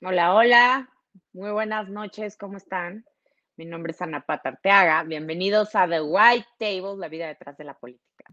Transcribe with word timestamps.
Hola, 0.00 0.32
hola, 0.32 0.88
muy 1.32 1.50
buenas 1.50 1.88
noches, 1.88 2.36
¿cómo 2.36 2.56
están? 2.56 3.04
Mi 3.56 3.64
nombre 3.64 3.90
es 3.90 4.00
Ana 4.00 4.24
Pata 4.24 4.50
Arteaga. 4.50 5.02
Bienvenidos 5.02 5.74
a 5.74 5.88
The 5.88 6.00
White 6.00 6.46
Table, 6.56 6.96
la 6.98 7.08
vida 7.08 7.26
detrás 7.26 7.58
de 7.58 7.64
la 7.64 7.74
política. 7.74 8.24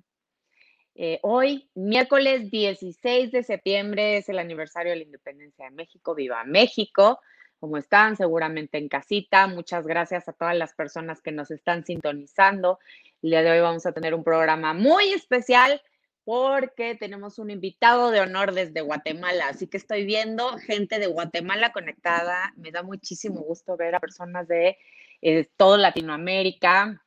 Eh, 0.94 1.20
hoy, 1.24 1.68
miércoles 1.74 2.52
16 2.52 3.32
de 3.32 3.42
septiembre, 3.42 4.18
es 4.18 4.30
el 4.30 4.38
aniversario 4.38 4.92
de 4.92 4.98
la 4.98 5.06
independencia 5.06 5.66
de 5.66 5.72
México. 5.72 6.14
¡Viva 6.14 6.44
México! 6.44 7.20
¿Cómo 7.60 7.78
están? 7.78 8.16
Seguramente 8.16 8.78
en 8.78 8.88
casita. 8.88 9.48
Muchas 9.48 9.88
gracias 9.88 10.30
a 10.30 10.34
todas 10.34 10.56
las 10.56 10.76
personas 10.76 11.20
que 11.20 11.32
nos 11.32 11.50
están 11.50 11.84
sintonizando. 11.84 12.78
El 13.24 13.32
día 13.32 13.42
de 13.42 13.50
hoy 13.50 13.62
vamos 13.62 13.88
a 13.88 13.92
tener 13.92 14.14
un 14.14 14.24
programa 14.24 14.76
muy 14.76 15.14
especial 15.14 15.82
porque 16.26 16.96
tenemos 16.96 17.38
un 17.38 17.52
invitado 17.52 18.10
de 18.10 18.20
honor 18.20 18.52
desde 18.54 18.82
Guatemala. 18.82 19.48
Así 19.48 19.68
que 19.68 19.78
estoy 19.78 20.06
viendo 20.06 20.58
gente 20.58 20.98
de 20.98 21.06
Guatemala 21.06 21.72
conectada. 21.72 22.52
Me 22.58 22.72
da 22.72 22.82
muchísimo 22.82 23.42
gusto 23.42 23.78
ver 23.78 23.94
a 23.94 24.00
personas 24.00 24.48
de 24.48 24.76
eh, 25.22 25.48
toda 25.56 25.78
Latinoamérica, 25.78 27.04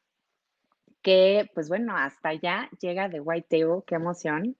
que 1.02 1.50
pues 1.52 1.68
bueno, 1.68 1.96
hasta 1.96 2.28
allá 2.30 2.70
llega 2.80 3.08
de 3.08 3.18
White 3.18 3.48
Table. 3.50 3.82
Qué 3.86 3.96
emoción. 3.96 4.56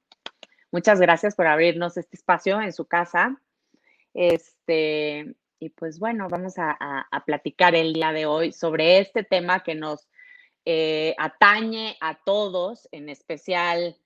Muchas 0.72 1.00
gracias 1.00 1.36
por 1.36 1.46
abrirnos 1.46 1.96
este 1.96 2.16
espacio 2.16 2.60
en 2.60 2.72
su 2.72 2.84
casa. 2.86 3.40
Este, 4.12 5.36
y 5.60 5.68
pues 5.70 6.00
bueno, 6.00 6.26
vamos 6.28 6.54
a, 6.58 7.06
platicar 7.24 7.76
el 7.76 7.92
día 7.92 8.12
de 8.12 8.26
hoy 8.26 8.52
sobre 8.52 8.98
este 8.98 9.22
tema 9.22 9.62
que 9.62 9.76
nos 9.76 10.08
eh, 10.64 11.14
atañe 11.16 11.96
a 12.00 12.18
todos, 12.24 12.88
en 12.90 13.08
especial 13.08 13.96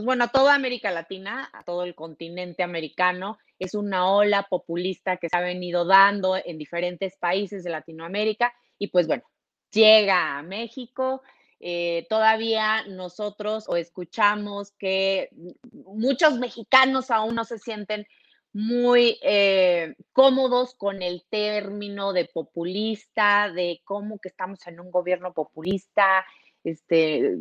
pues 0.00 0.06
bueno, 0.06 0.28
toda 0.28 0.54
América 0.54 0.90
Latina, 0.90 1.50
a 1.52 1.62
todo 1.62 1.84
el 1.84 1.94
continente 1.94 2.62
americano, 2.62 3.36
es 3.58 3.74
una 3.74 4.10
ola 4.10 4.46
populista 4.48 5.18
que 5.18 5.28
se 5.28 5.36
ha 5.36 5.42
venido 5.42 5.84
dando 5.84 6.38
en 6.42 6.56
diferentes 6.56 7.18
países 7.18 7.64
de 7.64 7.68
Latinoamérica 7.68 8.50
y 8.78 8.86
pues 8.86 9.06
bueno, 9.06 9.24
llega 9.70 10.38
a 10.38 10.42
México. 10.42 11.20
Eh, 11.58 12.06
todavía 12.08 12.86
nosotros 12.86 13.66
o 13.68 13.76
escuchamos 13.76 14.72
que 14.78 15.28
muchos 15.70 16.38
mexicanos 16.38 17.10
aún 17.10 17.34
no 17.34 17.44
se 17.44 17.58
sienten 17.58 18.06
muy 18.54 19.18
eh, 19.20 19.96
cómodos 20.14 20.74
con 20.76 21.02
el 21.02 21.26
término 21.28 22.14
de 22.14 22.24
populista, 22.24 23.52
de 23.52 23.82
cómo 23.84 24.18
que 24.18 24.30
estamos 24.30 24.66
en 24.66 24.80
un 24.80 24.90
gobierno 24.90 25.34
populista, 25.34 26.24
este, 26.64 27.38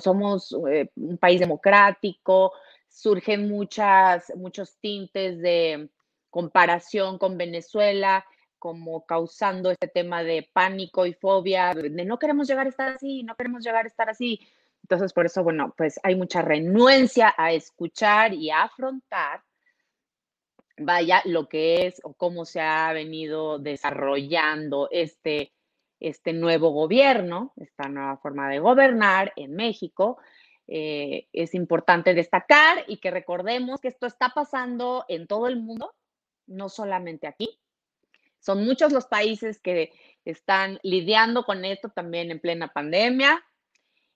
somos 0.00 0.56
eh, 0.70 0.90
un 0.96 1.18
país 1.18 1.40
democrático, 1.40 2.52
surgen 2.88 3.48
muchas, 3.48 4.32
muchos 4.36 4.76
tintes 4.78 5.40
de 5.40 5.88
comparación 6.28 7.18
con 7.18 7.36
Venezuela, 7.36 8.24
como 8.58 9.06
causando 9.06 9.70
este 9.70 9.88
tema 9.88 10.22
de 10.22 10.48
pánico 10.52 11.06
y 11.06 11.14
fobia, 11.14 11.72
de 11.74 12.04
no 12.04 12.18
queremos 12.18 12.46
llegar 12.46 12.66
a 12.66 12.70
estar 12.70 12.94
así, 12.94 13.22
no 13.22 13.34
queremos 13.34 13.64
llegar 13.64 13.84
a 13.84 13.88
estar 13.88 14.08
así. 14.10 14.40
Entonces, 14.82 15.12
por 15.12 15.26
eso, 15.26 15.42
bueno, 15.42 15.74
pues 15.76 15.98
hay 16.02 16.14
mucha 16.14 16.42
renuencia 16.42 17.34
a 17.36 17.52
escuchar 17.52 18.34
y 18.34 18.50
a 18.50 18.64
afrontar, 18.64 19.42
vaya, 20.78 21.22
lo 21.24 21.48
que 21.48 21.86
es 21.86 22.00
o 22.04 22.12
cómo 22.12 22.44
se 22.44 22.60
ha 22.60 22.92
venido 22.92 23.58
desarrollando 23.58 24.88
este, 24.90 25.52
este 26.00 26.32
nuevo 26.32 26.70
gobierno, 26.70 27.52
esta 27.56 27.88
nueva 27.88 28.16
forma 28.16 28.48
de 28.48 28.58
gobernar 28.58 29.32
en 29.36 29.54
México. 29.54 30.18
Eh, 30.66 31.28
es 31.32 31.54
importante 31.54 32.14
destacar 32.14 32.84
y 32.86 32.96
que 32.98 33.10
recordemos 33.10 33.80
que 33.80 33.88
esto 33.88 34.06
está 34.06 34.30
pasando 34.30 35.04
en 35.08 35.26
todo 35.26 35.46
el 35.46 35.60
mundo, 35.60 35.94
no 36.46 36.68
solamente 36.68 37.26
aquí. 37.26 37.60
Son 38.38 38.64
muchos 38.64 38.92
los 38.92 39.06
países 39.06 39.58
que 39.58 39.92
están 40.24 40.78
lidiando 40.82 41.44
con 41.44 41.64
esto 41.64 41.90
también 41.90 42.30
en 42.30 42.40
plena 42.40 42.72
pandemia 42.72 43.44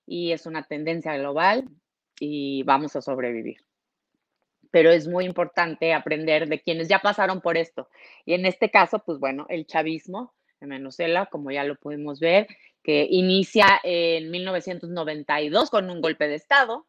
y 0.06 0.32
es 0.32 0.46
una 0.46 0.62
tendencia 0.62 1.16
global 1.16 1.68
y 2.18 2.62
vamos 2.62 2.96
a 2.96 3.02
sobrevivir. 3.02 3.58
Pero 4.70 4.90
es 4.90 5.06
muy 5.06 5.24
importante 5.26 5.92
aprender 5.92 6.48
de 6.48 6.60
quienes 6.60 6.88
ya 6.88 6.98
pasaron 7.00 7.40
por 7.40 7.56
esto. 7.56 7.88
Y 8.24 8.34
en 8.34 8.46
este 8.46 8.70
caso, 8.70 9.00
pues 9.04 9.18
bueno, 9.18 9.46
el 9.48 9.66
chavismo 9.66 10.34
Venezuela, 10.68 11.26
como 11.26 11.50
ya 11.50 11.64
lo 11.64 11.76
pudimos 11.76 12.20
ver, 12.20 12.46
que 12.82 13.06
inicia 13.10 13.80
en 13.82 14.30
1992 14.30 15.70
con 15.70 15.90
un 15.90 16.00
golpe 16.00 16.28
de 16.28 16.34
Estado, 16.34 16.86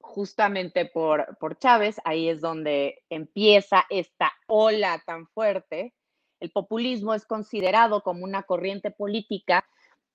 justamente 0.00 0.86
por, 0.86 1.38
por 1.38 1.58
Chávez, 1.58 1.96
ahí 2.04 2.28
es 2.28 2.40
donde 2.40 3.02
empieza 3.08 3.84
esta 3.88 4.32
ola 4.46 5.02
tan 5.06 5.26
fuerte. 5.28 5.94
El 6.40 6.50
populismo 6.50 7.14
es 7.14 7.24
considerado 7.24 8.02
como 8.02 8.24
una 8.24 8.42
corriente 8.42 8.90
política 8.90 9.64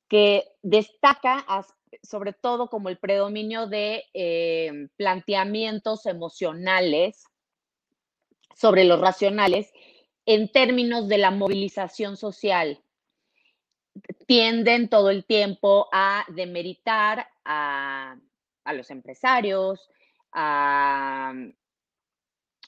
que 0.10 0.44
destaca 0.62 1.46
sobre 2.04 2.34
todo 2.34 2.70
como 2.70 2.90
el 2.90 2.98
predominio 2.98 3.68
de 3.68 4.04
eh, 4.14 4.90
planteamientos 4.98 6.06
emocionales 6.06 7.24
sobre 8.56 8.84
los 8.84 9.00
racionales 9.00 9.72
en 10.28 10.52
términos 10.52 11.08
de 11.08 11.18
la 11.18 11.32
movilización 11.32 12.18
social. 12.18 12.80
Tienden 14.28 14.90
todo 14.90 15.10
el 15.10 15.26
tiempo 15.26 15.88
a 15.92 16.26
demeritar 16.28 17.28
a, 17.46 18.18
los 18.74 18.92
empresarios, 18.92 19.90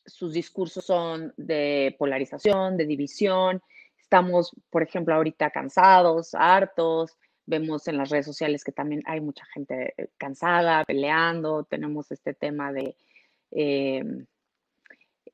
sus 0.05 0.33
discursos 0.33 0.85
son 0.85 1.33
de 1.35 1.95
polarización, 1.99 2.77
de 2.77 2.85
división. 2.85 3.61
Estamos, 3.99 4.55
por 4.69 4.81
ejemplo, 4.81 5.13
ahorita 5.13 5.51
cansados, 5.51 6.33
hartos. 6.33 7.17
Vemos 7.45 7.87
en 7.89 7.97
las 7.97 8.09
redes 8.09 8.25
sociales 8.25 8.63
que 8.63 8.71
también 8.71 9.03
hay 9.05 9.19
mucha 9.19 9.45
gente 9.53 9.93
cansada, 10.17 10.85
peleando. 10.85 11.65
Tenemos 11.65 12.09
este 12.11 12.33
tema 12.33 12.71
de 12.71 12.95
eh, 13.51 14.03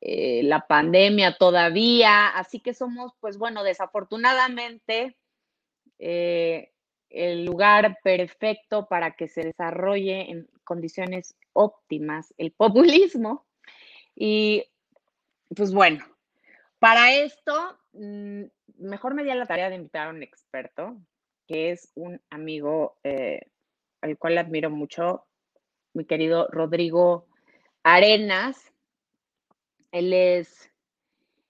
eh, 0.08 0.44
la 0.44 0.68
pandemia 0.68 1.36
todavía, 1.36 2.28
así 2.28 2.60
que 2.60 2.76
somos, 2.76 3.14
pues 3.20 3.40
bueno, 3.40 3.64
desafortunadamente 3.64 5.18
eh, 5.98 6.72
el 7.10 7.44
lugar 7.44 7.98
perfecto 8.04 8.86
para 8.86 9.16
que 9.16 9.28
se 9.28 9.42
desarrolle 9.42 10.30
en 10.30 10.48
condiciones 10.64 11.36
óptimas 11.54 12.36
el 12.38 12.52
populismo. 12.52 13.48
Y 14.16 14.66
pues 15.56 15.74
bueno, 15.74 16.06
para 16.78 17.16
esto, 17.16 17.80
mm, 17.94 18.44
mejor 18.78 19.16
me 19.16 19.24
di 19.24 19.34
la 19.34 19.48
tarea 19.48 19.72
de 19.72 19.78
invitar 19.78 20.06
a 20.06 20.12
un 20.12 20.22
experto, 20.22 20.98
que 21.48 21.72
es 21.72 21.92
un 21.96 22.22
amigo 22.30 23.00
eh, 23.04 23.42
al 24.02 24.20
cual 24.20 24.38
admiro 24.38 24.70
mucho, 24.70 25.26
mi 25.94 26.06
querido 26.06 26.48
Rodrigo 26.52 27.26
Arenas. 27.82 28.75
Él 29.96 30.12
es 30.12 30.70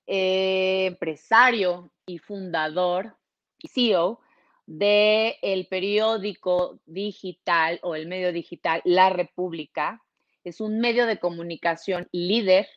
eh, 0.06 0.86
empresario 0.86 1.92
y 2.06 2.20
fundador 2.20 3.18
y 3.58 3.70
CEO 3.70 4.20
del 4.68 5.34
el 5.42 5.68
periódico 5.68 6.80
digital 6.86 7.80
o 7.82 7.96
el 7.96 8.08
medio 8.08 8.32
digital 8.32 8.84
La 8.86 9.10
República. 9.10 10.04
Es 10.44 10.62
un 10.62 10.80
medio 10.80 11.08
de 11.08 11.18
comunicación 11.18 12.08
líder 12.12 12.68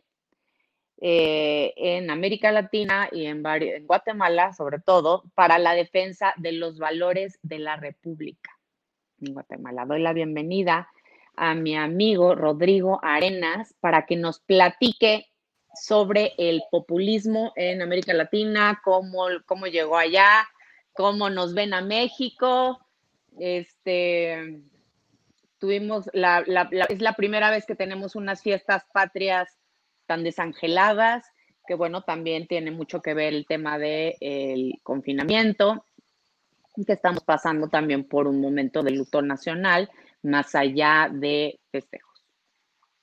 eh, 1.02 1.74
en 1.76 2.10
América 2.10 2.50
Latina 2.50 3.10
y 3.12 3.26
en, 3.26 3.44
en 3.44 3.86
Guatemala, 3.86 4.54
sobre 4.54 4.78
todo, 4.80 5.24
para 5.34 5.58
la 5.58 5.74
defensa 5.74 6.32
de 6.38 6.52
los 6.52 6.78
valores 6.78 7.38
de 7.42 7.58
la 7.58 7.76
República 7.76 8.58
en 9.20 9.34
Guatemala. 9.34 9.84
Doy 9.84 10.00
la 10.00 10.14
bienvenida 10.14 10.88
a 11.36 11.54
mi 11.54 11.76
amigo 11.76 12.34
Rodrigo 12.34 13.00
Arenas 13.02 13.74
para 13.80 14.06
que 14.06 14.16
nos 14.16 14.40
platique 14.40 15.26
sobre 15.80 16.34
el 16.39 16.63
populismo 16.71 17.53
en 17.57 17.83
América 17.83 18.15
Latina, 18.15 18.80
cómo, 18.84 19.27
cómo 19.47 19.66
llegó 19.66 19.97
allá, 19.97 20.48
cómo 20.92 21.30
nos 21.30 21.54
ven 21.54 21.75
a 21.75 21.80
México. 21.80 22.80
Este, 23.39 24.63
tuvimos, 25.59 26.09
la, 26.13 26.45
es 26.89 27.01
la 27.01 27.13
primera 27.15 27.51
vez 27.51 27.66
que 27.66 27.75
tenemos 27.75 28.16
unas 28.16 28.42
fiestas 28.42 28.84
patrias 28.92 29.59
tan 30.07 30.25
desangeladas, 30.25 31.27
que 31.66 31.75
bueno, 31.75 32.03
también 32.03 32.47
tiene 32.47 32.71
mucho 32.71 33.03
que 33.03 33.15
ver 33.15 33.34
el 33.34 33.47
tema 33.47 33.78
del 33.78 34.15
el 34.21 34.81
confinamiento, 34.83 35.84
que 36.86 36.92
estamos 36.92 37.24
pasando 37.24 37.69
también 37.69 38.04
por 38.04 38.27
un 38.27 38.41
momento 38.41 38.83
de 38.83 38.92
luto 38.92 39.21
nacional, 39.21 39.91
más 40.22 40.54
allá 40.54 41.10
de 41.13 41.60
festejos. 41.71 42.08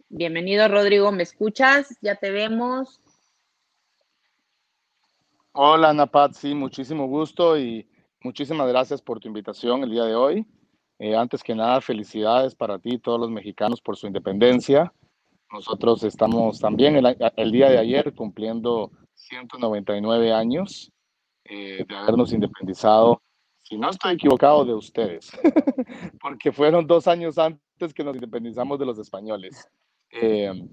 Bienvenido, 0.09 0.67
Rodrigo. 0.67 1.11
¿Me 1.11 1.23
escuchas? 1.23 1.97
Ya 2.01 2.15
te 2.15 2.29
vemos. 2.29 3.01
Hola, 5.51 5.93
Napat. 5.93 6.33
Sí, 6.33 6.53
muchísimo 6.53 7.07
gusto 7.07 7.57
y 7.57 7.89
muchísimas 8.21 8.67
gracias 8.67 9.01
por 9.01 9.19
tu 9.19 9.27
invitación 9.27 9.83
el 9.83 9.89
día 9.89 10.03
de 10.03 10.15
hoy. 10.15 10.45
Eh, 10.99 11.15
antes 11.15 11.43
que 11.43 11.55
nada, 11.55 11.81
felicidades 11.81 12.53
para 12.53 12.77
ti 12.77 12.93
y 12.93 12.99
todos 12.99 13.19
los 13.19 13.31
mexicanos 13.31 13.81
por 13.81 13.97
su 13.97 14.05
independencia. 14.05 14.93
Nosotros 15.51 16.03
estamos 16.03 16.59
también 16.59 16.95
el, 16.97 17.51
día 17.51 17.69
de 17.69 17.79
ayer 17.79 18.13
cumpliendo 18.13 18.91
199 19.15 20.31
años 20.33 20.91
eh, 21.45 21.83
de 21.87 21.95
habernos 21.95 22.31
independizado, 22.31 23.21
si 23.63 23.77
no 23.77 23.89
estoy 23.89 24.13
equivocado, 24.13 24.63
de 24.65 24.73
ustedes, 24.73 25.31
porque 26.21 26.51
fueron 26.51 26.85
dos 26.85 27.07
años 27.07 27.37
antes 27.37 27.93
que 27.93 28.03
nos 28.03 28.15
independizamos 28.15 28.77
de 28.77 28.85
los 28.85 28.99
españoles. 28.99 29.67
Eh, 30.21 30.69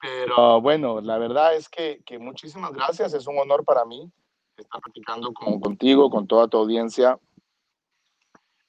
pero 0.00 0.60
bueno, 0.60 1.00
la 1.00 1.18
verdad 1.18 1.54
es 1.54 1.68
que, 1.68 2.00
que, 2.04 2.18
muchísimas 2.18 2.72
gracias, 2.72 3.14
es 3.14 3.26
un 3.26 3.38
honor 3.38 3.64
para 3.64 3.84
mí 3.84 4.10
estar 4.56 4.80
platicando 4.80 5.32
con, 5.32 5.60
contigo, 5.60 6.10
con 6.10 6.26
toda 6.26 6.48
tu 6.48 6.58
audiencia, 6.58 7.18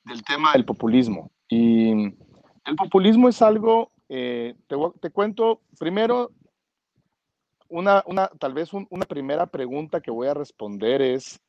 del 0.06 0.24
tema 0.24 0.54
del 0.54 0.66
populismo. 0.66 1.32
Y 1.50 1.92
el 1.92 2.76
populismo 2.78 3.30
es 3.30 3.42
algo, 3.42 3.92
eh, 4.10 4.56
te, 4.68 4.76
te, 5.02 5.10
cuento 5.10 5.62
primero, 5.78 6.32
una, 7.70 8.04
una 8.08 8.28
tal 8.40 8.54
vez 8.54 8.72
una 8.74 9.06
primera 9.06 9.46
pregunta 9.46 10.02
que 10.02 10.12
voy 10.12 10.28
a 10.28 10.34
responder 10.34 11.02
es, 11.02 11.40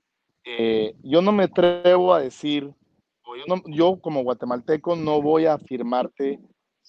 eh, 0.44 0.94
yo 1.02 1.22
no 1.22 1.32
me 1.32 1.44
atrevo 1.44 2.12
a 2.12 2.20
decir, 2.20 2.72
yo, 3.25 3.44
no, 3.46 3.62
yo 3.66 4.00
como 4.00 4.22
guatemalteco 4.22 4.96
no 4.96 5.22
voy 5.22 5.46
a 5.46 5.54
afirmarte 5.54 6.40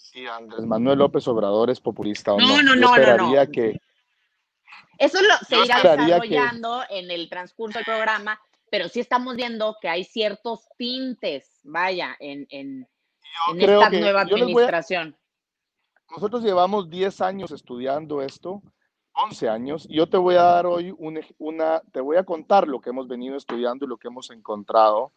si 0.02 0.26
Andrés 0.26 0.66
Manuel 0.66 1.00
López 1.00 1.28
Obrador 1.28 1.70
es 1.70 1.80
populista 1.80 2.34
o 2.34 2.40
no. 2.40 2.62
No, 2.62 2.76
no, 2.76 2.98
yo 2.98 3.18
no, 3.18 3.32
no. 3.34 3.52
Que, 3.52 3.80
Eso 4.98 5.22
lo, 5.22 5.38
se 5.48 5.58
irá 5.64 5.78
desarrollando 5.78 6.84
que, 6.88 7.00
en 7.00 7.12
el 7.12 7.30
transcurso 7.30 7.80
del 7.80 7.86
programa, 7.86 8.40
pero 8.72 8.88
sí 8.88 9.00
estamos 9.00 9.36
viendo 9.36 9.78
que 9.82 9.90
hay 9.90 10.04
ciertos 10.04 10.68
tintes, 10.78 11.60
vaya, 11.64 12.16
en, 12.20 12.48
en, 12.50 12.88
en 13.52 13.62
esta 13.62 13.90
nueva 13.90 14.22
administración. 14.22 15.16
A, 16.10 16.14
nosotros 16.16 16.44
llevamos 16.44 16.90
10 16.90 17.22
años 17.22 17.52
estudiando 17.52 18.22
esto 18.22 18.64
11 19.14 19.50
años. 19.50 19.86
Y 19.90 19.98
yo 19.98 20.08
te 20.08 20.18
voy 20.18 20.36
a 20.36 20.44
dar 20.44 20.66
hoy 20.66 20.94
una, 21.38 21.82
te 21.92 22.02
voy 22.02 22.18
a 22.18 22.24
contar 22.24 22.68
lo 22.68 22.80
que 22.80 22.90
hemos 22.90 23.08
venido 23.08 23.36
estudiando 23.36 23.86
y 23.86 23.88
lo 23.88 23.98
que 23.98 24.08
hemos 24.08 24.30
encontrado. 24.32 25.12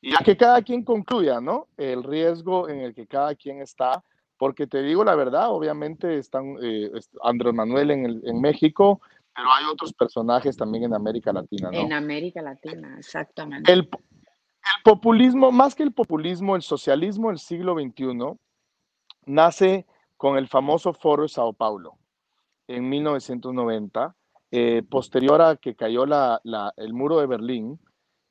Y 0.00 0.14
a 0.14 0.18
que 0.18 0.36
cada 0.36 0.60
quien 0.62 0.84
concluya, 0.84 1.40
¿no? 1.40 1.68
El 1.76 2.02
riesgo 2.02 2.68
en 2.68 2.80
el 2.80 2.94
que 2.94 3.06
cada 3.06 3.34
quien 3.34 3.62
está. 3.62 4.02
Porque 4.36 4.66
te 4.66 4.82
digo 4.82 5.04
la 5.04 5.14
verdad, 5.14 5.50
obviamente 5.50 6.18
están 6.18 6.56
eh, 6.62 6.90
Andrés 7.22 7.54
Manuel 7.54 7.90
en, 7.90 8.20
en 8.24 8.40
México, 8.40 9.00
pero 9.34 9.52
hay 9.52 9.64
otros 9.66 9.92
personajes 9.92 10.56
también 10.56 10.84
en 10.84 10.94
América 10.94 11.32
Latina, 11.32 11.70
¿no? 11.70 11.78
En 11.78 11.92
América 11.92 12.42
Latina, 12.42 12.96
exactamente. 12.98 13.72
El, 13.72 13.80
el 13.80 13.88
populismo, 14.84 15.50
más 15.52 15.74
que 15.74 15.82
el 15.82 15.92
populismo, 15.92 16.56
el 16.56 16.62
socialismo 16.62 17.28
del 17.28 17.38
siglo 17.38 17.74
XXI 17.74 18.38
nace 19.26 19.86
con 20.16 20.36
el 20.36 20.48
famoso 20.48 20.92
Foro 20.92 21.24
de 21.24 21.28
Sao 21.28 21.52
Paulo 21.52 21.98
en 22.68 22.88
1990, 22.88 24.14
eh, 24.50 24.82
posterior 24.88 25.42
a 25.42 25.56
que 25.56 25.74
cayó 25.74 26.06
la, 26.06 26.40
la, 26.44 26.72
el 26.76 26.94
muro 26.94 27.18
de 27.18 27.26
Berlín 27.26 27.78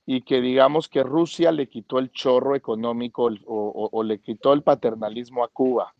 y 0.05 0.21
que 0.21 0.41
digamos 0.41 0.89
que 0.89 1.03
Rusia 1.03 1.51
le 1.51 1.67
quitó 1.67 1.99
el 1.99 2.11
chorro 2.11 2.55
económico 2.55 3.25
o, 3.25 3.29
o, 3.45 3.89
o 3.91 4.03
le 4.03 4.19
quitó 4.19 4.53
el 4.53 4.61
paternalismo 4.61 5.43
a 5.43 5.47
Cuba. 5.47 5.93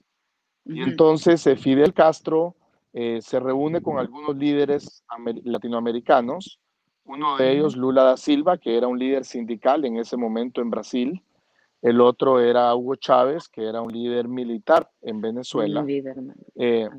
Y 0.66 0.82
entonces 0.82 1.46
eh, 1.48 1.56
Fidel 1.56 1.94
Castro 1.94 2.56
eh, 2.94 3.20
se 3.22 3.40
reúne 3.40 3.82
con 3.82 4.00
algunos 4.00 4.36
líderes 4.36 5.04
latinoamericanos, 5.44 6.60
uno 7.06 7.38
de 7.38 7.52
ellos 7.52 7.76
Lula 7.76 8.04
da 8.04 8.18
Silva, 8.18 8.58
que 8.58 8.78
era 8.78 8.88
un 8.88 8.98
líder 8.98 9.26
sindical 9.26 9.84
en 9.84 9.98
ese 9.98 10.16
momento 10.16 10.62
en 10.62 10.70
Brasil, 10.70 11.22
el 11.82 12.00
otro 12.00 12.40
era 12.40 12.74
Hugo 12.74 12.96
Chávez, 12.96 13.50
que 13.50 13.68
era 13.68 13.82
un 13.82 13.92
líder 13.92 14.30
militar 14.30 14.90
en 15.02 15.20
Venezuela. 15.20 15.86
Eh, 16.56 16.90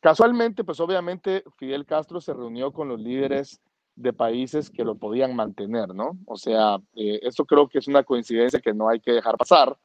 Casualmente, 0.00 0.62
pues 0.62 0.78
obviamente 0.78 1.42
Fidel 1.56 1.84
Castro 1.84 2.20
se 2.20 2.32
reunió 2.32 2.72
con 2.72 2.88
los 2.88 3.00
líderes 3.00 3.60
de 3.98 4.12
países 4.12 4.70
que 4.70 4.84
lo 4.84 4.94
podían 4.94 5.34
mantener, 5.34 5.88
¿no? 5.88 6.18
O 6.26 6.36
sea, 6.36 6.76
eh, 6.94 7.18
esto 7.22 7.44
creo 7.44 7.68
que 7.68 7.78
es 7.78 7.88
una 7.88 8.04
coincidencia 8.04 8.60
que 8.60 8.72
no 8.72 8.88
hay 8.88 9.00
que 9.00 9.12
dejar 9.12 9.36
pasar, 9.36 9.76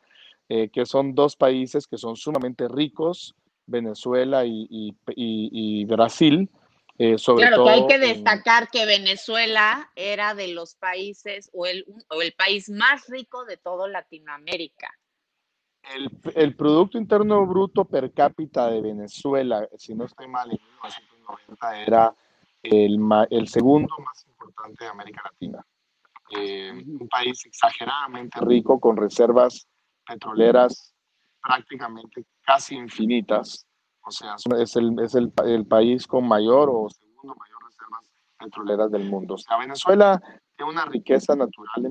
eh, 0.49 0.69
que 0.69 0.85
son 0.85 1.15
dos 1.15 1.35
países 1.35 1.87
que 1.87 1.97
son 1.97 2.15
sumamente 2.15 2.67
ricos, 2.67 3.35
Venezuela 3.65 4.45
y, 4.45 4.67
y, 4.69 4.95
y, 5.15 5.81
y 5.81 5.85
Brasil. 5.85 6.49
Eh, 6.99 7.17
sobre 7.17 7.47
claro, 7.47 7.57
todo 7.57 7.65
que 7.65 7.71
hay 7.71 7.87
que 7.87 7.97
destacar 7.97 8.69
que 8.69 8.85
Venezuela 8.85 9.91
era 9.95 10.35
de 10.35 10.49
los 10.49 10.75
países 10.75 11.49
o 11.51 11.65
el, 11.65 11.83
o 12.09 12.21
el 12.21 12.33
país 12.33 12.69
más 12.69 13.07
rico 13.07 13.45
de 13.45 13.57
toda 13.57 13.87
Latinoamérica. 13.87 14.91
El, 15.91 16.11
el, 16.35 16.55
Producto 16.55 16.99
Interno 16.99 17.45
Bruto 17.47 17.85
per 17.85 18.13
cápita 18.13 18.69
de 18.69 18.79
Venezuela, 18.79 19.67
si 19.75 19.95
no 19.95 20.05
estoy 20.05 20.27
mal, 20.27 20.51
en 20.51 20.57
1990 20.57 21.81
era 21.81 22.15
el, 22.63 22.99
el 23.29 23.47
segundo 23.47 23.93
más 23.99 24.25
importante 24.27 24.85
de 24.85 24.89
América 24.89 25.21
Latina. 25.25 25.65
Eh, 26.35 26.71
un 26.71 27.07
país 27.09 27.45
exageradamente 27.45 28.39
rico 28.41 28.79
con 28.79 28.97
reservas 28.97 29.67
petroleras 30.07 30.95
prácticamente 31.41 32.25
casi 32.41 32.75
infinitas. 32.75 33.67
O 34.05 34.11
sea, 34.11 34.35
es, 34.59 34.75
el, 34.75 34.99
es 34.99 35.15
el, 35.15 35.31
el 35.45 35.65
país 35.65 36.07
con 36.07 36.27
mayor 36.27 36.69
o 36.71 36.89
segundo 36.89 37.35
mayor 37.35 37.57
reservas 37.65 38.11
petroleras 38.39 38.91
del 38.91 39.09
mundo. 39.09 39.35
O 39.35 39.37
sea, 39.37 39.57
Venezuela 39.57 40.21
tiene 40.55 40.71
una 40.71 40.85
riqueza 40.85 41.35
natural 41.35 41.85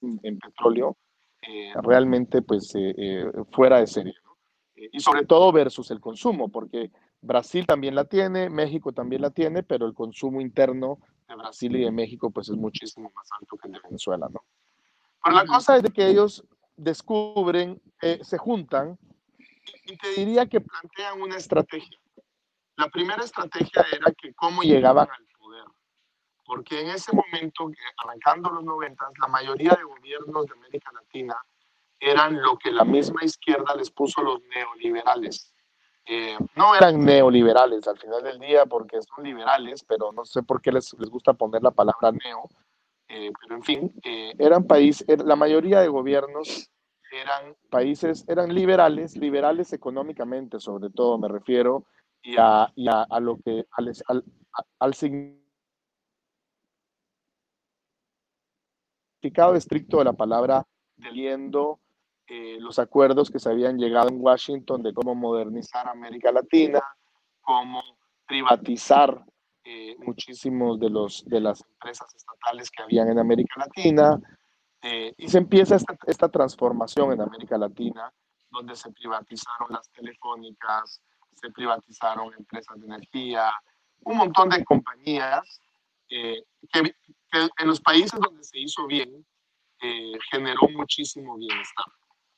en, 0.00 0.20
en 0.22 0.38
petróleo 0.38 0.96
eh, 1.42 1.72
realmente 1.82 2.42
pues 2.42 2.74
eh, 2.74 2.94
eh, 2.96 3.30
fuera 3.52 3.78
de 3.78 3.86
serie. 3.86 4.14
¿no? 4.24 4.36
y 4.74 5.00
sobre 5.00 5.24
todo 5.24 5.52
versus 5.52 5.90
el 5.90 6.00
consumo, 6.00 6.48
porque 6.48 6.90
Brasil 7.20 7.66
también 7.66 7.94
la 7.94 8.04
tiene, 8.04 8.50
México 8.50 8.92
también 8.92 9.22
la 9.22 9.30
tiene, 9.30 9.62
pero 9.62 9.86
el 9.86 9.94
consumo 9.94 10.40
interno 10.40 10.98
de 11.28 11.34
Brasil 11.34 11.76
y 11.76 11.84
de 11.84 11.90
México 11.90 12.30
pues 12.30 12.48
es 12.48 12.56
muchísimo 12.56 13.10
más 13.14 13.28
alto 13.38 13.56
que 13.56 13.68
el 13.68 13.74
de 13.74 13.80
Venezuela, 13.80 14.28
¿no? 14.30 14.44
Pero 15.22 15.36
la 15.36 15.46
cosa 15.46 15.76
es 15.76 15.82
de 15.82 15.90
que 15.90 16.06
ellos 16.06 16.44
descubren, 16.76 17.80
eh, 18.00 18.20
se 18.22 18.38
juntan 18.38 18.98
y 19.84 19.96
te 19.96 20.10
diría 20.10 20.46
que 20.46 20.60
plantean 20.60 21.20
una 21.20 21.36
estrategia. 21.36 21.98
La 22.76 22.88
primera 22.88 23.24
estrategia 23.24 23.84
era 23.90 24.12
que 24.12 24.34
cómo 24.34 24.62
llegaban 24.62 25.08
al 25.10 25.26
poder, 25.38 25.64
porque 26.44 26.80
en 26.80 26.90
ese 26.90 27.12
momento, 27.12 27.70
arrancando 27.96 28.50
los 28.50 28.62
90, 28.62 29.04
la 29.18 29.28
mayoría 29.28 29.70
de 29.70 29.82
gobiernos 29.82 30.46
de 30.46 30.52
América 30.52 30.92
Latina 30.92 31.36
eran 31.98 32.40
lo 32.40 32.58
que 32.58 32.70
la 32.70 32.84
misma 32.84 33.24
izquierda 33.24 33.74
les 33.74 33.90
puso 33.90 34.22
los 34.22 34.40
neoliberales. 34.42 35.55
Eh, 36.08 36.36
no 36.54 36.74
eran 36.74 37.04
neoliberales 37.04 37.86
al 37.88 37.98
final 37.98 38.22
del 38.22 38.38
día 38.38 38.64
porque 38.64 39.02
son 39.02 39.24
liberales, 39.24 39.84
pero 39.84 40.12
no 40.12 40.24
sé 40.24 40.42
por 40.42 40.62
qué 40.62 40.70
les, 40.70 40.94
les 40.98 41.10
gusta 41.10 41.32
poner 41.32 41.62
la 41.62 41.72
palabra 41.72 42.12
neo. 42.12 42.48
Eh, 43.08 43.32
pero 43.40 43.56
en 43.56 43.62
fin, 43.62 43.92
eh, 44.04 44.32
eran 44.38 44.64
países, 44.64 45.06
la 45.24 45.36
mayoría 45.36 45.80
de 45.80 45.88
gobiernos 45.88 46.70
eran 47.12 47.56
países, 47.70 48.24
eran 48.28 48.52
liberales, 48.54 49.16
liberales 49.16 49.72
económicamente 49.72 50.58
sobre 50.60 50.90
todo 50.90 51.18
me 51.18 51.28
refiero, 51.28 51.84
y 52.22 52.36
a, 52.36 52.72
y 52.74 52.88
a, 52.88 53.02
a 53.02 53.20
lo 53.20 53.38
que, 53.38 53.64
al, 53.70 53.92
al, 54.08 54.24
al 54.80 54.94
significado 54.94 55.36
estricto 59.54 59.98
de 59.98 60.04
la 60.04 60.12
palabra 60.12 60.66
deliendo 60.96 61.78
eh, 62.28 62.56
los 62.58 62.80
acuerdos 62.80 63.30
que 63.30 63.38
se 63.38 63.48
habían 63.48 63.78
llegado 63.78 64.08
en 64.08 64.20
Washington 64.20 64.82
de 64.82 64.92
cómo 64.92 65.14
modernizar 65.14 65.86
América 65.88 66.32
Latina, 66.32 66.82
cómo 67.40 67.80
privatizar 68.26 69.24
eh, 69.62 69.94
muchísimos 69.98 70.80
de, 70.80 70.90
los, 70.90 71.24
de 71.26 71.40
las 71.40 71.64
empresas 71.64 72.12
estatales 72.16 72.68
que 72.72 72.82
habían 72.82 73.08
en 73.10 73.20
América 73.20 73.60
Latina. 73.60 74.20
Eh, 74.82 75.14
y 75.16 75.28
se 75.28 75.38
empieza 75.38 75.76
esta, 75.76 75.96
esta, 76.08 76.28
transformación 76.28 77.12
en 77.12 77.20
América 77.20 77.56
Latina, 77.56 78.12
donde 78.50 78.74
se 78.74 78.90
privatizaron 78.90 79.68
las 79.70 79.88
telefónicas, 79.90 81.00
se 81.32 81.50
privatizaron 81.50 82.34
empresas 82.34 82.80
de 82.80 82.86
energía, 82.86 83.52
un 84.00 84.16
montón 84.16 84.48
de 84.48 84.64
compañías 84.64 85.60
que, 86.08 86.42
que, 86.72 86.92
en 87.58 87.66
los 87.68 87.80
países 87.80 88.18
donde 88.18 88.42
se 88.42 88.58
hizo 88.58 88.84
bien 88.88 89.24
generó 90.30 90.62
muchísimo 90.72 91.36
bienestar. 91.36 91.86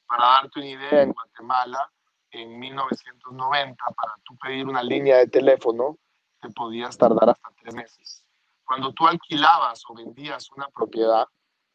Para 0.08 0.24
darte 0.24 0.60
una 0.60 0.68
idea, 0.68 1.02
en 1.02 1.12
Guatemala, 1.12 1.92
en 2.30 2.58
1990, 2.58 3.84
para 3.84 4.14
tú 4.24 4.36
pedir 4.38 4.66
una 4.66 4.82
línea 4.82 5.18
de 5.18 5.26
teléfono, 5.26 5.98
te 6.40 6.48
podías 6.50 6.96
tardar 6.96 7.30
hasta 7.30 7.50
tres 7.60 7.74
meses. 7.74 8.24
Cuando 8.64 8.92
tú 8.92 9.06
alquilabas 9.06 9.82
o 9.88 9.94
vendías 9.94 10.50
una 10.52 10.68
propiedad, 10.68 11.26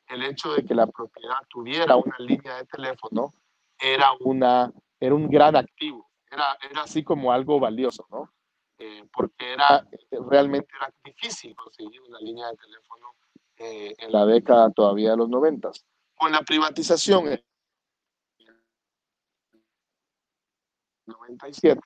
el 0.08 0.24
hecho 0.24 0.54
de 0.54 0.66
que 0.66 0.74
la 0.74 0.88
propiedad 0.88 1.38
tuviera 1.48 1.96
una 1.96 2.16
línea 2.20 2.56
de 2.58 2.66
teléfono 2.66 3.34
era, 3.80 4.12
una, 4.22 4.72
era 5.00 5.14
un 5.14 5.30
gran 5.30 5.56
activo, 5.56 6.10
era, 6.30 6.58
era 6.70 6.84
así 6.84 7.04
como 7.04 7.32
algo 7.32 7.60
valioso, 7.60 8.08
¿no? 8.10 8.32
Eh, 8.80 9.06
porque 9.14 9.54
era, 9.54 9.88
realmente 10.30 10.68
era 10.76 10.92
difícil 11.04 11.56
conseguir 11.56 12.02
una 12.02 12.20
línea 12.20 12.48
de 12.48 12.58
teléfono 12.58 13.14
eh, 13.58 13.96
en 13.98 14.12
la 14.12 14.26
década 14.26 14.72
todavía 14.72 15.12
de 15.12 15.18
los 15.18 15.30
noventas. 15.30 15.86
Con 16.16 16.32
la 16.32 16.42
privatización 16.42 17.30
97, 21.06 21.80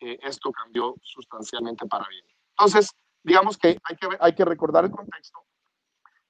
eh, 0.00 0.18
esto 0.22 0.50
cambió 0.52 0.94
sustancialmente 1.02 1.86
para 1.86 2.06
bien. 2.08 2.24
Entonces, 2.50 2.90
digamos 3.22 3.56
que 3.56 3.78
hay, 3.82 3.96
que 3.96 4.08
hay 4.20 4.34
que 4.34 4.44
recordar 4.44 4.84
el 4.84 4.90
contexto. 4.90 5.40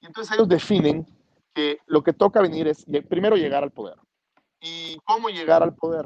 Y 0.01 0.07
entonces 0.07 0.33
ellos 0.35 0.47
definen 0.47 1.05
que 1.53 1.79
lo 1.87 2.03
que 2.03 2.13
toca 2.13 2.41
venir 2.41 2.67
es 2.67 2.85
primero 3.09 3.35
llegar 3.35 3.63
al 3.63 3.71
poder. 3.71 3.97
¿Y 4.61 4.97
cómo 5.05 5.29
llegar 5.29 5.63
al 5.63 5.75
poder? 5.75 6.05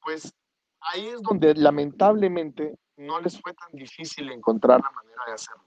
Pues 0.00 0.32
ahí 0.80 1.06
es 1.06 1.22
donde 1.22 1.54
lamentablemente 1.54 2.78
no 2.96 3.20
les 3.20 3.40
fue 3.40 3.52
tan 3.54 3.72
difícil 3.72 4.30
encontrar 4.30 4.80
la 4.80 4.90
manera 4.90 5.22
de 5.26 5.32
hacerlo, 5.32 5.64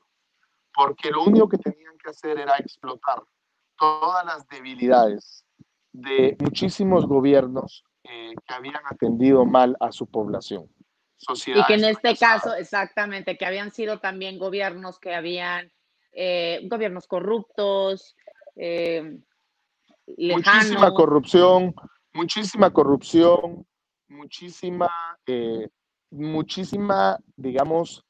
porque 0.73 1.11
lo 1.11 1.23
único 1.23 1.47
que 1.47 1.57
tenían 1.57 1.97
que 1.97 2.09
hacer 2.09 2.39
era 2.39 2.55
explotar 2.57 3.21
todas 3.77 4.25
las 4.25 4.47
debilidades 4.47 5.45
de 5.91 6.35
muchísimos 6.39 7.05
gobiernos 7.05 7.83
eh, 8.11 8.33
que 8.47 8.53
habían 8.55 8.81
atendido 8.89 9.45
mal 9.45 9.77
a 9.79 9.91
su 9.91 10.07
población. 10.07 10.67
y 11.45 11.63
que 11.65 11.73
en 11.75 11.85
este 11.85 12.15
caso, 12.17 12.55
exactamente, 12.55 13.37
que 13.37 13.45
habían 13.45 13.71
sido 13.71 13.99
también 13.99 14.39
gobiernos 14.39 14.99
que 14.99 15.13
habían, 15.13 15.71
eh, 16.13 16.61
gobiernos 16.63 17.05
corruptos, 17.05 18.15
eh, 18.55 19.19
muchísima 20.17 20.91
corrupción, 20.91 21.75
muchísima 22.13 22.71
corrupción, 22.71 23.67
muchísima, 24.07 24.89
muchísima, 26.09 27.19
digamos, 27.35 28.03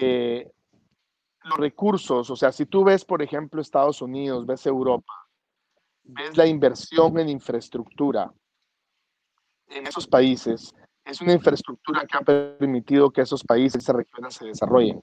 los 0.00 1.58
recursos, 1.58 2.30
o 2.30 2.36
sea, 2.36 2.50
si 2.50 2.64
tú 2.64 2.82
ves, 2.82 3.04
por 3.04 3.20
ejemplo, 3.20 3.60
Estados 3.60 4.00
Unidos, 4.00 4.46
ves 4.46 4.64
Europa, 4.64 5.12
ves 6.04 6.34
la 6.34 6.46
inversión 6.46 7.18
en 7.18 7.28
infraestructura 7.28 8.32
en 9.70 9.86
esos 9.86 10.06
países, 10.06 10.74
es 11.04 11.20
una 11.20 11.32
infraestructura 11.32 12.04
que 12.06 12.16
ha 12.16 12.20
permitido 12.20 13.10
que 13.10 13.22
esos 13.22 13.42
países, 13.42 13.82
esas 13.82 13.96
regiones 13.96 14.34
se 14.34 14.46
desarrollen. 14.46 15.02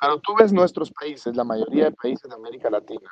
Pero 0.00 0.20
tú 0.20 0.34
ves 0.38 0.52
nuestros 0.52 0.90
países, 0.92 1.36
la 1.36 1.44
mayoría 1.44 1.86
de 1.86 1.92
países 1.92 2.28
de 2.28 2.34
América 2.34 2.70
Latina, 2.70 3.10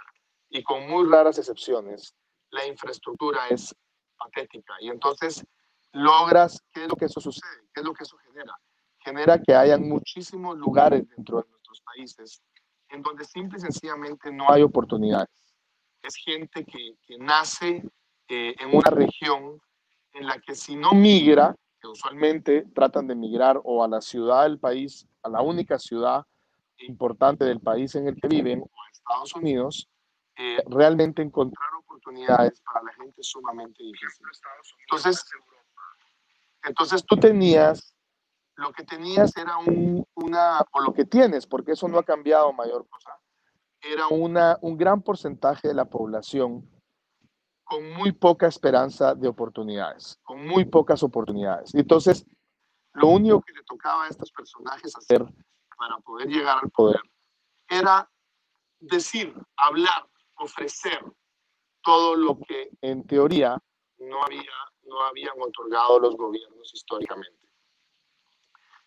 y 0.48 0.62
con 0.62 0.88
muy 0.88 1.08
raras 1.08 1.38
excepciones, 1.38 2.14
la 2.50 2.66
infraestructura 2.66 3.48
es 3.48 3.74
patética. 4.16 4.74
Y 4.80 4.88
entonces 4.88 5.44
logras, 5.92 6.62
¿qué 6.72 6.84
es 6.84 6.88
lo 6.88 6.96
que 6.96 7.06
eso 7.06 7.20
sucede? 7.20 7.68
¿Qué 7.74 7.80
es 7.80 7.86
lo 7.86 7.92
que 7.92 8.04
eso 8.04 8.16
genera? 8.18 8.54
Genera 9.00 9.42
que 9.42 9.54
hayan 9.54 9.88
muchísimos 9.88 10.56
lugares 10.56 11.06
dentro 11.08 11.42
de 11.42 11.48
nuestros 11.50 11.80
países 11.82 12.42
en 12.90 13.02
donde 13.02 13.24
simple 13.24 13.58
y 13.58 13.60
sencillamente 13.60 14.32
no 14.32 14.50
hay 14.50 14.62
oportunidades. 14.62 15.28
Es 16.02 16.16
gente 16.16 16.64
que, 16.64 16.96
que 17.06 17.18
nace 17.18 17.82
eh, 18.28 18.54
en 18.58 18.74
una 18.74 18.90
región 18.90 19.60
en 20.12 20.26
la 20.26 20.38
que 20.40 20.54
si 20.54 20.76
no 20.76 20.92
migra, 20.92 21.54
que 21.80 21.88
usualmente 21.88 22.66
tratan 22.74 23.06
de 23.06 23.14
migrar 23.14 23.60
o 23.64 23.84
a 23.84 23.88
la 23.88 24.00
ciudad 24.00 24.44
del 24.44 24.58
país, 24.58 25.06
a 25.22 25.28
la 25.28 25.42
única 25.42 25.78
ciudad 25.78 26.24
importante 26.78 27.44
del 27.44 27.60
país 27.60 27.94
en 27.94 28.08
el 28.08 28.16
que 28.16 28.28
viven, 28.28 28.60
o 28.60 28.64
a 28.64 28.90
Estados 28.90 29.34
Unidos, 29.34 29.88
eh, 30.36 30.62
realmente 30.66 31.22
encontrar 31.22 31.68
oportunidades 31.80 32.60
para 32.60 32.84
la 32.84 32.92
gente 32.92 33.22
sumamente 33.22 33.82
difícil. 33.82 34.26
Entonces, 34.82 35.24
entonces 36.64 37.04
tú 37.04 37.16
tenías, 37.16 37.94
lo 38.56 38.72
que 38.72 38.84
tenías 38.84 39.36
era 39.36 39.56
un, 39.58 40.06
una, 40.14 40.60
o 40.72 40.80
lo 40.80 40.92
que 40.92 41.04
tienes, 41.04 41.46
porque 41.46 41.72
eso 41.72 41.88
no 41.88 41.98
ha 41.98 42.04
cambiado 42.04 42.52
mayor 42.52 42.88
cosa, 42.88 43.10
era 43.80 44.08
una, 44.08 44.58
un 44.60 44.76
gran 44.76 45.02
porcentaje 45.02 45.68
de 45.68 45.74
la 45.74 45.84
población 45.84 46.68
con 47.68 47.92
muy 47.92 48.12
poca 48.12 48.46
esperanza 48.46 49.14
de 49.14 49.28
oportunidades, 49.28 50.18
con 50.22 50.46
muy 50.46 50.64
pocas 50.64 51.02
oportunidades. 51.02 51.74
Entonces, 51.74 52.24
lo 52.94 53.08
único 53.08 53.42
que 53.42 53.52
le 53.52 53.62
tocaba 53.62 54.06
a 54.06 54.08
estos 54.08 54.32
personajes 54.32 54.96
hacer 54.96 55.22
para 55.76 55.98
poder 55.98 56.28
llegar 56.28 56.58
al 56.62 56.70
poder 56.70 57.00
era 57.68 58.10
decir, 58.80 59.34
hablar, 59.58 60.08
ofrecer 60.36 60.98
todo 61.82 62.16
lo 62.16 62.38
que 62.38 62.70
en 62.80 63.06
teoría 63.06 63.62
no, 63.98 64.24
había, 64.24 64.50
no 64.84 65.02
habían 65.02 65.34
otorgado 65.38 66.00
los 66.00 66.16
gobiernos 66.16 66.72
históricamente. 66.72 67.38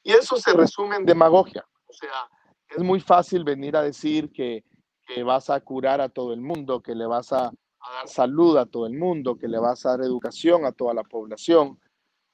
Y 0.01 0.13
eso 0.13 0.37
se 0.37 0.53
resume 0.53 0.95
en 0.95 1.05
demagogia. 1.05 1.63
O 1.85 1.93
sea, 1.93 2.27
es 2.67 2.79
muy 2.79 2.99
fácil 2.99 3.43
venir 3.43 3.77
a 3.77 3.83
decir 3.83 4.31
que, 4.31 4.65
que 5.05 5.21
vas 5.21 5.51
a 5.51 5.59
curar 5.61 6.01
a 6.01 6.09
todo 6.09 6.33
el 6.33 6.41
mundo, 6.41 6.81
que 6.81 6.95
le 6.95 7.05
vas 7.05 7.31
a, 7.31 7.51
a, 7.81 7.93
dar 7.93 8.07
salud 8.07 8.57
a 8.57 8.65
todo 8.65 8.85
el 8.85 8.93
mundo, 8.93 9.37
que 9.37 9.47
le 9.47 9.59
vas 9.59 9.85
a 9.85 9.91
dar 9.91 10.01
educación 10.01 10.65
a 10.65 10.71
toda 10.71 10.93
la 10.93 11.03
población. 11.03 11.79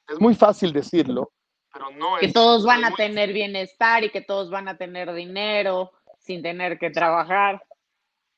Es 0.08 0.20
muy 0.20 0.36
fácil 0.36 0.72
decirlo, 0.74 1.32
pero 1.72 1.92
no 1.92 2.18
que 2.20 2.32
todos 2.32 2.66
van 2.66 2.86
a 2.86 2.92
tener 2.92 3.34
bienestar 3.34 4.04
y 4.04 4.10
que 4.10 4.22
todos 4.22 4.50
van 4.50 4.68
a 4.68 4.78
tener 4.78 5.14
dinero 5.14 5.92
sin 6.20 6.42
tener 6.42 6.80
que 6.80 6.90
trabajar. 6.90 7.64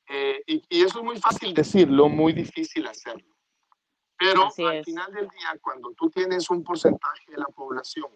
Eh, 0.08 0.42
y, 0.46 0.82
eso 0.82 0.98
es 0.98 1.04
muy 1.04 1.18
fácil 1.18 1.54
decirlo, 1.54 2.08
muy 2.08 2.32
difícil 2.32 2.86
hacerlo. 2.86 3.24
Pero 4.18 4.50
al 4.68 4.84
final 4.84 5.12
del 5.12 5.28
día, 5.28 5.58
cuando 5.62 5.92
tú 5.92 6.10
tienes 6.10 6.50
un 6.50 6.62
porcentaje 6.62 7.30
de 7.30 7.38
la 7.38 7.46
población 7.46 8.10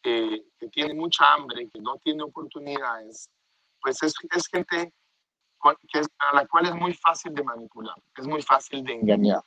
que 0.00 0.44
tiene 0.70 0.94
mucha 0.94 1.32
hambre, 1.32 1.68
que 1.68 1.80
no 1.80 1.96
tiene 1.98 2.22
oportunidades, 2.22 3.28
pues 3.80 4.02
es, 4.02 4.14
es 4.30 4.46
gente 4.46 4.92
que 5.90 6.00
a 6.18 6.34
la 6.34 6.46
cual 6.46 6.66
es 6.66 6.74
muy 6.74 6.94
fácil 6.94 7.34
de 7.34 7.42
manipular, 7.42 7.94
es 8.16 8.26
muy 8.26 8.42
fácil 8.42 8.84
de 8.84 8.94
engañar. 8.94 9.42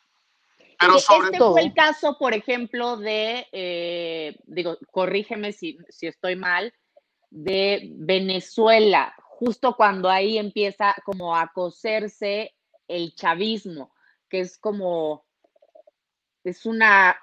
Pero 0.80 1.00
sobre 1.00 1.28
este 1.28 1.38
todo... 1.38 1.54
fue 1.54 1.62
el 1.62 1.74
caso, 1.74 2.18
por 2.18 2.34
ejemplo, 2.34 2.98
de, 2.98 3.48
eh, 3.52 4.38
digo, 4.44 4.78
corrígeme 4.92 5.54
si, 5.54 5.78
si 5.90 6.08
estoy 6.08 6.36
mal, 6.36 6.74
de 7.30 7.90
Venezuela 7.96 9.14
justo 9.36 9.76
cuando 9.76 10.10
ahí 10.10 10.38
empieza 10.38 10.96
como 11.04 11.36
a 11.36 11.52
coserse 11.54 12.56
el 12.88 13.14
chavismo, 13.16 13.94
que 14.30 14.42
es 14.42 14.58
como, 14.58 15.26
es 16.44 16.66
una 16.66 17.18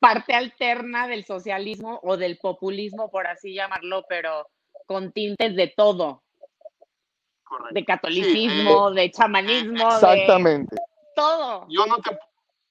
parte 0.00 0.34
alterna 0.34 1.06
del 1.06 1.24
socialismo 1.24 2.00
o 2.02 2.16
del 2.16 2.38
populismo, 2.38 3.10
por 3.10 3.26
así 3.26 3.54
llamarlo, 3.54 4.04
pero 4.08 4.48
con 4.86 5.12
tintes 5.12 5.54
de 5.54 5.68
todo. 5.68 6.22
De 7.72 7.84
catolicismo, 7.84 8.90
eh, 8.90 8.94
de 8.94 9.10
chamanismo. 9.10 9.88
Exactamente. 9.88 10.76
todo. 11.14 11.66
Yo 11.68 11.86
no 11.86 11.98
te, 11.98 12.18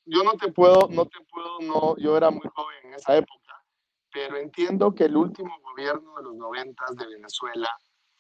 yo 0.05 0.23
no 0.23 0.33
te 0.33 0.51
puedo, 0.51 0.87
no 0.89 1.05
te 1.05 1.19
puedo, 1.29 1.59
no, 1.61 1.97
yo 1.97 2.17
era 2.17 2.31
muy 2.31 2.47
joven 2.53 2.77
en 2.83 2.93
esa 2.95 3.17
época, 3.17 3.63
pero 4.11 4.37
entiendo 4.37 4.93
que 4.93 5.05
el 5.05 5.15
último 5.15 5.55
gobierno 5.61 6.15
de 6.17 6.23
los 6.23 6.35
noventas 6.35 6.95
de 6.95 7.05
Venezuela 7.07 7.69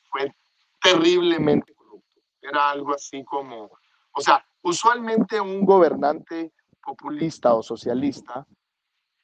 fue 0.09 0.33
terriblemente 0.81 1.73
corrupto. 1.73 2.19
Era 2.41 2.69
algo 2.69 2.93
así 2.93 3.23
como, 3.23 3.71
o 4.11 4.21
sea, 4.21 4.45
usualmente 4.61 5.39
un 5.41 5.65
gobernante 5.65 6.53
populista 6.83 7.53
o 7.53 7.63
socialista 7.63 8.45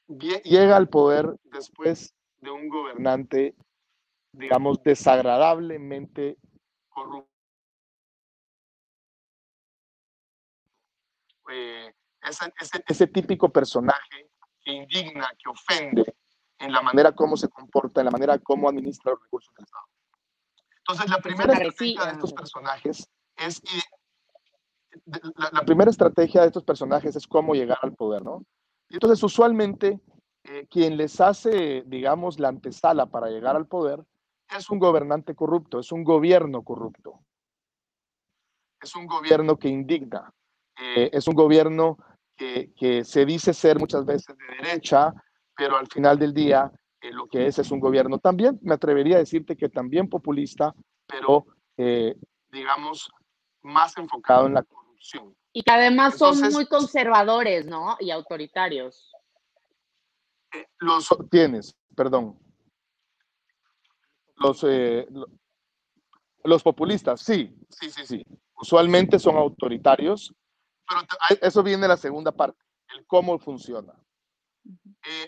llega 0.07 0.75
al 0.75 0.89
poder 0.89 1.35
después 1.43 2.13
de 2.37 2.51
un 2.51 2.69
gobernante, 2.69 3.55
digamos, 4.31 4.81
desagradablemente 4.83 6.37
corrupto. 6.95 7.29
Eh, 11.51 11.93
ese, 12.23 12.53
ese, 12.59 12.83
ese 12.87 13.07
típico 13.07 13.49
personaje 13.49 14.31
que 14.61 14.71
indigna, 14.71 15.29
que 15.37 15.49
ofende 15.49 16.15
en 16.57 16.71
la 16.71 16.81
manera 16.81 17.11
como 17.11 17.37
se 17.37 17.49
comporta, 17.49 18.01
en 18.01 18.05
la 18.05 18.11
manera 18.11 18.39
como 18.39 18.67
administra 18.67 19.11
los 19.11 19.21
recursos 19.21 19.53
del 19.53 19.65
Estado. 19.65 19.85
Entonces, 20.77 21.09
la 21.09 21.19
primera 21.19 21.53
estrategia 21.53 22.05
de 22.05 22.11
estos 22.11 22.33
personajes 22.33 23.09
es 23.35 23.61
la, 25.05 25.61
primera 25.65 25.91
estrategia 25.91 26.41
de 26.41 26.47
estos 26.47 26.63
personajes 26.63 27.15
es 27.15 27.27
cómo 27.27 27.53
llegar 27.53 27.77
al 27.81 27.93
poder, 27.93 28.23
¿no? 28.23 28.45
Y 28.89 28.95
entonces, 28.95 29.21
usualmente, 29.23 29.99
eh, 30.43 30.67
quien 30.69 30.95
les 30.95 31.19
hace, 31.19 31.83
digamos, 31.85 32.39
la 32.39 32.49
antesala 32.49 33.07
para 33.07 33.27
llegar 33.27 33.55
al 33.55 33.67
poder 33.67 34.03
es 34.49 34.69
un 34.69 34.79
gobernante 34.79 35.35
corrupto, 35.35 35.79
es 35.79 35.91
un 35.91 36.03
gobierno 36.03 36.63
corrupto. 36.63 37.19
Es 38.81 38.95
un 38.95 39.07
gobierno 39.07 39.57
que 39.57 39.67
indigna, 39.67 40.31
eh, 40.79 41.09
es 41.11 41.27
un 41.27 41.33
gobierno 41.33 41.97
que, 42.35 42.71
que 42.75 43.03
se 43.03 43.25
dice 43.25 43.53
ser 43.53 43.79
muchas 43.79 44.05
veces 44.05 44.35
de 44.37 44.63
derecha, 44.63 45.13
pero 45.55 45.77
al 45.77 45.87
final 45.87 46.19
del 46.19 46.33
día 46.33 46.71
lo 47.11 47.27
que 47.27 47.47
es 47.47 47.59
es 47.59 47.71
un 47.71 47.79
gobierno 47.79 48.19
también, 48.19 48.59
me 48.61 48.73
atrevería 48.73 49.17
a 49.17 49.19
decirte 49.19 49.55
que 49.55 49.69
también 49.69 50.09
populista, 50.09 50.73
pero 51.05 51.45
eh, 51.77 52.15
digamos 52.49 53.09
más 53.61 53.97
enfocado 53.97 54.47
en 54.47 54.53
la 54.53 54.63
corrupción. 54.63 55.35
Y 55.53 55.63
que 55.63 55.71
además 55.71 56.17
son 56.17 56.39
muy 56.51 56.67
conservadores, 56.67 57.65
¿no? 57.65 57.95
Y 57.99 58.11
autoritarios. 58.11 59.11
Eh, 60.53 60.67
los 60.79 61.09
tienes, 61.29 61.75
perdón. 61.95 62.37
Los, 64.37 64.63
eh, 64.67 65.07
los 66.43 66.63
populistas, 66.63 67.21
sí, 67.21 67.55
sí, 67.69 67.89
sí, 67.89 68.05
sí. 68.05 68.25
Usualmente 68.55 69.19
son 69.19 69.37
autoritarios, 69.37 70.33
pero 70.87 71.01
eso 71.41 71.63
viene 71.63 71.83
de 71.83 71.87
la 71.89 71.97
segunda 71.97 72.31
parte, 72.31 72.59
el 72.95 73.05
cómo 73.05 73.39
funciona. 73.39 73.93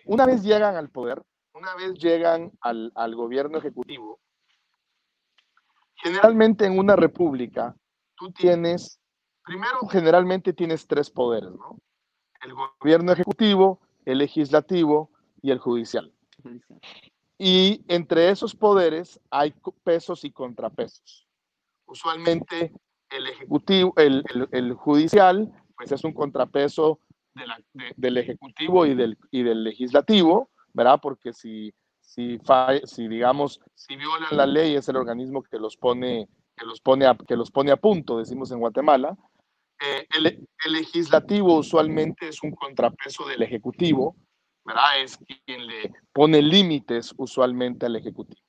una 0.06 0.26
vez 0.26 0.44
llegan 0.44 0.76
al 0.76 0.90
poder, 0.90 1.22
una 1.54 1.76
vez 1.76 1.94
llegan 1.96 2.52
al, 2.62 2.92
al 2.96 3.16
gobierno 3.16 3.58
ejecutivo, 3.58 4.20
Generalmente 5.98 6.66
en 6.66 6.78
una 6.78 6.96
república, 6.96 7.76
tú 8.16 8.32
tienes, 8.32 9.00
primero 9.44 9.80
generalmente 9.90 10.54
tienes 10.54 10.86
tres 10.88 11.10
poderes, 11.10 11.52
¿no? 11.52 11.80
El 12.42 12.54
gobierno 12.54 13.12
ejecutivo, 13.12 13.82
el 14.06 14.20
legislativo 14.20 15.12
y 15.42 15.52
el 15.52 15.58
judicial. 15.58 16.14
Y 17.38 17.84
entre 17.88 18.30
esos 18.30 18.56
poderes 18.56 19.20
hay 19.30 19.54
pesos 19.84 20.24
y 20.24 20.32
contrapesos. 20.32 21.28
Usualmente 21.86 22.74
el 23.10 23.28
ejecutivo, 23.28 23.94
el, 23.98 24.24
el, 24.52 24.74
judicial, 24.74 25.52
pues 25.76 25.92
es 25.92 26.04
un 26.04 26.14
contrapeso 26.14 27.00
del 27.96 28.18
ejecutivo 28.18 28.86
y 28.86 28.96
del, 28.96 29.18
y 29.32 29.44
del 29.44 29.64
legislativo, 29.64 30.50
¿verdad? 30.74 31.00
Porque 31.02 31.32
si, 31.32 31.74
si, 32.02 32.40
si, 32.86 33.08
digamos, 33.08 33.62
si 33.76 33.96
violan 33.96 34.36
la 34.36 34.46
ley 34.46 34.76
es 34.76 34.90
el 34.90 34.98
organismo 34.98 35.44
que 35.44 35.60
los 35.60 35.78
pone, 35.78 36.28
que 36.56 36.66
los 36.66 36.82
pone, 36.82 37.06
a, 37.06 37.16
que 37.16 37.36
los 37.36 37.52
pone 37.52 37.72
a 37.72 37.78
punto, 37.78 38.18
decimos 38.18 38.52
en 38.52 38.60
Guatemala. 38.60 39.16
Eh, 39.80 40.08
el, 40.18 40.26
el, 40.66 40.74
legislativo 40.74 41.56
usualmente 41.56 42.30
es 42.30 42.42
un 42.42 42.52
contrapeso 42.52 43.28
del 43.28 43.44
ejecutivo, 43.44 44.16
¿verdad? 44.68 45.02
Es 45.02 45.18
quien 45.46 45.66
le 45.66 45.94
pone 46.12 46.42
límites 46.42 47.14
usualmente 47.18 47.86
al 47.86 47.96
ejecutivo. 47.96 48.42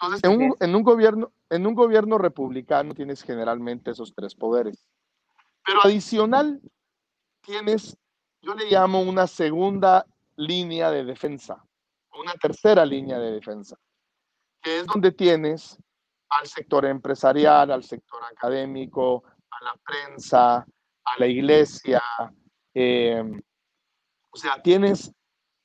Entonces, 0.00 0.22
en 0.22 0.40
un, 0.40 0.56
en 0.60 0.76
un, 0.76 0.82
gobierno, 0.84 1.32
en 1.50 1.66
un 1.66 1.74
gobierno 1.74 2.16
republicano 2.16 2.94
tienes 2.94 3.22
generalmente 3.22 3.90
esos 3.90 4.14
tres 4.14 4.36
poderes. 4.36 4.86
Pero 5.64 5.80
adicional, 5.82 6.60
tienes, 7.40 7.98
yo 8.40 8.54
le 8.54 8.70
llamo 8.70 9.00
una 9.00 9.26
segunda 9.26 10.06
línea 10.36 10.92
de 10.92 11.04
defensa, 11.04 11.64
una 12.16 12.34
tercera 12.34 12.86
línea 12.86 13.18
de 13.18 13.32
defensa, 13.32 13.76
que 14.62 14.78
es 14.78 14.86
donde 14.86 15.10
tienes 15.10 15.76
al 16.28 16.46
sector 16.46 16.84
empresarial, 16.84 17.72
al 17.72 17.82
sector 17.82 18.22
académico, 18.30 19.24
a 19.50 19.64
la 19.64 19.74
prensa, 19.84 20.58
a 20.58 21.18
la 21.18 21.26
iglesia, 21.26 22.00
eh, 22.74 23.24
o 24.30 24.36
sea, 24.36 24.62
tienes 24.62 25.12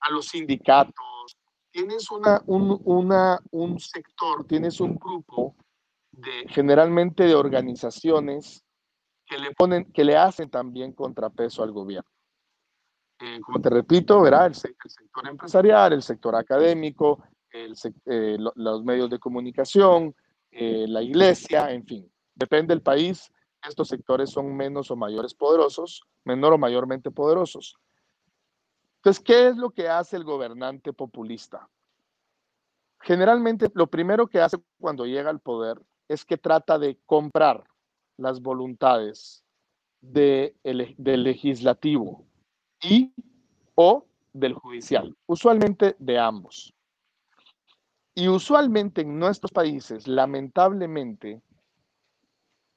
a 0.03 0.11
los 0.11 0.27
sindicatos, 0.27 1.37
tienes 1.71 2.11
una, 2.11 2.41
un, 2.45 2.79
un 3.51 3.79
sector, 3.79 4.45
tienes 4.45 4.79
un 4.79 4.95
grupo 4.95 5.55
de 6.11 6.45
generalmente 6.49 7.23
de 7.23 7.35
organizaciones 7.35 8.63
que 9.25 9.37
le 9.37 9.51
ponen, 9.51 9.91
que 9.91 10.03
le 10.03 10.15
hacen 10.15 10.49
también 10.49 10.93
contrapeso 10.93 11.63
al 11.63 11.71
gobierno. 11.71 12.09
Eh, 13.19 13.39
como 13.41 13.61
te 13.61 13.69
repito, 13.69 14.21
verá 14.21 14.45
el, 14.45 14.53
sector 14.53 15.27
empresarial, 15.27 15.93
el 15.93 16.03
sector 16.03 16.35
académico, 16.35 17.23
eh, 17.51 18.37
los 18.37 18.83
medios 18.83 19.09
de 19.09 19.19
comunicación, 19.19 20.15
eh, 20.51 20.85
la 20.87 21.01
iglesia, 21.01 21.71
en 21.71 21.85
fin, 21.85 22.11
depende 22.35 22.73
del 22.73 22.81
país. 22.81 23.31
Estos 23.67 23.87
sectores 23.87 24.29
son 24.29 24.55
menos 24.55 24.91
o 24.91 24.95
mayores 24.95 25.33
poderosos, 25.33 26.03
menor 26.25 26.53
o 26.53 26.57
mayormente 26.57 27.11
poderosos. 27.11 27.77
Entonces, 29.03 29.21
¿qué 29.21 29.49
es 29.49 29.57
lo 29.57 29.71
que 29.71 29.89
hace 29.89 30.15
el 30.15 30.23
gobernante 30.23 30.93
populista? 30.93 31.69
Generalmente, 33.01 33.69
lo 33.73 33.87
primero 33.87 34.27
que 34.27 34.39
hace 34.39 34.57
cuando 34.79 35.05
llega 35.05 35.29
al 35.29 35.41
poder 35.41 35.77
es 36.07 36.23
que 36.23 36.37
trata 36.37 36.79
de 36.79 36.97
comprar 37.05 37.65
las 38.15 38.41
voluntades 38.41 39.43
del 39.99 40.55
legislativo 41.03 42.25
y 42.81 43.13
o 43.75 44.05
del 44.31 44.53
judicial, 44.53 45.13
usualmente 45.25 45.97
de 45.99 46.17
ambos. 46.17 46.73
Y 48.15 48.29
usualmente 48.29 49.01
en 49.01 49.19
nuestros 49.19 49.51
países, 49.51 50.07
lamentablemente, 50.07 51.41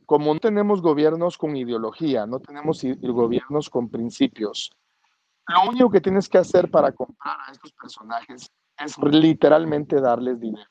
como 0.07 0.35
no 0.35 0.41
tenemos 0.41 0.83
gobiernos 0.83 1.39
con 1.39 1.57
ideología, 1.57 2.27
no 2.27 2.41
tenemos 2.41 2.83
gobiernos 3.01 3.71
con 3.71 3.89
principios, 3.89 4.73
lo 5.49 5.71
único 5.71 5.91
que 5.91 6.01
tienes 6.01 6.29
que 6.29 6.39
hacer 6.39 6.71
para 6.71 6.93
comprar 6.93 7.37
a 7.47 7.53
estos 7.53 7.73
personajes 7.73 8.51
es 8.79 8.99
literalmente 8.99 10.01
darles 10.01 10.41
dinero. 10.41 10.71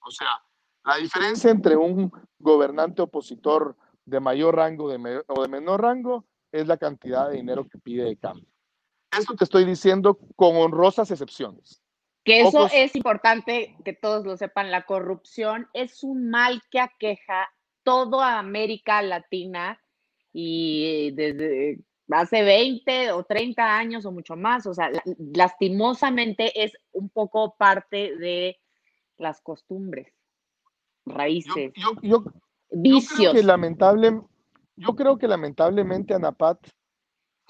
O 0.00 0.10
sea, 0.10 0.42
la 0.84 0.96
diferencia 0.96 1.50
entre 1.50 1.76
un 1.76 2.12
gobernante 2.38 3.02
opositor 3.02 3.76
de 4.04 4.20
mayor 4.20 4.56
rango 4.56 4.84
o 4.84 5.42
de 5.42 5.48
menor 5.48 5.80
rango 5.80 6.26
es 6.52 6.66
la 6.66 6.76
cantidad 6.76 7.30
de 7.30 7.36
dinero 7.36 7.66
que 7.66 7.78
pide 7.78 8.04
de 8.04 8.16
cambio. 8.16 8.46
Esto 9.18 9.34
te 9.34 9.44
estoy 9.44 9.64
diciendo 9.64 10.18
con 10.36 10.56
honrosas 10.56 11.10
excepciones. 11.10 11.80
Que 12.24 12.40
eso 12.40 12.68
es 12.72 12.96
importante 12.96 13.76
que 13.84 13.92
todos 13.92 14.24
lo 14.24 14.36
sepan. 14.36 14.70
La 14.70 14.86
corrupción 14.86 15.68
es 15.72 16.02
un 16.02 16.30
mal 16.30 16.62
que 16.70 16.80
aqueja 16.80 17.50
toda 17.82 18.38
América 18.38 19.02
Latina 19.02 19.78
y 20.32 21.12
desde 21.12 21.80
hace 22.10 22.42
20 22.42 23.12
o 23.12 23.24
30 23.24 23.76
años 23.76 24.04
o 24.04 24.12
mucho 24.12 24.36
más. 24.36 24.66
O 24.66 24.74
sea, 24.74 24.90
lastimosamente 25.34 26.64
es 26.64 26.72
un 26.92 27.08
poco 27.08 27.54
parte 27.56 28.16
de 28.16 28.58
las 29.18 29.40
costumbres, 29.40 30.12
raíces, 31.06 31.72
vicios. 32.70 33.10
Yo 33.10 33.16
creo, 33.16 33.32
que 33.32 33.42
lamentable, 33.42 34.20
yo 34.76 34.94
creo 34.94 35.18
que 35.18 35.28
lamentablemente, 35.28 36.14
Anapat, 36.14 36.58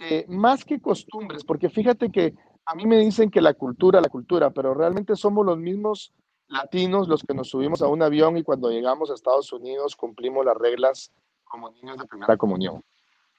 eh, 0.00 0.26
más 0.28 0.64
que 0.64 0.80
costumbres, 0.80 1.44
porque 1.44 1.70
fíjate 1.70 2.10
que 2.10 2.34
a 2.66 2.74
mí 2.74 2.86
me 2.86 2.98
dicen 2.98 3.30
que 3.30 3.40
la 3.40 3.54
cultura, 3.54 4.00
la 4.00 4.08
cultura, 4.08 4.50
pero 4.50 4.74
realmente 4.74 5.16
somos 5.16 5.46
los 5.46 5.58
mismos 5.58 6.12
latinos 6.48 7.08
los 7.08 7.22
que 7.22 7.34
nos 7.34 7.48
subimos 7.48 7.82
a 7.82 7.88
un 7.88 8.02
avión 8.02 8.36
y 8.36 8.42
cuando 8.42 8.70
llegamos 8.70 9.10
a 9.10 9.14
Estados 9.14 9.52
Unidos 9.52 9.96
cumplimos 9.96 10.44
las 10.44 10.56
reglas 10.56 11.12
como 11.44 11.70
niños 11.70 11.98
de 11.98 12.06
primera 12.06 12.36
comunión. 12.36 12.82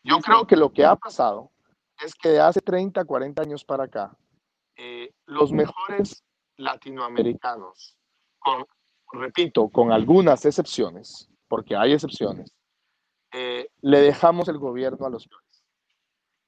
Yo 0.06 0.20
creo 0.20 0.46
que 0.46 0.56
lo 0.56 0.72
que 0.72 0.86
ha 0.86 0.96
pasado 0.96 1.52
es 2.00 2.14
que 2.14 2.30
de 2.30 2.40
hace 2.40 2.62
30, 2.62 3.04
40 3.06 3.42
años 3.42 3.66
para 3.66 3.86
acá, 3.86 4.16
eh, 4.78 5.12
los 5.26 5.52
mejores 5.52 6.24
latinoamericanos, 6.58 7.98
repito, 9.12 9.68
con 9.70 9.92
algunas 9.92 10.46
excepciones, 10.46 11.28
porque 11.48 11.76
hay 11.76 11.94
excepciones, 11.94 12.54
eh, 13.34 13.68
le 13.82 14.00
dejamos 14.00 14.48
el 14.48 14.60
gobierno 14.60 15.08
a 15.08 15.10
los 15.10 15.28
peores. 15.28 15.64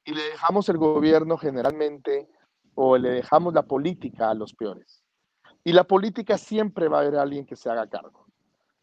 Y 0.06 0.14
le 0.14 0.22
dejamos 0.22 0.70
el 0.70 0.78
gobierno 0.78 1.36
generalmente, 1.38 2.30
o 2.76 2.96
le 2.96 3.10
dejamos 3.10 3.56
la 3.56 3.64
política 3.64 4.30
a 4.30 4.36
los 4.36 4.54
peores. 4.54 5.04
Y 5.64 5.74
la 5.74 5.84
política 5.84 6.38
siempre 6.38 6.90
va 6.90 7.00
a 7.00 7.02
haber 7.02 7.16
alguien 7.16 7.48
que 7.48 7.56
se 7.56 7.72
haga 7.72 7.90
cargo. 7.90 8.28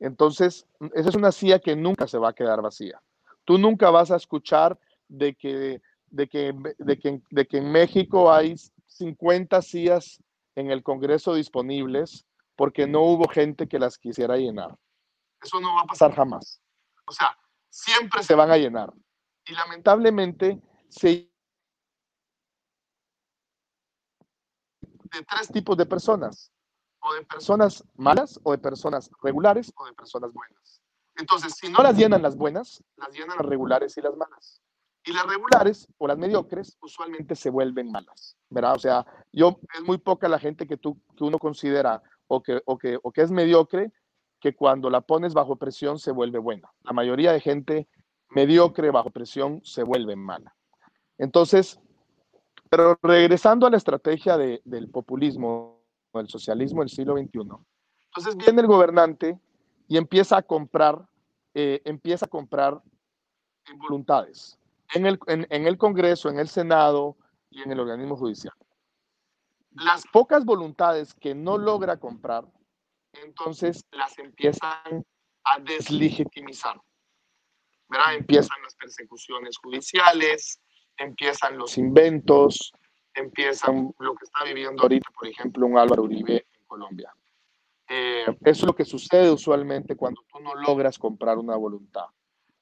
Entonces, 0.01 0.67
esa 0.95 1.09
es 1.11 1.15
una 1.15 1.31
silla 1.31 1.61
que 1.61 1.77
nunca 1.77 2.09
se 2.09 2.19
va 2.19 2.31
a 2.31 2.35
quedar 2.35 2.61
vacía. 2.61 3.01
Tú 3.45 3.59
nunca 3.59 3.91
vas 3.91 4.11
a 4.11 4.17
escuchar 4.17 4.79
de 5.09 5.35
que, 5.35 5.81
de 6.07 6.29
que, 6.29 6.55
de 6.79 6.99
que, 6.99 7.21
de 7.31 7.47
que 7.47 7.59
en 7.59 7.71
México 7.71 8.33
hay 8.33 8.55
50 8.87 9.61
sillas 9.63 10.23
en 10.55 10.71
el 10.71 10.83
Congreso 10.83 11.35
disponibles 11.35 12.27
porque 12.57 12.87
no 12.87 13.03
hubo 13.03 13.29
gente 13.29 13.67
que 13.69 13.79
las 13.79 13.99
quisiera 13.99 14.37
llenar. 14.37 14.77
Eso 15.43 15.61
no 15.61 15.75
va 15.75 15.83
a 15.83 15.87
pasar 15.87 16.15
jamás. 16.15 16.63
O 17.07 17.13
sea, 17.13 17.37
siempre 17.69 18.23
se 18.23 18.35
van 18.35 18.51
a 18.51 18.57
llenar. 18.57 18.93
Y 19.47 19.53
lamentablemente 19.53 20.61
se 20.89 21.31
de 25.15 25.25
tres 25.25 25.49
tipos 25.49 25.77
de 25.77 25.87
personas, 25.87 26.53
o 27.01 27.15
de 27.15 27.25
personas 27.25 27.85
malas, 27.95 28.41
o 28.43 28.53
de 28.53 28.59
personas 28.59 29.11
regulares, 29.23 29.73
o 29.77 29.87
de 29.87 29.93
personas 29.93 30.33
buenas. 30.33 30.83
Entonces, 31.17 31.55
si 31.55 31.71
no 31.71 31.83
las 31.83 31.97
llenan 31.97 32.23
las 32.23 32.37
buenas, 32.37 32.83
las 32.97 33.11
llenan 33.11 33.37
las 33.39 33.47
regulares 33.47 33.97
y 33.97 34.01
las 34.01 34.17
malas. 34.17 34.61
Y 35.07 35.13
las 35.13 35.27
regulares 35.27 35.87
o 35.99 36.09
las 36.09 36.17
mediocres 36.17 36.79
usualmente 36.81 37.37
se 37.37 37.51
vuelven 37.51 37.93
malas, 37.93 38.37
¿verdad? 38.49 38.75
O 38.75 38.79
sea, 38.79 39.07
yo 39.33 39.61
es 39.75 39.83
muy 39.83 39.99
poca 39.99 40.29
la 40.29 40.39
gente 40.39 40.67
que, 40.67 40.79
tú, 40.79 40.99
que 41.17 41.25
uno 41.25 41.39
considera 41.39 42.03
o 42.27 42.43
que, 42.43 42.63
o, 42.65 42.79
que, 42.79 42.99
o 43.03 43.13
que 43.13 43.21
es 43.21 43.31
mediocre 43.31 43.93
que 44.41 44.55
cuando 44.55 44.89
la 44.91 45.03
pones 45.03 45.35
bajo 45.35 45.57
presión 45.57 45.99
se 45.99 46.11
vuelve 46.11 46.39
buena. 46.39 46.73
La 46.83 46.93
mayoría 46.93 47.33
de 47.33 47.41
gente 47.41 47.89
mediocre 48.31 48.91
bajo 48.91 49.11
presión 49.11 49.61
se 49.63 49.83
vuelve 49.83 50.17
mala. 50.17 50.57
Entonces, 51.19 51.79
pero 52.71 52.99
regresando 53.03 53.67
a 53.67 53.71
la 53.71 53.77
estrategia 53.77 54.37
de, 54.37 54.63
del 54.65 54.91
populismo, 54.91 55.83
del 56.13 56.29
socialismo 56.29 56.81
del 56.81 56.89
siglo 56.89 57.17
XXI, 57.17 57.41
entonces 58.07 58.37
viene 58.37 58.63
el 58.63 58.67
gobernante 58.67 59.39
y 59.89 59.97
empieza 59.97 60.39
a 60.39 60.43
comprar, 60.43 61.07
eh, 61.55 61.81
empieza 61.85 62.27
a 62.27 62.29
comprar 62.29 62.81
voluntades 63.77 64.59
en 64.95 65.07
el, 65.07 65.19
en, 65.27 65.67
el 65.67 65.79
Congreso, 65.79 66.29
en 66.29 66.39
el 66.39 66.49
Senado 66.49 67.17
y 67.51 67.63
en 67.63 67.73
el 67.73 67.81
organismo 67.81 68.17
judicial. 68.17 68.55
Las 69.73 70.05
pocas 70.13 70.45
voluntades 70.45 71.15
que 71.15 71.35
no 71.35 71.59
logra 71.59 71.97
comprar, 71.99 72.45
entonces 73.13 73.85
las 73.91 74.19
empiezan 74.19 75.05
a 75.45 75.59
deslegitimizar. 75.61 76.81
¿verdad? 77.89 78.15
Empiezan 78.15 78.63
las 78.63 78.75
persecuciones 78.77 79.59
judiciales, 79.59 80.61
empiezan 80.97 81.59
los 81.59 81.77
inventos, 81.77 82.73
empiezan 83.15 83.93
lo 83.99 84.15
que 84.15 84.25
está 84.25 84.45
viviendo 84.45 84.83
ahorita, 84.83 85.11
por 85.11 85.27
ejemplo, 85.27 85.67
un 85.67 85.79
Álvaro 85.79 86.05
Uribe 86.05 86.47
en 86.53 86.65
Colombia. 86.67 87.13
Eh, 87.89 88.25
eso 88.27 88.39
es 88.43 88.63
lo 88.63 88.75
que 88.75 88.85
sucede 88.85 89.31
usualmente 89.31 89.97
cuando 89.97 90.23
tú 90.33 90.41
no 90.41 90.55
logras 90.55 90.99
comprar 90.99 91.39
una 91.39 91.57
voluntad. 91.57 92.07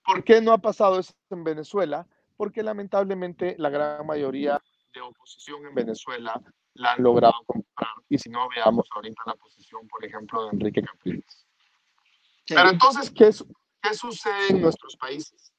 ¿Por 0.05 0.25
qué 0.25 0.41
no 0.41 0.53
ha 0.53 0.59
pasado 0.59 0.99
eso 0.99 1.13
en 1.31 1.45
Venezuela? 1.45 2.07
Porque 2.37 2.63
lamentablemente 2.63 3.55
la 3.59 3.71
gran 3.71 4.05
mayoría 4.07 4.61
de 4.93 5.01
oposición 5.01 5.65
en 5.67 5.75
Venezuela 5.75 6.41
la 6.75 6.93
han 6.93 7.03
logrado 7.03 7.35
comprar. 7.47 7.91
Y 8.09 8.19
si 8.19 8.29
no, 8.31 8.49
veamos 8.55 8.89
ahorita 8.95 9.23
la 9.27 9.35
posición, 9.35 9.87
por 9.89 10.05
ejemplo, 10.05 10.45
de 10.45 10.51
Enrique 10.51 10.83
Capriles. 10.83 11.47
Pero 12.47 12.71
entonces, 12.71 13.11
¿qué, 13.11 13.31
¿qué 13.81 13.95
sucede 13.95 14.49
en 14.51 14.61
nuestros 14.61 14.97
países? 14.97 15.53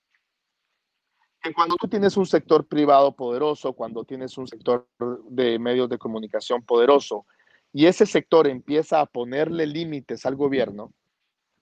Que 1.41 1.53
cuando 1.53 1.75
tú 1.75 1.87
tienes 1.87 2.17
un 2.17 2.25
sector 2.25 2.67
privado 2.67 3.15
poderoso, 3.15 3.73
cuando 3.73 4.03
tienes 4.03 4.37
un 4.37 4.47
sector 4.47 4.87
de 5.29 5.59
medios 5.59 5.89
de 5.89 5.97
comunicación 5.97 6.63
poderoso, 6.63 7.25
y 7.73 7.87
ese 7.87 8.05
sector 8.05 8.47
empieza 8.47 9.01
a 9.01 9.07
ponerle 9.07 9.65
límites 9.65 10.27
al 10.27 10.35
gobierno, 10.35 10.93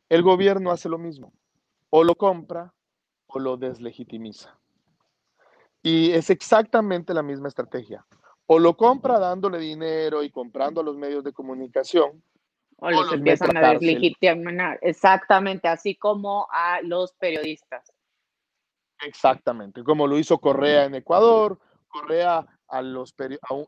el 0.09 0.23
gobierno 0.23 0.71
hace 0.71 0.89
lo 0.89 0.97
mismo. 0.97 1.33
O 1.89 2.03
lo 2.03 2.15
compra 2.15 2.73
o 3.27 3.39
lo 3.39 3.55
deslegitimiza. 3.55 4.59
Y 5.81 6.11
es 6.11 6.29
exactamente 6.29 7.13
la 7.13 7.23
misma 7.23 7.47
estrategia. 7.47 8.05
O 8.45 8.59
lo 8.59 8.75
compra 8.75 9.19
dándole 9.19 9.57
dinero 9.57 10.21
y 10.21 10.29
comprando 10.29 10.81
a 10.81 10.83
los 10.83 10.97
medios 10.97 11.23
de 11.23 11.31
comunicación. 11.31 12.21
O 12.75 12.91
los, 12.91 13.13
empiezan 13.13 13.55
a, 13.55 13.71
deslegitimar. 13.71 14.79
Exactamente, 14.81 15.69
así 15.69 15.95
como 15.95 16.47
a 16.51 16.81
los 16.81 17.13
periodistas. 17.13 17.89
Exactamente, 19.01 19.83
como 19.83 20.07
lo 20.07 20.19
hizo 20.19 20.39
Correa 20.39 20.85
en 20.85 20.95
Ecuador. 20.95 21.57
Correa 21.87 22.45
a 22.71 22.81
los, 22.81 23.13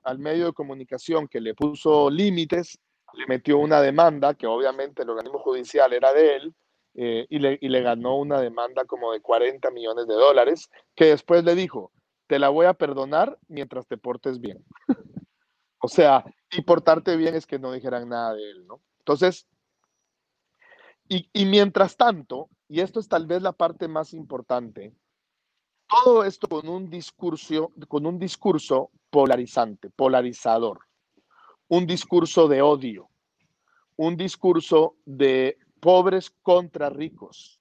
al 0.04 0.20
medio 0.20 0.48
de 0.48 0.54
comunicación 0.54 1.28
que 1.28 1.42
le 1.42 1.54
puso 1.54 2.10
límites, 2.10 2.80
le 3.13 3.28
metió 3.28 3.60
una 3.60 3.82
demanda, 3.82 4.34
que 4.34 4.48
obviamente 4.48 5.04
el 5.04 5.10
organismo 5.10 5.39
judicial 5.39 5.94
era 5.94 6.13
de 6.13 6.36
él, 6.36 6.56
eh, 6.96 7.26
y, 7.30 7.39
le, 7.39 7.58
y 7.60 7.70
le 7.70 7.82
ganó 7.82 8.18
una 8.18 8.39
demanda 8.39 8.86
como 8.86 9.12
de 9.12 9.20
40 9.20 9.70
millones 9.72 10.08
de 10.08 10.13
dólares, 10.13 10.70
que 10.96 11.06
después 11.06 11.44
le 11.44 11.56
dijo, 11.56 11.92
te 12.28 12.39
la 12.39 12.50
voy 12.50 12.66
a 12.66 12.74
perdonar 12.74 13.38
mientras 13.48 13.88
te 13.88 13.98
portes 13.98 14.39
bien. 14.39 14.63
o 15.82 15.88
sea, 15.88 16.24
y 16.52 16.62
portarte 16.62 17.18
bien 17.18 17.36
es 17.36 17.46
que 17.46 17.60
no 17.60 17.72
dijeran 17.72 18.10
nada 18.10 18.34
de 18.34 18.52
él, 18.52 18.68
¿no? 18.68 18.82
Entonces, 19.00 19.48
y, 21.10 21.30
y, 21.34 21.46
mientras 21.46 21.98
tanto, 21.98 22.50
y 22.70 22.80
esto 22.80 23.00
es 23.00 23.10
tal 23.10 23.28
vez 23.28 23.42
la 23.42 23.52
parte 23.52 23.88
más 23.88 24.13
importante, 24.13 24.94
todo 26.03 26.23
esto 26.23 26.47
con 26.47 26.67
un 26.67 26.89
discurso, 26.89 27.71
con 27.88 28.06
un 28.06 28.17
discurso 28.17 28.89
polarizante, 29.10 29.89
polarizador, 29.89 30.79
un 31.67 31.86
discurso 31.86 32.47
de 32.47 32.62
odio, 32.62 33.10
un 33.95 34.17
discurso 34.17 34.95
de 35.06 35.58
pobres 35.79 36.32
contra 36.41 36.89
ricos, 36.89 37.60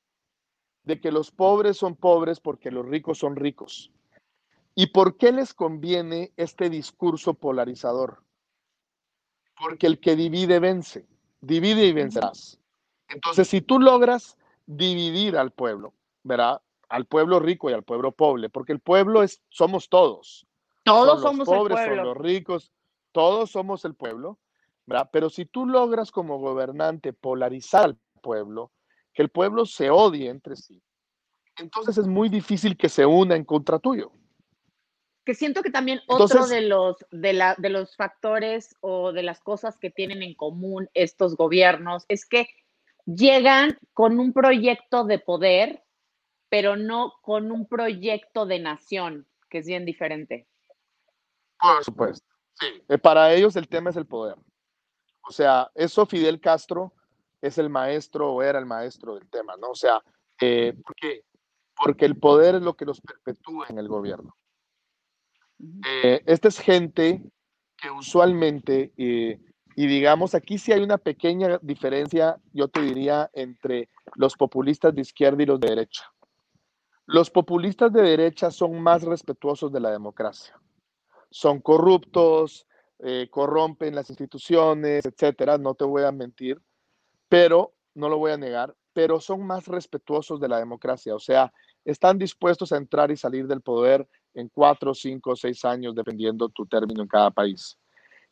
de 0.84 1.00
que 1.00 1.12
los 1.12 1.30
pobres 1.30 1.76
son 1.76 1.94
pobres 1.94 2.40
porque 2.40 2.70
los 2.70 2.86
ricos 2.86 3.18
son 3.18 3.36
ricos. 3.36 3.92
¿Y 4.74 4.86
por 4.86 5.18
qué 5.18 5.32
les 5.32 5.52
conviene 5.52 6.32
este 6.36 6.70
discurso 6.70 7.34
polarizador? 7.34 8.22
Porque 9.60 9.86
el 9.86 10.00
que 10.00 10.16
divide 10.16 10.58
vence, 10.58 11.06
divide 11.40 11.86
y 11.86 11.92
vencerás. 11.92 12.58
Entonces, 13.08 13.48
si 13.48 13.60
tú 13.60 13.78
logras 13.78 14.38
dividir 14.66 15.36
al 15.36 15.50
pueblo, 15.50 15.92
¿verdad? 16.22 16.62
Al 16.92 17.06
pueblo 17.06 17.40
rico 17.40 17.70
y 17.70 17.72
al 17.72 17.84
pueblo 17.84 18.12
pobre, 18.12 18.50
porque 18.50 18.72
el 18.72 18.80
pueblo 18.80 19.22
es, 19.22 19.42
somos 19.48 19.88
todos. 19.88 20.46
Todos 20.84 21.22
somos 21.22 21.46
pobres, 21.46 21.78
el 21.78 21.86
pueblo. 21.86 22.02
Son 22.02 22.14
los 22.14 22.16
ricos, 22.18 22.72
todos 23.12 23.50
somos 23.50 23.84
el 23.84 23.94
pueblo, 23.94 24.38
¿verdad? 24.84 25.08
Pero 25.12 25.30
si 25.30 25.46
tú 25.46 25.66
logras 25.66 26.10
como 26.10 26.38
gobernante 26.38 27.12
polarizar 27.12 27.84
al 27.84 27.98
pueblo, 28.20 28.72
que 29.14 29.22
el 29.22 29.30
pueblo 29.30 29.64
se 29.64 29.90
odie 29.90 30.28
entre 30.28 30.56
sí, 30.56 30.82
entonces 31.56 31.96
es 31.98 32.06
muy 32.06 32.28
difícil 32.28 32.76
que 32.76 32.88
se 32.88 33.06
una 33.06 33.36
en 33.36 33.44
contra 33.44 33.78
tuyo 33.78 34.12
que 35.24 35.34
siento 35.34 35.62
que 35.62 35.70
también 35.70 36.00
otro 36.08 36.46
de 36.46 36.62
los 36.62 36.96
de, 37.10 37.32
la, 37.32 37.54
de 37.58 37.68
los 37.68 37.96
factores 37.96 38.74
o 38.80 39.12
de 39.12 39.22
las 39.22 39.40
cosas 39.40 39.78
que 39.78 39.90
tienen 39.90 40.22
en 40.22 40.34
común 40.34 40.88
estos 40.94 41.36
gobiernos 41.36 42.04
es 42.08 42.26
que 42.26 42.48
llegan 43.06 43.78
con 43.92 44.18
un 44.18 44.32
proyecto 44.32 45.04
de 45.04 45.18
poder, 45.18 45.82
pero 46.52 46.76
no 46.76 47.14
con 47.22 47.50
un 47.50 47.66
proyecto 47.66 48.44
de 48.44 48.58
nación, 48.58 49.26
que 49.48 49.56
es 49.60 49.66
bien 49.66 49.86
diferente. 49.86 50.46
Por 51.58 51.82
supuesto. 51.82 52.28
Sí. 52.52 52.66
Eh, 52.90 52.98
para 52.98 53.32
ellos 53.32 53.56
el 53.56 53.68
tema 53.68 53.88
es 53.88 53.96
el 53.96 54.04
poder. 54.04 54.36
O 55.26 55.32
sea, 55.32 55.70
eso 55.74 56.04
Fidel 56.04 56.42
Castro 56.42 56.92
es 57.40 57.56
el 57.56 57.70
maestro 57.70 58.34
o 58.34 58.42
era 58.42 58.58
el 58.58 58.66
maestro 58.66 59.14
del 59.14 59.30
tema, 59.30 59.56
¿no? 59.56 59.70
O 59.70 59.74
sea, 59.74 60.02
eh, 60.42 60.74
¿por 60.84 60.94
qué? 60.94 61.24
Porque 61.74 62.04
el 62.04 62.18
poder 62.18 62.56
es 62.56 62.62
lo 62.62 62.74
que 62.74 62.84
los 62.84 63.00
perpetúa 63.00 63.68
en 63.70 63.78
el 63.78 63.88
gobierno. 63.88 64.36
Eh, 65.86 66.22
esta 66.26 66.48
es 66.48 66.58
gente 66.58 67.22
que 67.78 67.90
usualmente, 67.90 68.92
eh, 68.98 69.40
y 69.74 69.86
digamos, 69.86 70.34
aquí 70.34 70.58
sí 70.58 70.70
hay 70.70 70.82
una 70.82 70.98
pequeña 70.98 71.58
diferencia, 71.62 72.38
yo 72.52 72.68
te 72.68 72.82
diría, 72.82 73.30
entre 73.32 73.88
los 74.16 74.36
populistas 74.36 74.94
de 74.94 75.00
izquierda 75.00 75.42
y 75.42 75.46
los 75.46 75.58
de 75.58 75.68
derecha. 75.68 76.11
Los 77.06 77.30
populistas 77.30 77.92
de 77.92 78.02
derecha 78.02 78.50
son 78.50 78.80
más 78.80 79.02
respetuosos 79.02 79.72
de 79.72 79.80
la 79.80 79.90
democracia. 79.90 80.58
Son 81.30 81.60
corruptos, 81.60 82.66
eh, 83.00 83.28
corrompen 83.28 83.94
las 83.94 84.08
instituciones, 84.08 85.04
etcétera, 85.04 85.58
no 85.58 85.74
te 85.74 85.84
voy 85.84 86.04
a 86.04 86.12
mentir, 86.12 86.62
pero 87.28 87.74
no 87.94 88.08
lo 88.08 88.18
voy 88.18 88.30
a 88.30 88.36
negar, 88.36 88.76
pero 88.92 89.20
son 89.20 89.44
más 89.44 89.66
respetuosos 89.66 90.38
de 90.38 90.48
la 90.48 90.58
democracia, 90.58 91.14
o 91.14 91.18
sea, 91.18 91.52
están 91.84 92.18
dispuestos 92.18 92.70
a 92.70 92.76
entrar 92.76 93.10
y 93.10 93.16
salir 93.16 93.48
del 93.48 93.62
poder 93.62 94.08
en 94.34 94.48
cuatro, 94.48 94.94
cinco, 94.94 95.34
seis 95.34 95.64
años, 95.64 95.96
dependiendo 95.96 96.48
tu 96.50 96.66
término 96.66 97.02
en 97.02 97.08
cada 97.08 97.30
país. 97.32 97.76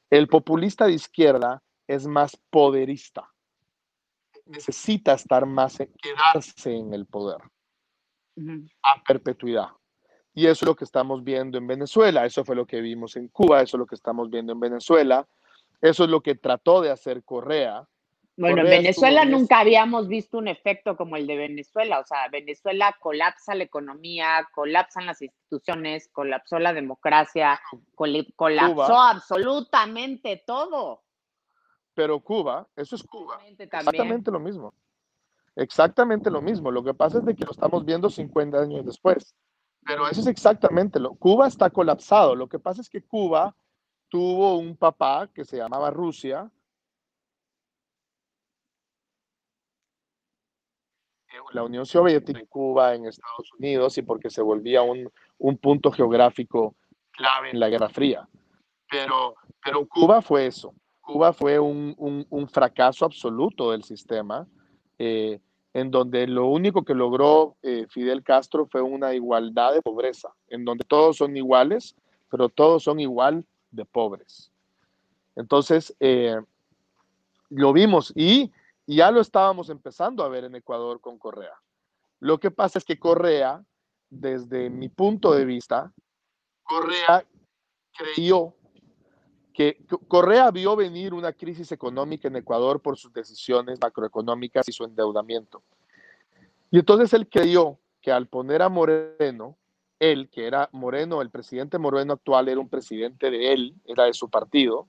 El 0.08 0.28
populista 0.28 0.86
de 0.86 0.92
izquierda 0.92 1.60
es 1.88 2.06
más 2.06 2.36
poderista. 2.50 3.28
Necesita 4.46 5.14
estar 5.14 5.44
más, 5.46 5.78
quedarse 6.00 6.72
en 6.72 6.94
el 6.94 7.06
poder 7.06 7.38
a 8.82 9.02
perpetuidad. 9.02 9.68
Y 10.34 10.46
eso 10.46 10.64
es 10.64 10.68
lo 10.68 10.76
que 10.76 10.84
estamos 10.84 11.24
viendo 11.24 11.58
en 11.58 11.66
Venezuela, 11.66 12.24
eso 12.24 12.44
fue 12.44 12.56
lo 12.56 12.66
que 12.66 12.80
vimos 12.80 13.16
en 13.16 13.28
Cuba, 13.28 13.62
eso 13.62 13.76
es 13.76 13.80
lo 13.80 13.86
que 13.86 13.96
estamos 13.96 14.30
viendo 14.30 14.52
en 14.52 14.60
Venezuela, 14.60 15.26
eso 15.80 16.04
es 16.04 16.10
lo 16.10 16.20
que 16.20 16.34
trató 16.34 16.80
de 16.80 16.90
hacer 16.90 17.24
Correa, 17.24 17.86
bueno, 18.40 18.62
en 18.62 18.70
Venezuela 18.70 19.26
nunca 19.26 19.58
habíamos 19.58 20.08
visto 20.08 20.38
un 20.38 20.48
efecto 20.48 20.96
como 20.96 21.16
el 21.16 21.26
de 21.26 21.36
Venezuela. 21.36 22.00
O 22.00 22.06
sea, 22.06 22.26
Venezuela 22.28 22.96
colapsa 22.98 23.54
la 23.54 23.64
economía, 23.64 24.48
colapsan 24.54 25.04
las 25.04 25.20
instituciones, 25.20 26.08
colapsó 26.08 26.58
la 26.58 26.72
democracia, 26.72 27.60
colapsó 28.36 28.98
absolutamente 28.98 30.42
todo. 30.46 31.02
Pero 31.92 32.20
Cuba, 32.20 32.66
eso 32.76 32.96
es 32.96 33.02
Cuba. 33.02 33.42
Exactamente 33.46 34.30
lo 34.30 34.40
mismo. 34.40 34.72
Exactamente 35.56 36.30
lo 36.30 36.40
mismo. 36.40 36.70
Lo 36.70 36.82
que 36.82 36.94
pasa 36.94 37.18
es 37.18 37.24
de 37.24 37.34
que 37.34 37.44
lo 37.44 37.50
estamos 37.50 37.84
viendo 37.84 38.08
50 38.08 38.58
años 38.58 38.86
después. 38.86 39.34
Pero 39.84 40.08
eso 40.08 40.20
es 40.20 40.26
exactamente 40.26 41.00
lo. 41.00 41.14
Cuba 41.14 41.48
está 41.48 41.70
colapsado. 41.70 42.34
Lo 42.34 42.48
que 42.48 42.58
pasa 42.58 42.80
es 42.80 42.88
que 42.88 43.02
Cuba 43.02 43.54
tuvo 44.08 44.58
un 44.58 44.76
papá 44.76 45.28
que 45.32 45.44
se 45.44 45.56
llamaba 45.56 45.90
Rusia, 45.90 46.50
la 51.52 51.64
Unión 51.64 51.86
Soviética 51.86 52.38
en 52.38 52.46
Cuba, 52.46 52.94
en 52.94 53.06
Estados 53.06 53.50
Unidos, 53.58 53.96
y 53.98 54.02
porque 54.02 54.30
se 54.30 54.42
volvía 54.42 54.82
un, 54.82 55.10
un 55.38 55.56
punto 55.58 55.90
geográfico 55.90 56.76
clave 57.12 57.50
en 57.50 57.60
la 57.60 57.68
Guerra 57.68 57.88
Fría. 57.88 58.28
Pero, 58.88 59.34
pero 59.62 59.86
Cuba 59.86 60.20
fue 60.20 60.46
eso. 60.46 60.74
Cuba 61.00 61.32
fue 61.32 61.58
un, 61.58 61.94
un, 61.98 62.26
un 62.28 62.48
fracaso 62.48 63.04
absoluto 63.04 63.72
del 63.72 63.84
sistema, 63.84 64.46
eh, 65.00 65.40
en 65.72 65.90
donde 65.90 66.26
lo 66.26 66.46
único 66.46 66.84
que 66.84 66.94
logró 66.94 67.56
eh, 67.62 67.86
Fidel 67.88 68.22
Castro 68.22 68.66
fue 68.66 68.82
una 68.82 69.14
igualdad 69.14 69.72
de 69.72 69.82
pobreza, 69.82 70.28
en 70.48 70.64
donde 70.64 70.84
todos 70.84 71.16
son 71.16 71.36
iguales, 71.36 71.96
pero 72.30 72.48
todos 72.48 72.84
son 72.84 73.00
igual 73.00 73.44
de 73.70 73.84
pobres. 73.84 74.52
Entonces, 75.36 75.96
eh, 76.00 76.40
lo 77.48 77.72
vimos 77.72 78.12
y 78.14 78.52
y 78.90 78.96
ya 78.96 79.12
lo 79.12 79.20
estábamos 79.20 79.70
empezando 79.70 80.24
a 80.24 80.28
ver 80.28 80.42
en 80.42 80.56
Ecuador 80.56 81.00
con 81.00 81.16
Correa. 81.16 81.54
Lo 82.18 82.40
que 82.40 82.50
pasa 82.50 82.80
es 82.80 82.84
que 82.84 82.98
Correa, 82.98 83.64
desde 84.08 84.68
mi 84.68 84.88
punto 84.88 85.32
de 85.32 85.44
vista, 85.44 85.92
Correa 86.64 87.24
creyó 87.96 88.52
que 89.60 89.76
Correa 90.08 90.50
vio 90.50 90.74
venir 90.74 91.12
una 91.12 91.34
crisis 91.34 91.70
económica 91.70 92.28
en 92.28 92.36
Ecuador 92.36 92.80
por 92.80 92.96
sus 92.96 93.12
decisiones 93.12 93.78
macroeconómicas 93.78 94.66
y 94.70 94.72
su 94.72 94.84
endeudamiento. 94.84 95.62
Y 96.70 96.78
entonces 96.78 97.12
él 97.12 97.28
creyó 97.28 97.78
que 98.00 98.10
al 98.10 98.26
poner 98.26 98.62
a 98.62 98.70
Moreno, 98.70 99.58
él, 99.98 100.30
que 100.30 100.46
era 100.46 100.70
Moreno, 100.72 101.20
el 101.20 101.28
presidente 101.28 101.76
Moreno 101.76 102.14
actual, 102.14 102.48
era 102.48 102.58
un 102.58 102.70
presidente 102.70 103.30
de 103.30 103.52
él, 103.52 103.74
era 103.84 104.04
de 104.04 104.14
su 104.14 104.30
partido, 104.30 104.88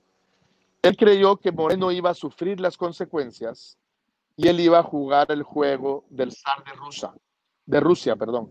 Él 0.80 0.96
creyó 0.96 1.36
que 1.36 1.52
Moreno 1.52 1.92
iba 1.92 2.08
a 2.08 2.14
sufrir 2.14 2.58
las 2.58 2.78
consecuencias 2.78 3.76
y 4.38 4.48
él 4.48 4.58
iba 4.58 4.78
a 4.78 4.82
jugar 4.82 5.30
el 5.32 5.42
juego 5.42 6.06
del 6.08 6.32
zar 6.32 6.64
de 6.64 6.72
Rusia, 6.72 7.12
de 7.66 7.78
Rusia, 7.78 8.16
perdón. 8.16 8.50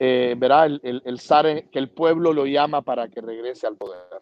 Eh, 0.00 0.34
verá 0.36 0.66
el, 0.66 0.80
el, 0.82 1.20
zar 1.20 1.70
que 1.70 1.78
el 1.78 1.90
pueblo 1.90 2.32
lo 2.32 2.44
llama 2.44 2.82
para 2.82 3.06
que 3.08 3.20
regrese 3.20 3.68
al 3.68 3.76
poder. 3.76 4.20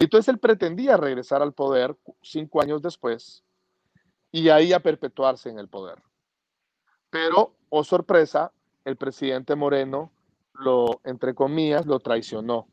Entonces 0.00 0.28
él 0.28 0.38
pretendía 0.38 0.96
regresar 0.96 1.42
al 1.42 1.52
poder 1.52 1.96
cinco 2.22 2.62
años 2.62 2.80
después 2.80 3.44
y 4.32 4.48
ahí 4.48 4.72
a 4.72 4.80
perpetuarse 4.80 5.50
en 5.50 5.58
el 5.58 5.68
poder. 5.68 6.02
Pero, 7.10 7.54
oh 7.68 7.84
sorpresa, 7.84 8.52
el 8.84 8.96
presidente 8.96 9.54
Moreno 9.54 10.10
lo, 10.54 11.00
entre 11.04 11.34
lo 11.84 12.00
traicionó 12.00 12.66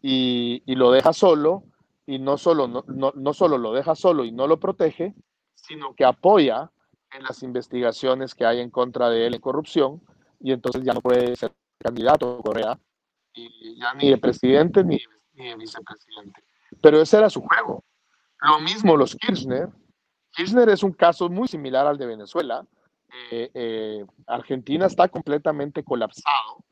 y, 0.00 0.62
lo 0.66 0.92
deja 0.92 1.12
solo 1.12 1.64
y 2.06 2.20
no 2.20 2.38
solo, 2.38 2.68
no, 2.68 2.84
no, 2.86 3.12
no 3.16 3.34
solo 3.34 3.58
lo 3.58 3.72
deja 3.72 3.96
solo 3.96 4.24
y 4.24 4.30
no 4.30 4.46
lo 4.46 4.60
protege, 4.60 5.14
sino 5.54 5.94
que 5.94 6.04
apoya 6.04 6.70
en 7.12 7.24
las 7.24 7.42
investigaciones 7.42 8.34
que 8.34 8.44
hay 8.44 8.60
en 8.60 8.70
contra 8.70 9.10
de 9.10 9.26
él 9.26 9.34
en 9.34 9.40
corrupción 9.40 10.02
y 10.40 10.52
entonces 10.52 10.82
ya 10.84 10.94
no 10.94 11.00
puede 11.00 11.34
ser 11.34 11.52
candidato 11.78 12.40
Correa 12.42 12.78
y 13.32 13.76
ya 13.80 13.94
ni 13.94 14.10
de 14.10 14.18
presidente 14.18 14.84
ni, 14.84 14.96
ni 14.96 15.02
de 15.44 15.56
vicepresidente. 15.56 16.42
Pero 16.80 17.00
ese 17.00 17.18
era 17.18 17.30
su 17.30 17.40
juego. 17.40 17.84
Lo 18.40 18.60
mismo 18.60 18.96
los 18.96 19.16
Kirchner. 19.16 19.68
Kirchner 20.32 20.68
es 20.68 20.82
un 20.82 20.92
caso 20.92 21.28
muy 21.28 21.48
similar 21.48 21.86
al 21.86 21.98
de 21.98 22.06
Venezuela. 22.06 22.66
Eh, 23.30 23.50
eh, 23.54 24.06
Argentina 24.26 24.86
está 24.86 25.08
completamente 25.08 25.82
colapsado. 25.82 26.64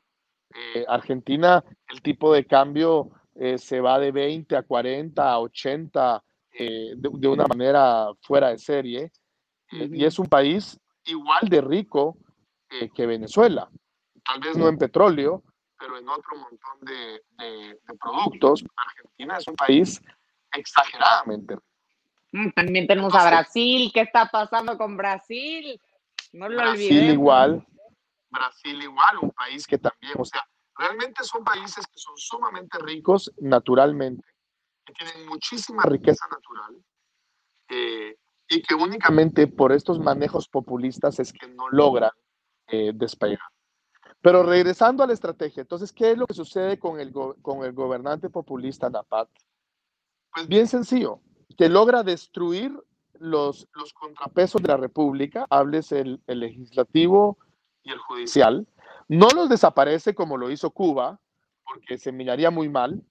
Eh, 0.75 0.85
Argentina, 0.89 1.65
el 1.89 2.03
tipo 2.03 2.33
de 2.33 2.47
cambio 2.47 3.11
se 3.59 3.83
va 3.83 3.99
de 3.99 4.13
20 4.13 4.57
a 4.57 4.63
40 4.63 5.31
a 5.31 5.41
80 5.41 6.25
de, 6.59 6.97
de, 6.97 7.29
una 7.29 7.45
manera 7.47 8.09
fuera 8.23 8.49
de 8.49 8.57
serie. 8.57 9.13
Y 9.71 10.07
es 10.07 10.19
un 10.19 10.27
país 10.27 10.81
igual 11.05 11.47
de 11.51 11.61
rico 11.61 12.17
que 12.95 13.07
Venezuela. 13.07 13.69
Tal 14.25 14.41
vez 14.41 14.57
no 14.57 14.69
en 14.69 14.79
petróleo, 14.79 15.43
pero 15.79 15.99
en 15.99 16.09
otro 16.09 16.37
montón 16.37 16.81
de, 16.83 17.23
de, 17.39 17.79
productos. 18.01 18.65
Argentina 18.77 19.37
es 19.39 19.47
un 19.49 19.57
país 19.57 20.03
exageradamente 20.53 21.55
rico. 21.55 21.67
Mm, 22.33 22.51
también 22.51 22.87
tenemos 22.87 23.15
a 23.15 23.27
Brasil. 23.29 23.91
¿Qué 23.93 24.01
está 24.01 24.27
pasando 24.27 24.77
con 24.77 24.97
Brasil? 24.97 25.81
No 26.33 26.49
lo 26.49 26.57
Brasil 26.57 27.11
igual. 27.11 27.67
Brasil 28.31 28.83
igual, 28.83 29.19
un 29.23 29.31
país 29.31 29.67
que 29.67 29.79
también, 29.79 30.15
o 30.19 30.25
sea, 30.25 30.47
realmente 30.77 31.25
son 31.25 31.45
países 31.45 31.87
que 31.87 31.99
son 31.99 32.17
sumamente 32.17 32.79
ricos 32.79 33.33
naturalmente, 33.39 34.27
que 34.85 34.93
tienen 34.93 35.27
muchísima 35.27 35.83
riqueza 35.85 36.27
natural 36.29 36.77
eh, 37.69 38.17
y 38.49 38.63
que 38.63 38.75
únicamente 38.75 39.47
por 39.47 39.73
estos 39.73 39.99
manejos 39.99 40.49
populistas 40.49 41.19
es 41.19 41.33
que 41.33 41.49
no 41.49 41.69
logran 41.71 42.11
eh, 42.69 42.93
despegar. 42.95 43.39
Pero 44.21 44.43
regresando 44.43 45.03
a 45.03 45.07
la 45.07 45.13
estrategia, 45.13 45.61
entonces, 45.61 45.93
¿qué 45.93 46.13
es 46.13 46.19
lo 46.19 46.27
que 46.27 46.35
sucede 46.35 46.79
con 46.79 46.99
el, 47.01 47.13
con 47.13 47.65
el 47.65 47.73
gobernante 47.73 48.29
populista 48.31 48.91
Napat? 48.91 49.29
Pues 50.35 50.49
bien 50.49 50.67
sencillo, 50.67 51.21
que 51.57 51.69
logra 51.69 52.03
destruir 52.03 52.73
los, 53.19 53.69
los 53.75 53.93
contrapesos 53.93 54.61
de 54.63 54.69
la 54.69 54.77
República, 54.77 55.47
hables 55.49 55.93
el, 55.93 56.21
el 56.27 56.41
legislativo 56.41 57.39
y 57.83 57.93
el 57.93 57.99
judicial, 57.99 58.67
no 59.09 59.29
los 59.35 59.49
desaparece 59.49 60.15
como 60.15 60.37
lo 60.37 60.51
hizo 60.51 60.71
Cuba, 60.71 61.21
porque 61.65 61.99
se 61.99 62.13
miraría 62.13 62.51
muy 62.51 62.69
mal, 62.69 63.03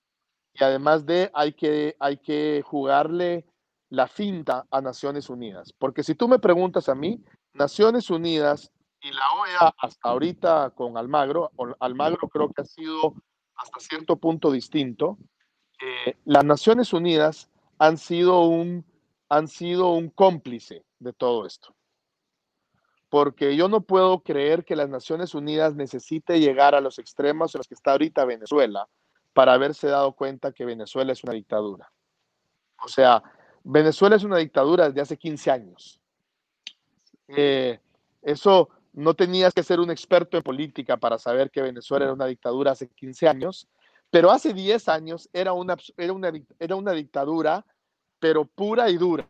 y 0.53 0.63
además 0.63 1.05
de 1.05 1.31
hay 1.33 1.53
que, 1.53 1.95
hay 1.99 2.17
que 2.17 2.63
jugarle 2.65 3.45
la 3.89 4.07
finta 4.07 4.65
a 4.71 4.81
Naciones 4.81 5.29
Unidas, 5.29 5.73
porque 5.73 6.03
si 6.03 6.15
tú 6.15 6.27
me 6.27 6.39
preguntas 6.39 6.89
a 6.89 6.95
mí, 6.95 7.23
Naciones 7.53 8.09
Unidas 8.09 8.71
y 9.05 9.11
la 9.11 9.31
OEA 9.33 9.75
hasta 9.77 10.09
ahorita 10.09 10.71
con 10.71 10.97
Almagro, 10.97 11.51
Almagro 11.79 12.27
creo 12.27 12.51
que 12.51 12.63
ha 12.63 12.65
sido 12.65 13.13
hasta 13.55 13.79
cierto 13.79 14.15
punto 14.15 14.51
distinto, 14.51 15.19
eh, 15.79 16.17
las 16.25 16.43
Naciones 16.43 16.91
Unidas 16.91 17.51
han 17.77 17.99
sido, 17.99 18.41
un, 18.41 18.83
han 19.29 19.47
sido 19.47 19.91
un 19.91 20.09
cómplice 20.09 20.85
de 20.97 21.13
todo 21.13 21.45
esto. 21.45 21.75
Porque 23.09 23.55
yo 23.55 23.69
no 23.69 23.81
puedo 23.81 24.21
creer 24.21 24.65
que 24.65 24.75
las 24.75 24.89
Naciones 24.89 25.35
Unidas 25.35 25.75
necesite 25.75 26.39
llegar 26.39 26.73
a 26.73 26.81
los 26.81 26.97
extremos 26.97 27.53
en 27.53 27.59
los 27.59 27.67
que 27.67 27.75
está 27.75 27.91
ahorita 27.91 28.25
Venezuela 28.25 28.89
para 29.33 29.53
haberse 29.53 29.87
dado 29.87 30.13
cuenta 30.13 30.51
que 30.51 30.65
Venezuela 30.65 31.11
es 31.13 31.23
una 31.23 31.33
dictadura. 31.33 31.91
O 32.83 32.87
sea, 32.87 33.21
Venezuela 33.63 34.15
es 34.15 34.23
una 34.23 34.37
dictadura 34.37 34.87
desde 34.87 35.01
hace 35.01 35.17
15 35.17 35.51
años. 35.51 36.01
Eh, 37.27 37.79
eso 38.23 38.69
no 38.95 39.13
tenías 39.13 39.53
que 39.53 39.63
ser 39.63 39.79
un 39.79 39.91
experto 39.91 40.37
en 40.37 40.43
política 40.43 40.97
para 40.97 41.19
saber 41.19 41.51
que 41.51 41.61
Venezuela 41.61 42.05
era 42.05 42.13
una 42.13 42.25
dictadura 42.25 42.71
hace 42.71 42.87
15 42.87 43.27
años, 43.27 43.67
pero 44.09 44.31
hace 44.31 44.53
10 44.53 44.87
años 44.87 45.29
era 45.33 45.51
una, 45.51 45.75
era 45.97 46.13
una, 46.13 46.31
era 46.59 46.75
una 46.75 46.93
dictadura, 46.93 47.65
pero 48.19 48.45
pura 48.45 48.89
y 48.89 48.97
dura. 48.97 49.29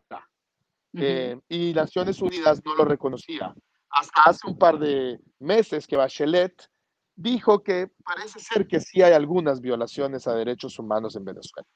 Eh, 0.94 1.38
y 1.48 1.74
Naciones 1.74 2.22
Unidas 2.22 2.62
no 2.64 2.74
lo 2.76 2.84
reconocía. 2.84 3.52
Hasta 3.90 4.22
hace 4.22 4.46
un 4.46 4.56
par 4.56 4.78
de 4.78 5.18
meses 5.40 5.86
que 5.86 5.96
Bachelet 5.96 6.70
dijo 7.16 7.62
que 7.62 7.90
parece 8.04 8.38
ser 8.38 8.68
que 8.68 8.80
sí 8.80 9.02
hay 9.02 9.14
algunas 9.14 9.60
violaciones 9.60 10.28
a 10.28 10.34
derechos 10.34 10.78
humanos 10.78 11.16
en 11.16 11.24
Venezuela, 11.24 11.66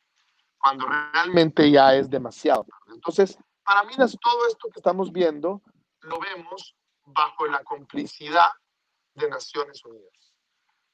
cuando 0.58 0.86
realmente 0.86 1.70
ya 1.70 1.94
es 1.96 2.08
demasiado. 2.08 2.66
Entonces, 2.94 3.36
para 3.64 3.82
mí 3.82 3.94
todo 3.96 4.46
esto 4.48 4.68
que 4.72 4.78
estamos 4.78 5.10
viendo 5.12 5.60
lo 6.02 6.18
vemos 6.20 6.76
bajo 7.12 7.46
la 7.46 7.62
complicidad 7.64 8.50
de 9.14 9.28
Naciones 9.28 9.84
Unidas. 9.84 10.34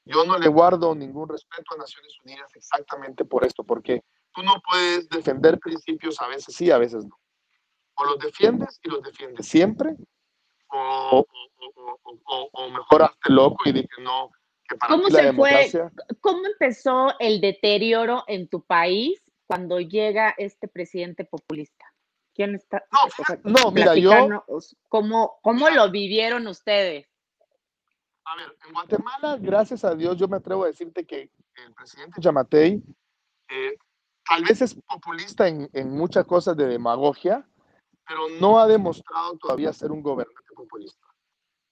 Yo 0.05 0.23
no 0.23 0.37
le 0.37 0.47
guardo 0.47 0.95
ningún 0.95 1.27
respeto 1.27 1.73
a 1.75 1.77
Naciones 1.77 2.13
Unidas 2.23 2.49
exactamente 2.55 3.25
por 3.25 3.45
esto, 3.45 3.63
porque 3.63 4.01
tú 4.33 4.41
no 4.41 4.61
puedes 4.69 5.09
defender 5.09 5.59
principios 5.59 6.21
a 6.21 6.27
veces 6.27 6.55
sí, 6.55 6.71
a 6.71 6.77
veces 6.77 7.05
no. 7.05 7.19
O 7.95 8.05
los 8.05 8.19
defiendes 8.19 8.79
y 8.83 8.89
los 8.89 9.01
defiendes 9.01 9.45
siempre, 9.47 9.95
o, 10.69 11.25
o, 12.51 12.69
mejor 12.69 13.03
hazte 13.03 13.29
loco 13.31 13.57
y 13.65 13.71
di 13.71 13.87
que 13.87 14.01
no, 14.01 14.31
que 14.67 14.75
para 14.75 14.93
¿Cómo 14.93 15.09
se 15.09 15.33
fue? 15.33 15.71
¿Cómo 16.21 16.45
empezó 16.45 17.17
el 17.19 17.41
deterioro 17.41 18.23
en 18.27 18.47
tu 18.47 18.63
país 18.63 19.21
cuando 19.45 19.79
llega 19.79 20.35
este 20.37 20.67
presidente 20.67 21.25
populista? 21.25 21.86
¿Quién 22.37 22.53
está? 22.53 22.85
No, 23.43 23.71
mira, 23.71 23.95
yo. 23.95 24.45
¿Cómo, 24.89 25.39
cómo 25.41 25.69
lo 25.71 25.89
vivieron 25.89 26.45
ustedes? 26.45 27.07
A 28.25 28.35
ver, 28.35 28.55
en 28.63 28.73
Guatemala, 28.73 29.37
gracias 29.41 29.83
a 29.83 29.95
Dios, 29.95 30.17
yo 30.17 30.27
me 30.27 30.37
atrevo 30.37 30.63
a 30.63 30.67
decirte 30.67 31.03
que 31.03 31.31
el 31.55 31.73
presidente 31.73 32.21
Yamatei 32.21 32.83
eh, 33.49 33.77
tal 34.23 34.43
vez 34.43 34.61
es 34.61 34.75
populista 34.75 35.47
en, 35.47 35.67
en, 35.73 35.89
muchas 35.89 36.25
cosas 36.25 36.55
de 36.55 36.67
demagogia, 36.67 37.43
pero 38.05 38.29
no 38.39 38.59
ha 38.59 38.67
demostrado 38.67 39.35
todavía 39.39 39.73
ser 39.73 39.91
un 39.91 40.03
gobernante 40.03 40.53
populista. 40.53 41.07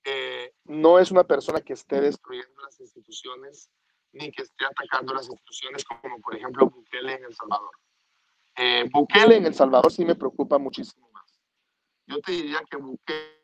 Eh, 0.03 0.55
no 0.63 0.97
es 0.97 1.11
una 1.11 1.25
persona 1.25 1.61
que 1.61 1.73
esté 1.73 2.01
destruyendo 2.01 2.59
las 2.63 2.79
instituciones 2.79 3.69
ni 4.13 4.31
que 4.31 4.41
esté 4.41 4.65
atacando 4.65 5.13
las 5.13 5.29
instituciones 5.29 5.85
como 5.85 6.19
por 6.21 6.35
ejemplo 6.35 6.71
Bukele 6.71 7.13
en 7.13 7.25
El 7.25 7.35
Salvador. 7.35 7.69
Eh, 8.57 8.89
Bukele 8.91 9.37
en 9.37 9.45
El 9.45 9.53
Salvador 9.53 9.91
sí 9.91 10.05
me 10.05 10.15
preocupa 10.15 10.57
muchísimo 10.57 11.09
más. 11.11 11.41
Yo 12.07 12.19
te 12.21 12.31
diría 12.31 12.61
que 12.69 12.77
Bukele 12.77 13.35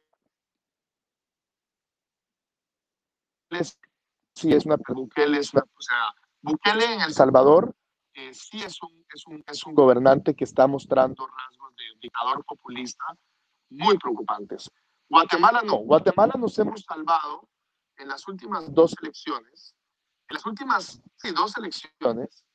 sí 4.35 4.53
es 4.53 4.65
una, 4.65 4.77
Bukele 4.87 5.39
es 5.39 5.53
una, 5.53 5.63
o 5.63 5.81
sea, 5.81 6.13
Bukele 6.41 6.93
en 6.93 7.01
El 7.01 7.13
Salvador 7.13 7.75
eh, 8.13 8.33
sí 8.33 8.61
es 8.61 8.81
un, 8.81 9.05
es, 9.13 9.27
un, 9.27 9.43
es 9.47 9.65
un 9.65 9.73
gobernante 9.73 10.35
que 10.35 10.43
está 10.43 10.67
mostrando 10.67 11.27
rasgos 11.27 11.75
de 11.75 11.83
dictador 12.01 12.43
populista 12.45 13.05
muy 13.69 13.97
preocupantes. 13.97 14.69
Guatemala 15.09 15.61
no, 15.61 15.77
Guatemala 15.77 16.33
nos 16.37 16.57
hemos 16.59 16.81
salvado 16.81 17.49
en 17.97 18.07
las 18.07 18.27
últimas 18.27 18.73
dos 18.73 18.95
elecciones, 19.01 19.75
en 20.29 20.35
las 20.35 20.45
últimas 20.45 21.01
sí, 21.17 21.31
dos 21.31 21.57
elecciones, 21.57 22.45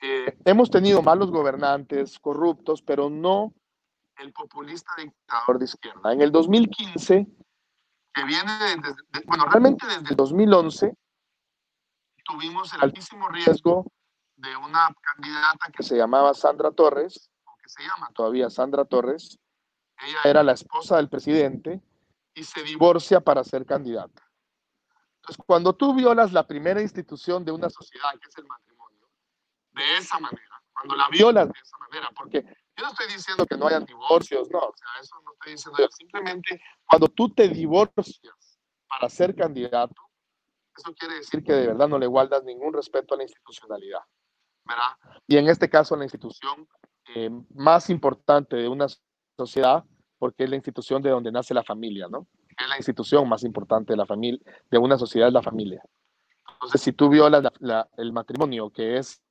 eh, 0.00 0.38
hemos 0.44 0.70
tenido 0.70 1.02
malos 1.02 1.30
gobernantes, 1.30 2.18
corruptos, 2.18 2.82
pero 2.82 3.10
no 3.10 3.52
el 4.16 4.32
populista 4.32 4.92
dictador 4.96 5.58
de 5.58 5.64
izquierda. 5.64 6.12
En 6.12 6.20
el 6.20 6.32
2015, 6.32 7.26
que 8.14 8.24
viene 8.24 8.52
desde, 8.82 9.26
bueno, 9.26 9.44
realmente 9.46 9.86
desde 9.86 10.10
el 10.10 10.16
2011, 10.16 10.94
tuvimos 12.24 12.72
el 12.74 12.82
altísimo 12.82 13.28
riesgo 13.28 13.86
de 14.36 14.56
una 14.56 14.94
candidata 15.00 15.70
que 15.72 15.82
se 15.82 15.96
llamaba 15.96 16.34
Sandra 16.34 16.70
Torres, 16.70 17.30
o 17.44 17.56
que 17.60 17.68
se 17.68 17.82
llama 17.82 18.10
todavía 18.14 18.50
Sandra 18.50 18.84
Torres. 18.84 19.38
Ella 20.00 20.18
era 20.24 20.42
la 20.42 20.52
esposa 20.52 20.96
del 20.96 21.08
presidente 21.08 21.80
y 22.34 22.44
se 22.44 22.62
divorcia 22.62 23.20
para 23.20 23.42
ser 23.42 23.66
candidata. 23.66 24.28
Entonces, 25.16 25.44
cuando 25.44 25.74
tú 25.74 25.94
violas 25.94 26.32
la 26.32 26.46
primera 26.46 26.80
institución 26.80 27.44
de 27.44 27.50
una 27.50 27.68
sociedad, 27.68 28.12
que 28.20 28.28
es 28.28 28.38
el 28.38 28.46
matrimonio, 28.46 28.67
de 29.78 29.96
esa 29.96 30.18
manera, 30.18 30.62
cuando 30.72 30.96
la 30.96 31.08
violas 31.08 31.46
de 31.48 31.58
esa 31.62 31.78
manera, 31.78 32.10
porque 32.16 32.42
Yo 32.76 32.84
no 32.84 32.90
estoy 32.90 33.06
diciendo 33.08 33.46
que 33.46 33.56
no 33.56 33.66
hayan 33.66 33.84
divorcios, 33.84 34.48
no, 34.50 34.58
o 34.58 34.74
sea, 34.76 34.88
eso 35.00 35.16
no 35.24 35.32
estoy 35.32 35.52
diciendo 35.52 35.78
yo. 35.78 35.88
Simplemente 35.90 36.60
cuando 36.86 37.08
tú 37.08 37.28
te 37.30 37.48
divorcias 37.48 38.20
para 38.88 39.08
ser 39.08 39.34
candidato, 39.34 40.00
eso 40.76 40.94
quiere 40.94 41.16
decir 41.16 41.42
que 41.42 41.52
de 41.52 41.66
verdad 41.68 41.88
no 41.88 41.98
le 41.98 42.06
guardas 42.06 42.44
ningún 42.44 42.72
respeto 42.72 43.14
a 43.14 43.16
la 43.16 43.24
institucionalidad, 43.24 44.00
¿verdad? 44.64 44.96
Y 45.26 45.36
en 45.36 45.48
este 45.48 45.68
caso, 45.68 45.96
la 45.96 46.04
institución 46.04 46.68
eh, 47.14 47.30
más 47.54 47.90
importante 47.90 48.56
de 48.56 48.68
una 48.68 48.86
sociedad, 49.36 49.84
porque 50.18 50.44
es 50.44 50.50
la 50.50 50.56
institución 50.56 51.02
de 51.02 51.10
donde 51.10 51.32
nace 51.32 51.54
la 51.54 51.64
familia, 51.64 52.06
¿no? 52.08 52.28
Es 52.56 52.68
la 52.68 52.76
institución 52.76 53.28
más 53.28 53.42
importante 53.44 53.92
de 53.92 53.96
la 53.96 54.06
familia, 54.06 54.40
de 54.70 54.78
una 54.78 54.98
sociedad 54.98 55.28
es 55.28 55.34
la 55.34 55.42
familia. 55.42 55.82
Entonces, 56.54 56.80
si 56.80 56.92
tú 56.92 57.08
violas 57.08 57.44
el 57.96 58.12
matrimonio, 58.12 58.70
que 58.70 58.98
es 58.98 59.22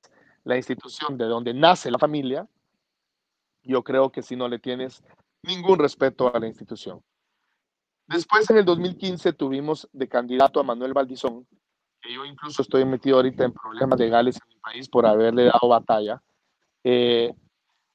la 0.48 0.56
institución 0.56 1.18
de 1.18 1.26
donde 1.26 1.52
nace 1.52 1.90
la 1.90 1.98
familia, 1.98 2.48
yo 3.62 3.84
creo 3.84 4.10
que 4.10 4.22
si 4.22 4.34
no 4.34 4.48
le 4.48 4.58
tienes 4.58 5.04
ningún 5.42 5.78
respeto 5.78 6.34
a 6.34 6.40
la 6.40 6.46
institución. 6.46 7.02
Después, 8.06 8.48
en 8.48 8.56
el 8.56 8.64
2015, 8.64 9.34
tuvimos 9.34 9.86
de 9.92 10.08
candidato 10.08 10.58
a 10.58 10.62
Manuel 10.62 10.94
Valdizón, 10.94 11.46
que 12.00 12.14
yo 12.14 12.24
incluso 12.24 12.62
estoy 12.62 12.86
metido 12.86 13.16
ahorita 13.16 13.44
en 13.44 13.52
problemas 13.52 13.98
legales 13.98 14.36
en 14.36 14.48
mi 14.48 14.60
país 14.60 14.88
por 14.88 15.04
haberle 15.04 15.44
dado 15.44 15.68
batalla. 15.68 16.22
Eh, 16.82 17.34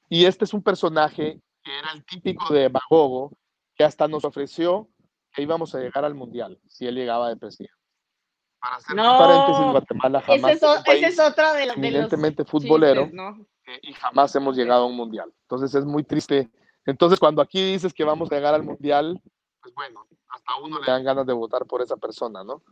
y 0.08 0.24
este 0.24 0.44
es 0.44 0.54
un 0.54 0.62
personaje 0.62 1.40
que 1.64 1.76
era 1.76 1.90
el 1.92 2.04
típico 2.04 2.54
de 2.54 2.60
demagogo, 2.60 3.36
que 3.74 3.82
hasta 3.82 4.06
nos 4.06 4.24
ofreció 4.24 4.88
que 5.32 5.42
íbamos 5.42 5.74
a 5.74 5.80
llegar 5.80 6.04
al 6.04 6.14
Mundial 6.14 6.60
si 6.68 6.86
él 6.86 6.94
llegaba 6.94 7.30
de 7.30 7.36
presidente. 7.36 7.83
Para 8.64 8.76
hacer 8.76 8.96
no, 8.96 9.18
paréntesis, 9.18 9.72
Guatemala 9.72 10.20
jamás 10.22 10.52
ese 10.52 10.66
es, 10.66 10.82
ese 10.86 11.06
es 11.08 11.20
otro 11.20 11.52
de, 11.52 11.66
los 11.66 11.76
eminentemente 11.76 12.46
futbolero 12.46 13.02
eh, 13.66 13.78
y 13.82 13.92
jamás 13.92 14.34
hemos 14.36 14.56
llegado 14.56 14.84
a 14.84 14.86
un 14.86 14.96
Mundial. 14.96 15.30
Entonces 15.42 15.74
es 15.74 15.84
muy 15.84 16.02
triste. 16.02 16.48
Entonces 16.86 17.20
cuando 17.20 17.42
aquí 17.42 17.72
dices 17.72 17.92
que 17.92 18.04
vamos 18.04 18.32
a 18.32 18.36
llegar 18.36 18.54
al 18.54 18.62
Mundial, 18.62 19.20
pues 19.60 19.74
bueno, 19.74 20.06
hasta 20.30 20.56
uno 20.56 20.80
le 20.80 20.86
dan 20.86 21.04
ganas 21.04 21.26
de 21.26 21.34
votar 21.34 21.66
por 21.66 21.82
esa 21.82 21.98
persona, 21.98 22.42
¿no? 22.42 22.62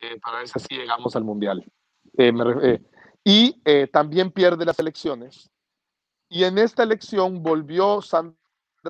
Eh, 0.00 0.18
para 0.20 0.38
ver 0.38 0.48
si 0.48 0.54
así 0.56 0.74
llegamos 0.74 1.14
al 1.14 1.22
Mundial. 1.22 1.64
Eh, 2.18 2.32
eh, 2.64 2.82
y 3.22 3.86
también 3.92 4.32
pierde 4.32 4.64
las 4.64 4.80
elecciones. 4.80 5.48
Y 6.28 6.42
en 6.42 6.58
esta 6.58 6.82
elección 6.82 7.44
volvió 7.44 8.02
Sandra 8.02 8.36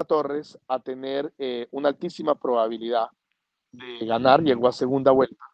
Torres 0.08 0.58
a 0.66 0.78
tener 0.78 1.34
una 1.72 1.90
altísima 1.90 2.34
probabilidad 2.34 3.08
de 3.72 4.06
ganar, 4.06 4.42
llegó 4.42 4.68
a 4.68 4.72
segunda 4.72 5.10
vuelta. 5.10 5.44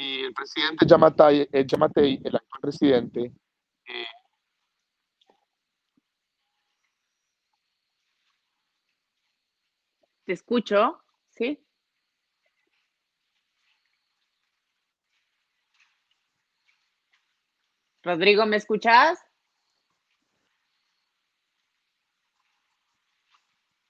Y 0.00 0.22
el 0.26 0.32
presidente 0.32 0.86
Yamatei, 0.86 1.48
el, 1.50 1.66
Yamatei, 1.66 2.20
el 2.22 2.36
actual 2.36 2.60
presidente, 2.60 3.32
Te 10.24 10.34
escucho, 10.34 11.02
¿sí? 11.30 11.58
Rodrigo, 18.04 18.46
¿me 18.46 18.56
escuchas? 18.56 19.18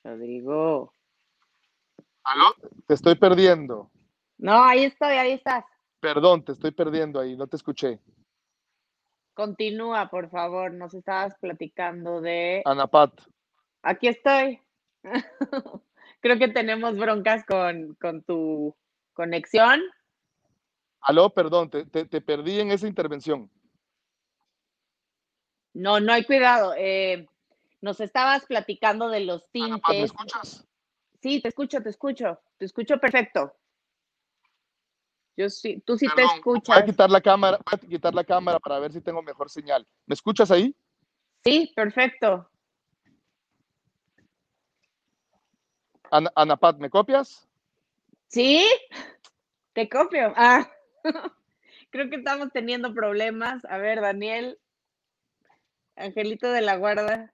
Rodrigo. 0.05 0.95
¿Aló? 2.23 2.55
Te 2.87 2.95
estoy 2.95 3.17
perdiendo. 3.17 3.91
No, 4.39 4.63
ahí 4.63 4.85
estoy, 4.85 5.17
ahí 5.17 5.33
estás. 5.33 5.65
Perdón, 6.01 6.45
te 6.45 6.53
estoy 6.53 6.71
perdiendo 6.71 7.19
ahí, 7.19 7.37
no 7.37 7.47
te 7.47 7.57
escuché. 7.57 8.01
Continúa, 9.35 10.09
por 10.11 10.31
favor, 10.31 10.73
nos 10.73 10.95
estabas 10.95 11.37
platicando 11.39 12.21
de... 12.21 12.63
Anapat. 12.65 13.13
Aquí 13.83 14.09
estoy. 14.09 14.61
Creo 16.21 16.39
que 16.39 16.49
tenemos 16.49 16.97
broncas 16.97 17.45
con, 17.45 17.97
tu 18.25 18.77
conexión. 19.13 19.81
Aló, 21.01 21.31
perdón, 21.31 21.71
te, 21.71 22.21
perdí 22.21 22.61
en 22.61 22.73
esa 22.73 22.89
intervención. 22.89 23.51
No, 25.75 26.01
no 26.01 26.13
hay 26.13 26.25
cuidado. 26.25 26.75
Eh, 26.77 27.29
nos 27.81 28.01
estabas 28.01 28.45
platicando 28.47 29.09
de 29.09 29.21
los 29.21 29.49
tintes. 29.51 29.81
¿Me 29.89 30.03
escuchas? 30.03 30.67
Sí, 31.23 31.41
te 31.41 31.49
escucho, 31.49 31.81
te 31.81 31.91
escucho. 31.91 32.41
Te 32.57 32.65
escucho 32.65 32.99
perfecto. 32.99 33.55
Yo 35.39 35.49
sí, 35.49 35.81
tú 35.87 35.97
sí 35.97 36.09
te 36.17 36.25
escuchas. 36.25 36.75
Voy 36.75 36.83
a 36.83 36.85
quitar 36.85 37.11
la 37.11 37.21
cámara, 37.21 37.61
voy 37.65 37.79
a 37.81 37.89
quitar 37.89 38.13
la 38.13 38.25
cámara 38.25 38.59
para 38.59 38.81
ver 38.81 38.93
si 38.93 39.01
tengo 39.01 39.23
mejor 39.23 39.49
señal. 39.49 39.87
¿Me 40.05 40.15
escuchas 40.15 40.51
ahí? 40.51 40.75
Sí, 41.45 41.73
perfecto. 41.77 42.51
Ana, 46.11 46.33
Anapat, 46.35 46.79
¿me 46.79 46.91
copias? 46.91 47.49
Sí, 48.27 48.67
te 49.75 49.89
copio. 49.89 50.33
Ah, 50.35 50.69
creo 51.91 52.11
que 52.11 52.17
estamos 52.17 52.51
teniendo 52.53 52.93
problemas. 52.93 53.65
A 53.67 53.79
ver, 53.79 54.01
Daniel, 54.01 54.59
Angelito 55.95 56.51
de 56.51 56.63
la 56.63 56.75
Guarda. 56.79 57.33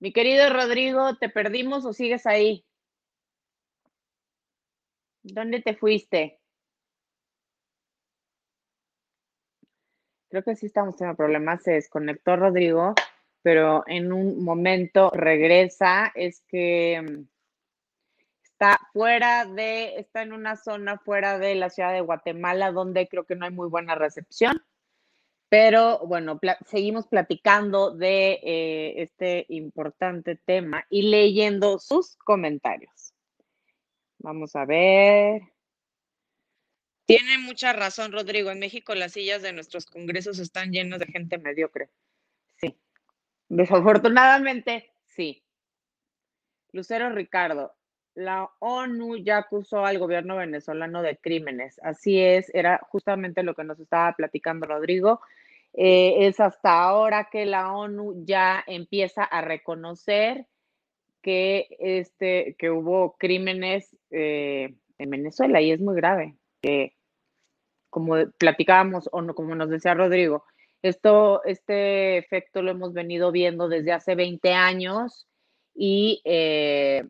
Mi 0.00 0.12
querido 0.12 0.50
Rodrigo, 0.50 1.16
¿te 1.16 1.30
perdimos 1.30 1.86
o 1.86 1.94
sigues 1.94 2.26
ahí? 2.26 2.66
¿Dónde 5.22 5.60
te 5.60 5.74
fuiste? 5.74 6.40
Creo 10.28 10.42
que 10.42 10.56
sí 10.56 10.66
estamos 10.66 10.96
teniendo 10.96 11.16
problemas. 11.16 11.62
Se 11.62 11.72
desconectó 11.72 12.36
Rodrigo 12.36 12.94
pero 13.42 13.84
en 13.86 14.12
un 14.12 14.42
momento 14.44 15.10
regresa, 15.10 16.12
es 16.14 16.42
que 16.48 17.00
mm, 17.02 17.28
está 18.42 18.78
fuera 18.92 19.46
de, 19.46 19.98
está 19.98 20.22
en 20.22 20.32
una 20.32 20.56
zona 20.56 20.98
fuera 20.98 21.38
de 21.38 21.54
la 21.54 21.70
ciudad 21.70 21.92
de 21.92 22.02
Guatemala 22.02 22.72
donde 22.72 23.08
creo 23.08 23.24
que 23.24 23.36
no 23.36 23.46
hay 23.46 23.52
muy 23.52 23.68
buena 23.68 23.94
recepción. 23.94 24.62
Pero 25.48 25.98
bueno, 26.06 26.38
seguimos 26.66 27.08
platicando 27.08 27.90
de 27.90 28.38
eh, 28.42 29.02
este 29.02 29.46
importante 29.48 30.36
tema 30.36 30.84
y 30.88 31.02
leyendo 31.02 31.80
sus 31.80 32.16
comentarios. 32.18 32.99
Vamos 34.20 34.54
a 34.54 34.64
ver. 34.64 35.42
Tiene 37.06 37.38
mucha 37.38 37.72
razón, 37.72 38.12
Rodrigo. 38.12 38.50
En 38.50 38.58
México 38.58 38.94
las 38.94 39.12
sillas 39.12 39.42
de 39.42 39.52
nuestros 39.52 39.86
congresos 39.86 40.38
están 40.38 40.70
llenas 40.70 41.00
de 41.00 41.06
gente 41.06 41.38
mediocre. 41.38 41.90
Desafortunadamente, 43.48 44.92
sí. 45.06 45.42
Lucero 46.70 47.10
Ricardo, 47.10 47.74
la 48.14 48.48
ONU 48.60 49.16
ya 49.16 49.38
acusó 49.38 49.84
al 49.84 49.98
gobierno 49.98 50.36
venezolano 50.36 51.02
de 51.02 51.16
crímenes. 51.16 51.80
Así 51.82 52.20
es, 52.20 52.48
era 52.54 52.78
justamente 52.90 53.42
lo 53.42 53.54
que 53.54 53.64
nos 53.64 53.80
estaba 53.80 54.12
platicando 54.14 54.66
Rodrigo. 54.66 55.20
Eh, 55.72 56.26
es 56.28 56.38
hasta 56.38 56.80
ahora 56.80 57.28
que 57.30 57.44
la 57.44 57.72
ONU 57.72 58.24
ya 58.24 58.62
empieza 58.66 59.24
a 59.24 59.40
reconocer 59.40 60.46
que, 61.22 61.68
este, 61.78 62.56
que 62.58 62.70
hubo 62.70 63.16
crímenes 63.18 63.96
eh, 64.10 64.74
en 64.98 65.10
Venezuela 65.10 65.60
y 65.60 65.72
es 65.72 65.80
muy 65.80 65.96
grave. 65.96 66.36
como 67.90 68.14
platicábamos 68.38 69.08
o 69.12 69.22
no, 69.22 69.34
como 69.34 69.54
nos 69.54 69.68
decía 69.70 69.94
Rodrigo, 69.94 70.44
esto, 70.82 71.44
este 71.44 72.16
efecto 72.16 72.62
lo 72.62 72.70
hemos 72.70 72.94
venido 72.94 73.32
viendo 73.32 73.68
desde 73.68 73.92
hace 73.92 74.14
20 74.14 74.54
años 74.54 75.26
y 75.74 76.22
eh, 76.24 77.04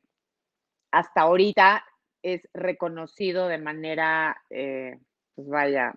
hasta 0.90 1.22
ahorita 1.22 1.84
es 2.22 2.48
reconocido 2.52 3.46
de 3.48 3.58
manera, 3.58 4.42
eh, 4.50 4.98
pues 5.34 5.48
vaya, 5.48 5.94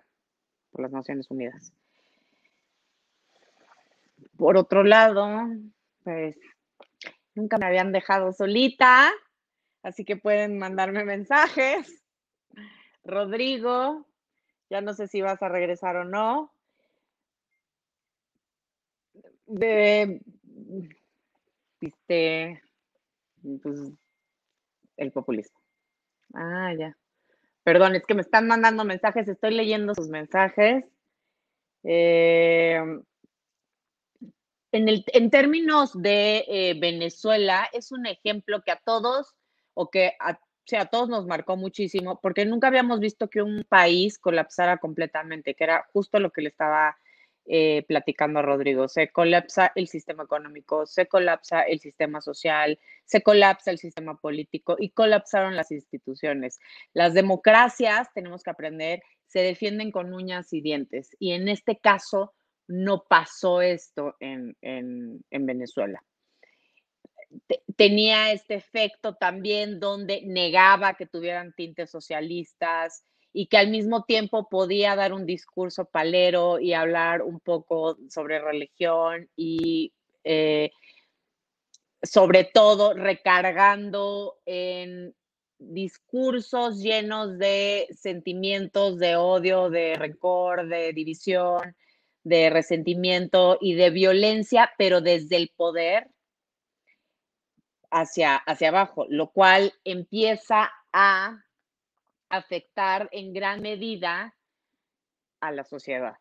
por 0.70 0.82
las 0.82 0.92
Naciones 0.92 1.30
Unidas. 1.30 1.72
Por 4.36 4.56
otro 4.56 4.84
lado, 4.84 5.28
pues 6.04 6.38
nunca 7.34 7.58
me 7.58 7.66
habían 7.66 7.92
dejado 7.92 8.32
solita, 8.32 9.12
así 9.82 10.04
que 10.04 10.16
pueden 10.16 10.58
mandarme 10.58 11.04
mensajes. 11.04 12.02
Rodrigo, 13.04 14.06
ya 14.70 14.80
no 14.80 14.94
sé 14.94 15.08
si 15.08 15.20
vas 15.20 15.42
a 15.42 15.48
regresar 15.48 15.96
o 15.96 16.04
no 16.04 16.54
de, 19.46 20.20
viste, 21.80 22.62
pues, 23.62 23.92
el 24.96 25.12
populismo. 25.12 25.58
Ah, 26.34 26.72
ya. 26.76 26.96
Perdón, 27.62 27.94
es 27.96 28.04
que 28.04 28.14
me 28.14 28.22
están 28.22 28.46
mandando 28.46 28.84
mensajes, 28.84 29.28
estoy 29.28 29.54
leyendo 29.54 29.94
sus 29.94 30.08
mensajes. 30.08 30.84
Em, 31.82 33.02
en, 34.74 34.88
el, 34.88 35.04
en, 35.06 35.30
términos 35.30 35.92
de 35.94 36.44
eh, 36.48 36.74
Venezuela, 36.78 37.68
es 37.72 37.92
un 37.92 38.06
ejemplo 38.06 38.62
que 38.64 38.72
a 38.72 38.80
todos, 38.84 39.34
o 39.72 39.88
que 39.88 40.14
a, 40.18 40.40
sea, 40.66 40.82
a 40.82 40.86
todos 40.86 41.08
nos 41.08 41.26
marcó 41.26 41.56
muchísimo, 41.56 42.18
porque 42.20 42.44
nunca 42.44 42.66
habíamos 42.66 42.98
visto 42.98 43.30
que 43.30 43.40
un 43.40 43.64
país 43.68 44.18
colapsara 44.18 44.78
completamente, 44.78 45.54
que 45.54 45.62
era 45.62 45.86
justo 45.92 46.18
lo 46.18 46.32
que 46.32 46.42
le 46.42 46.48
estaba 46.48 46.96
eh, 47.46 47.84
platicando 47.86 48.40
a 48.40 48.42
Rodrigo. 48.42 48.88
Se 48.88 49.12
colapsa 49.12 49.70
el 49.76 49.86
sistema 49.86 50.24
económico, 50.24 50.86
se 50.86 51.06
colapsa 51.06 51.62
el 51.62 51.78
sistema 51.78 52.20
social, 52.20 52.80
se 53.04 53.22
colapsa 53.22 53.70
el 53.70 53.78
sistema 53.78 54.16
político 54.16 54.74
y 54.76 54.90
colapsaron 54.90 55.54
las 55.54 55.70
instituciones. 55.70 56.58
Las 56.94 57.14
democracias, 57.14 58.08
tenemos 58.12 58.42
que 58.42 58.50
aprender, 58.50 59.02
se 59.28 59.38
defienden 59.38 59.92
con 59.92 60.12
uñas 60.14 60.52
y 60.52 60.60
dientes. 60.60 61.14
Y 61.20 61.30
en 61.30 61.48
este 61.48 61.78
caso 61.78 62.32
no 62.66 63.04
pasó 63.04 63.60
esto 63.60 64.16
en, 64.20 64.56
Venezuela. 65.30 66.02
tenía 67.76 68.32
este 68.32 68.54
efecto 68.54 69.14
también 69.16 69.80
donde 69.80 70.22
negaba 70.24 70.94
que 70.94 71.06
tuvieran 71.06 71.52
tintes 71.54 71.90
socialistas, 71.90 73.04
y 73.36 73.48
que 73.48 73.58
al 73.58 73.68
mismo 73.68 74.04
tiempo 74.04 74.48
podía 74.48 74.94
dar 74.94 75.12
un 75.12 75.26
discurso 75.26 75.86
palero 75.86 76.60
y 76.60 76.72
hablar 76.72 77.20
un 77.20 77.40
poco 77.40 77.98
sobre 78.08 78.38
religión 78.38 79.28
y 79.34 79.92
eh, 80.22 80.70
sobre 82.00 82.44
todo 82.44 82.94
recargando 82.94 84.36
en 84.46 85.16
discursos 85.58 86.80
llenos 86.80 87.36
de 87.38 87.88
sentimientos 87.90 89.00
de 89.00 89.16
odio, 89.16 89.68
de 89.68 89.96
rencor, 89.96 90.68
de 90.68 90.92
división, 90.92 91.74
de 92.24 92.50
resentimiento 92.50 93.58
y 93.60 93.74
de 93.74 93.90
violencia, 93.90 94.72
pero 94.76 95.00
desde 95.00 95.36
el 95.36 95.52
poder 95.54 96.08
hacia, 97.90 98.36
hacia 98.36 98.68
abajo, 98.68 99.06
lo 99.08 99.30
cual 99.30 99.72
empieza 99.84 100.72
a 100.92 101.44
afectar 102.28 103.08
en 103.12 103.32
gran 103.32 103.62
medida 103.62 104.34
a 105.40 105.52
la 105.52 105.64
sociedad. 105.64 106.16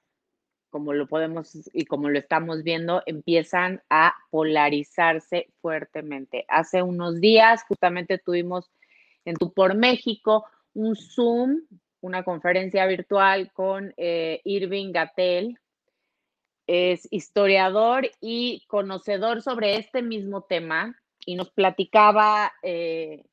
Como 0.70 0.94
lo 0.94 1.08
podemos 1.08 1.52
y 1.74 1.86
como 1.86 2.10
lo 2.10 2.20
estamos 2.20 2.64
viendo, 2.64 3.02
empiezan 3.06 3.82
a 3.90 4.16
polarizarse 4.30 5.48
fuertemente. 5.62 6.46
Hace 6.48 6.82
unos 6.82 7.20
días 7.22 7.64
justamente 7.68 8.18
tuvimos 8.18 8.70
en 9.26 9.36
Tu 9.36 9.54
por 9.54 9.76
México 9.76 10.46
un 10.74 10.96
Zoom, 10.96 11.62
una 12.02 12.24
conferencia 12.24 12.86
virtual 12.86 13.52
con 13.54 13.94
eh, 13.98 14.42
Irving 14.44 14.92
Gatel. 14.92 15.58
Es 16.68 17.08
historiador 17.12 18.10
y 18.22 18.64
conocedor 18.68 19.42
sobre 19.42 19.78
este 19.78 20.02
mismo 20.02 20.44
tema 20.44 20.98
y 21.26 21.36
nos 21.36 21.52
platicaba 21.52 22.52
eh, 22.62 23.24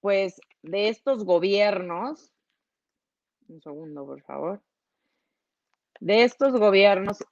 pues 0.00 0.40
de 0.62 0.88
estos 0.88 1.24
gobiernos, 1.24 2.32
un 3.48 3.60
segundo 3.60 4.06
por 4.06 4.22
favor, 4.22 4.62
de 6.00 6.24
estos 6.24 6.52
gobiernos 6.52 7.24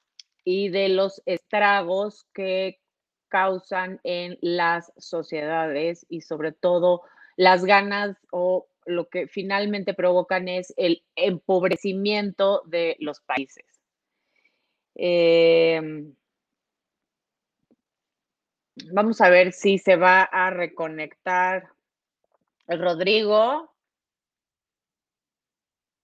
y 0.45 0.69
de 0.69 0.89
los 0.89 1.23
estragos 1.27 2.27
que 2.33 2.81
causan 3.29 4.01
en 4.05 4.39
las 4.41 4.93
sociedades 4.99 6.05
y 6.09 6.21
sobre 6.21 6.53
todo 6.53 7.03
las 7.37 7.65
ganas 7.65 8.17
o 8.31 8.67
lo 8.85 9.09
que 9.09 9.27
finalmente 9.27 9.95
provocan 9.95 10.49
es 10.49 10.75
el 10.77 11.03
empobrecimiento 11.17 12.63
de 12.67 12.97
los 13.01 13.21
países. 13.21 13.72
Em, 14.95 16.15
vamos 18.93 19.21
a 19.21 19.29
ver 19.29 19.53
si 19.53 19.79
se 19.79 19.97
va 19.97 20.23
a 20.23 20.51
reconectar 20.51 21.69
el 22.67 22.81
Rodrigo. 22.81 23.73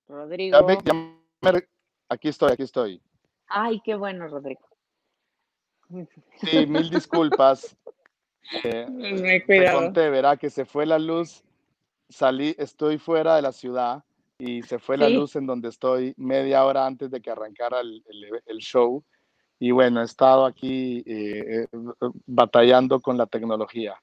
Rodrigo. 0.08 0.58
aquí 2.08 2.28
estoy, 2.28 2.52
aquí 2.52 2.62
estoy. 2.62 3.02
Ay, 3.46 3.80
qué 3.84 3.94
bueno, 3.94 4.28
Rodrigo. 4.28 4.66
Sí, 6.36 6.66
mil 6.66 6.90
disculpas. 6.90 7.76
Eh, 8.64 8.86
Me 8.88 9.44
cuidado. 9.44 9.78
Te 9.78 9.84
conté, 9.84 10.08
verá 10.08 10.38
que 10.38 10.48
se 10.48 10.64
fue 10.64 10.86
la 10.86 10.98
luz, 10.98 11.44
salí, 12.08 12.54
estoy 12.56 12.96
fuera 12.96 13.36
de 13.36 13.42
la 13.42 13.52
ciudad 13.52 14.02
y 14.38 14.62
se 14.62 14.78
fue 14.78 14.96
la 14.96 15.08
luz 15.08 15.36
en 15.36 15.46
donde 15.46 15.68
estoy 15.68 16.14
media 16.16 16.64
hora 16.64 16.86
antes 16.86 17.10
de 17.10 17.20
que 17.20 17.30
arrancara 17.30 17.80
el, 17.80 18.58
show. 18.58 19.04
Y 19.58 19.72
bueno, 19.72 20.00
he 20.00 20.04
estado 20.04 20.46
aquí 20.46 21.02
eh, 21.06 21.64
eh, 21.64 21.66
batallando 22.26 23.00
con 23.00 23.18
la 23.18 23.26
tecnología. 23.26 24.00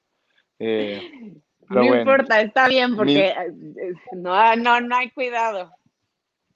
Eh, 0.58 1.00
no 1.68 1.82
importa, 1.82 2.40
está 2.40 2.68
bien 2.68 2.94
porque 2.96 3.28
eh, 3.28 3.94
no, 4.12 4.56
no, 4.56 4.80
no 4.80 4.96
hay 4.96 5.10
cuidado. 5.10 5.72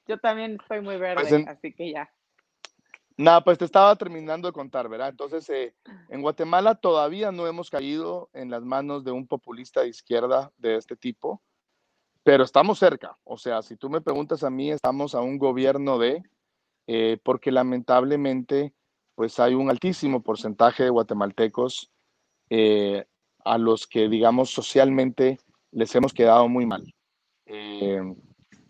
Yo 0.07 0.19
también 0.19 0.59
estoy 0.61 0.81
muy 0.81 0.97
verde, 0.97 1.27
pues 1.29 1.47
así 1.49 1.73
que 1.73 1.93
ya. 1.93 2.11
Nada, 3.21 3.45
pues 3.45 3.59
te 3.59 3.67
estaba 3.67 3.95
terminando 3.97 4.49
de 4.49 4.53
contar, 4.53 4.89
¿verdad? 4.89 5.11
Entonces, 5.11 5.49
eh, 5.51 5.75
en 6.09 6.23
Guatemala 6.23 6.75
todavía 6.75 7.31
no 7.31 7.47
hemos 7.47 7.69
caído 7.69 8.31
en 8.33 8.51
las 8.51 8.63
manos 8.63 9.05
de 9.05 9.11
un 9.11 9.27
populista 9.27 9.83
de 9.83 9.89
izquierda 9.89 10.51
de 10.57 10.77
este 10.77 10.97
tipo, 10.97 11.43
pero 12.23 12.45
estamos 12.45 12.79
cerca. 12.79 13.17
O 13.25 13.37
sea, 13.37 13.63
si 13.63 13.77
tú 13.77 13.91
me 13.91 14.01
preguntas 14.01 14.45
a 14.45 14.51
mí, 14.51 14.71
estamos 14.71 15.15
a 15.15 15.21
un 15.21 15.39
gobierno 15.39 15.99
de, 15.99 16.23
eh, 16.87 17.19
porque 17.23 17.51
lamentablemente, 17.51 18.75
pues 19.15 19.39
hay 19.39 19.55
un 19.55 19.71
altísimo 19.71 20.23
porcentaje 20.23 20.85
de 20.85 20.91
guatemaltecos 20.91 21.91
a 23.45 23.59
los 23.59 23.87
que, 23.87 24.09
digamos, 24.09 24.51
socialmente 24.51 25.39
les 25.73 25.95
hemos 25.95 26.13
quedado 26.13 26.49
muy 26.49 26.67
mal. 26.67 26.93
Eh, 27.47 28.01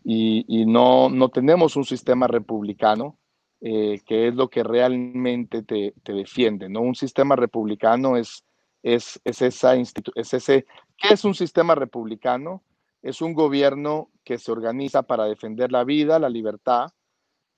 y, 0.03 0.64
no, 0.66 1.09
no, 1.11 1.28
tenemos 1.28 1.76
un 1.76 1.84
sistema 1.84 2.26
republicano 2.26 3.18
eh, 3.61 4.01
que 4.07 4.28
es 4.28 4.34
lo 4.34 4.48
que 4.48 4.62
realmente 4.62 5.62
te, 5.62 5.94
te, 6.03 6.14
defiende, 6.14 6.68
¿no? 6.68 6.80
Un 6.80 6.94
sistema 6.94 7.36
republicano 7.36 8.16
es, 8.16 8.42
es, 8.82 9.20
es 9.24 9.42
esa 9.42 9.76
es 9.76 9.92
ese, 10.34 10.64
¿qué 10.96 11.12
es 11.12 11.24
un 11.24 11.34
sistema 11.34 11.74
republicano? 11.74 12.62
Es 13.03 13.20
un 13.22 13.34
gobierno 13.34 14.11
que 14.24 14.38
se 14.38 14.53
organiza 14.53 15.03
para 15.03 15.24
defender 15.24 15.72
la 15.72 15.84
vida, 15.84 16.18
la 16.18 16.28
libertad, 16.28 16.90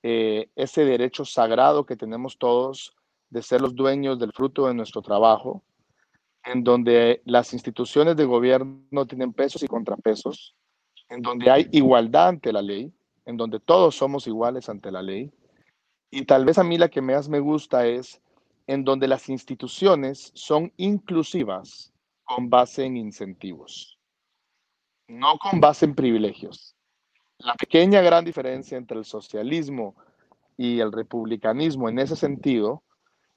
eh, 0.02 0.50
ese 0.56 0.84
derecho 0.84 1.24
sagrado 1.24 1.86
que 1.86 1.96
tenemos 1.96 2.38
todos 2.38 2.94
de 3.30 3.42
ser 3.42 3.60
los 3.60 3.74
dueños 3.74 4.18
del 4.18 4.32
fruto 4.32 4.66
de 4.66 4.74
nuestro 4.74 5.00
trabajo, 5.00 5.62
en 6.44 6.64
donde 6.64 7.22
las 7.24 7.52
instituciones 7.52 8.16
de 8.16 8.24
gobierno 8.24 9.06
tienen 9.06 9.32
pesos 9.32 9.62
y 9.62 9.68
contrapesos, 9.68 10.54
en 11.08 11.22
donde 11.22 11.50
hay 11.50 11.68
igualdad 11.72 12.28
ante 12.28 12.52
la 12.52 12.62
ley, 12.62 12.92
en 13.24 13.36
donde 13.36 13.60
todos 13.60 13.94
somos 13.94 14.26
iguales 14.26 14.68
ante 14.68 14.90
la 14.90 15.02
ley. 15.02 15.32
Y 16.10 16.24
tal 16.24 16.44
vez 16.44 16.58
a 16.58 16.64
mí 16.64 16.78
la 16.78 16.88
que 16.88 17.00
más 17.00 17.28
me 17.28 17.40
gusta 17.40 17.86
es 17.86 18.20
en 18.66 18.84
donde 18.84 19.08
las 19.08 19.28
instituciones 19.28 20.32
son 20.34 20.72
inclusivas 20.76 21.92
con 22.24 22.50
base 22.50 22.84
en 22.84 22.96
incentivos, 22.96 23.98
no 25.12 25.38
con 25.38 25.60
base 25.60 25.84
en 25.84 25.94
privilegios. 25.94 26.74
La 27.38 27.54
pequeña 27.54 28.00
gran 28.00 28.24
diferencia 28.24 28.78
entre 28.78 28.98
el 28.98 29.04
socialismo 29.04 29.94
y 30.56 30.80
el 30.80 30.92
republicanismo 30.92 31.88
en 31.88 31.98
ese 31.98 32.16
sentido 32.16 32.82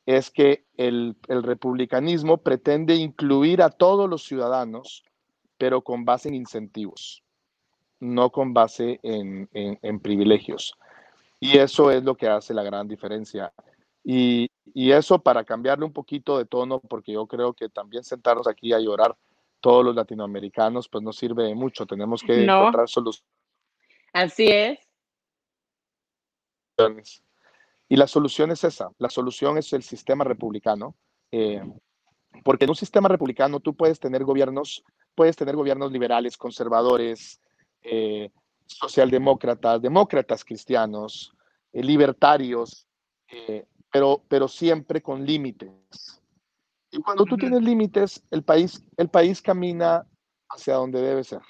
es 0.05 0.29
que 0.29 0.65
el, 0.77 1.15
republicanismo 1.27 2.37
pretende 2.37 2.95
incluir 2.95 3.61
a 3.61 3.69
todos 3.69 4.09
los 4.09 4.23
ciudadanos, 4.23 5.03
pero 5.57 5.81
con 5.81 6.05
base 6.05 6.29
en 6.29 6.35
incentivos, 6.35 7.23
no 7.99 8.29
con 8.29 8.53
base 8.53 8.99
en, 9.01 9.99
privilegios. 9.99 10.77
Y 11.39 11.57
eso 11.57 11.91
es 11.91 12.03
lo 12.03 12.15
que 12.15 12.27
hace 12.27 12.53
la 12.53 12.63
gran 12.63 12.87
diferencia. 12.87 13.51
Y, 14.03 14.49
eso 14.75 15.19
para 15.19 15.43
cambiarle 15.43 15.85
un 15.85 15.93
poquito 15.93 16.37
de 16.37 16.45
tono, 16.45 16.79
porque 16.79 17.13
yo 17.13 17.25
creo 17.27 17.53
que 17.53 17.69
también 17.69 18.03
sentarnos 18.03 18.47
aquí 18.47 18.73
a 18.73 18.79
llorar 18.79 19.15
todos 19.65 19.83
los 19.83 19.95
latinoamericanos, 19.95 20.87
pues 20.87 21.03
no 21.03 21.11
sirve 21.11 21.45
de 21.45 21.55
mucho. 21.55 21.87
Tenemos 21.87 22.21
que 22.21 22.43
encontrar 22.43 22.87
soluciones. 22.87 23.27
Así 24.13 24.47
es. 24.47 24.77
Y 27.89 27.95
la 27.95 28.05
solución 28.05 28.51
es 28.51 28.63
esa, 28.63 28.91
la 28.99 29.09
solución 29.09 29.57
es 29.57 29.73
el 29.73 29.81
sistema 29.81 30.23
republicano, 30.23 30.95
eh, 31.31 31.63
porque 32.43 32.65
en 32.65 32.69
un 32.69 32.75
sistema 32.75 33.09
republicano 33.09 33.59
tú 33.59 33.75
puedes 33.75 33.99
tener 33.99 34.23
gobiernos, 34.23 34.83
puedes 35.15 35.35
tener 35.35 35.55
gobiernos 35.55 35.91
liberales, 35.91 36.37
conservadores, 36.37 37.41
eh, 37.81 38.29
socialdemócratas, 38.67 39.81
demócratas 39.81 40.45
cristianos, 40.45 41.33
eh, 41.73 41.81
libertarios, 41.81 42.85
pero, 43.91 44.21
pero 44.27 44.47
siempre 44.47 45.01
con 45.01 45.25
límites. 45.25 46.21
Y 46.95 47.01
cuando 47.01 47.25
tú 47.25 47.35
tienes 47.35 47.61
límites, 47.61 48.23
el 48.31 48.43
país, 48.43 48.81
el 48.95 49.09
país 49.09 49.41
camina 49.41 50.05
hacia 50.49 50.75
donde 50.75 51.01
debe 51.01 51.25
ser. 51.25 51.41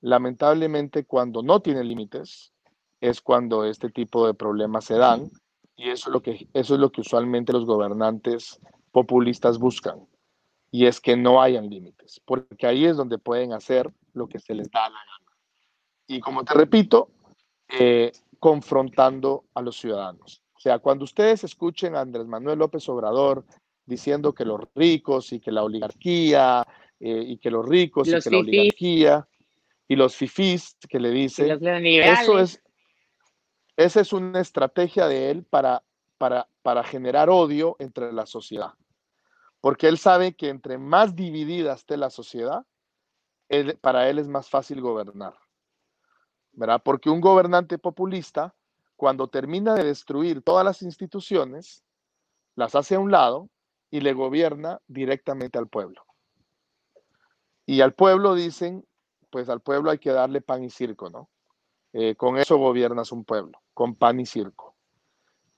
Lamentablemente, 0.00 1.04
cuando 1.04 1.40
no 1.42 1.60
tiene 1.60 1.84
límites, 1.84 2.52
es 3.00 3.20
cuando 3.20 3.64
este 3.64 3.90
tipo 3.90 4.26
de 4.26 4.34
problemas 4.34 4.86
se 4.86 4.94
dan 4.94 5.30
y 5.76 5.90
eso 5.90 6.10
es 6.10 6.12
lo 6.12 6.20
que, 6.20 6.48
eso 6.52 6.74
es 6.74 6.80
lo 6.80 6.90
que 6.90 7.02
usualmente 7.02 7.52
los 7.52 7.64
gobernantes 7.64 8.60
populistas 8.90 9.58
buscan. 9.58 10.04
Y 10.72 10.86
es 10.86 11.00
que 11.00 11.16
no 11.16 11.40
hayan 11.40 11.70
límites, 11.70 12.20
porque 12.24 12.66
ahí 12.66 12.86
es 12.86 12.96
donde 12.96 13.18
pueden 13.18 13.52
hacer 13.52 13.92
lo 14.14 14.28
que 14.28 14.40
se 14.40 14.54
les 14.54 14.70
da 14.70 14.88
la 14.88 14.98
gana. 14.98 15.36
Y 16.08 16.20
como 16.20 16.44
te 16.44 16.54
repito, 16.54 17.10
eh, 17.68 18.10
confrontando 18.40 19.44
a 19.54 19.62
los 19.62 19.76
ciudadanos. 19.76 20.42
O 20.54 20.60
sea, 20.60 20.80
cuando 20.80 21.04
ustedes 21.04 21.44
escuchen 21.44 21.94
a 21.94 22.00
Andrés 22.00 22.26
Manuel 22.26 22.58
López 22.58 22.88
Obrador 22.88 23.44
diciendo 23.90 24.32
que 24.32 24.46
los 24.46 24.60
ricos 24.74 25.32
y 25.34 25.40
que 25.40 25.52
la 25.52 25.62
oligarquía 25.62 26.66
eh, 26.98 27.24
y 27.26 27.36
que 27.36 27.50
los 27.50 27.68
ricos 27.68 28.08
y 28.08 28.18
que 28.18 28.30
la 28.30 28.38
oligarquía 28.38 29.28
y 29.86 29.96
los 29.96 30.16
fifís 30.16 30.76
que 30.88 30.98
le 30.98 31.10
dice, 31.10 31.52
eso 31.52 32.38
es, 32.38 32.62
esa 33.76 34.00
es 34.00 34.12
una 34.12 34.40
estrategia 34.40 35.06
de 35.06 35.30
él 35.30 35.44
para, 35.44 35.82
para, 36.16 36.48
para 36.62 36.84
generar 36.84 37.28
odio 37.28 37.76
entre 37.80 38.12
la 38.12 38.24
sociedad. 38.24 38.72
Porque 39.60 39.88
él 39.88 39.98
sabe 39.98 40.34
que 40.34 40.48
entre 40.48 40.78
más 40.78 41.14
dividida 41.14 41.74
esté 41.74 41.96
la 41.96 42.08
sociedad, 42.08 42.64
para 43.80 44.08
él 44.08 44.18
es 44.18 44.28
más 44.28 44.48
fácil 44.48 44.80
gobernar. 44.80 45.34
¿Verdad? 46.52 46.80
Porque 46.84 47.10
un 47.10 47.20
gobernante 47.20 47.78
populista, 47.78 48.54
cuando 48.96 49.28
termina 49.28 49.74
de 49.74 49.84
destruir 49.84 50.42
todas 50.42 50.64
las 50.64 50.82
instituciones, 50.82 51.84
las 52.54 52.74
hace 52.74 52.94
a 52.94 53.00
un 53.00 53.10
lado 53.10 53.50
y 53.90 54.00
le 54.00 54.12
gobierna 54.12 54.80
directamente 54.86 55.58
al 55.58 55.68
pueblo. 55.68 56.04
Y 57.66 57.80
al 57.80 57.94
pueblo 57.94 58.34
dicen, 58.34 58.84
pues 59.30 59.48
al 59.48 59.60
pueblo 59.60 59.90
hay 59.90 59.98
que 59.98 60.10
darle 60.10 60.40
pan 60.40 60.64
y 60.64 60.70
circo, 60.70 61.10
¿no? 61.10 61.28
Eh, 61.92 62.14
con 62.14 62.36
eso 62.38 62.56
gobiernas 62.56 63.12
un 63.12 63.24
pueblo, 63.24 63.60
con 63.74 63.94
pan 63.94 64.20
y 64.20 64.26
circo. 64.26 64.74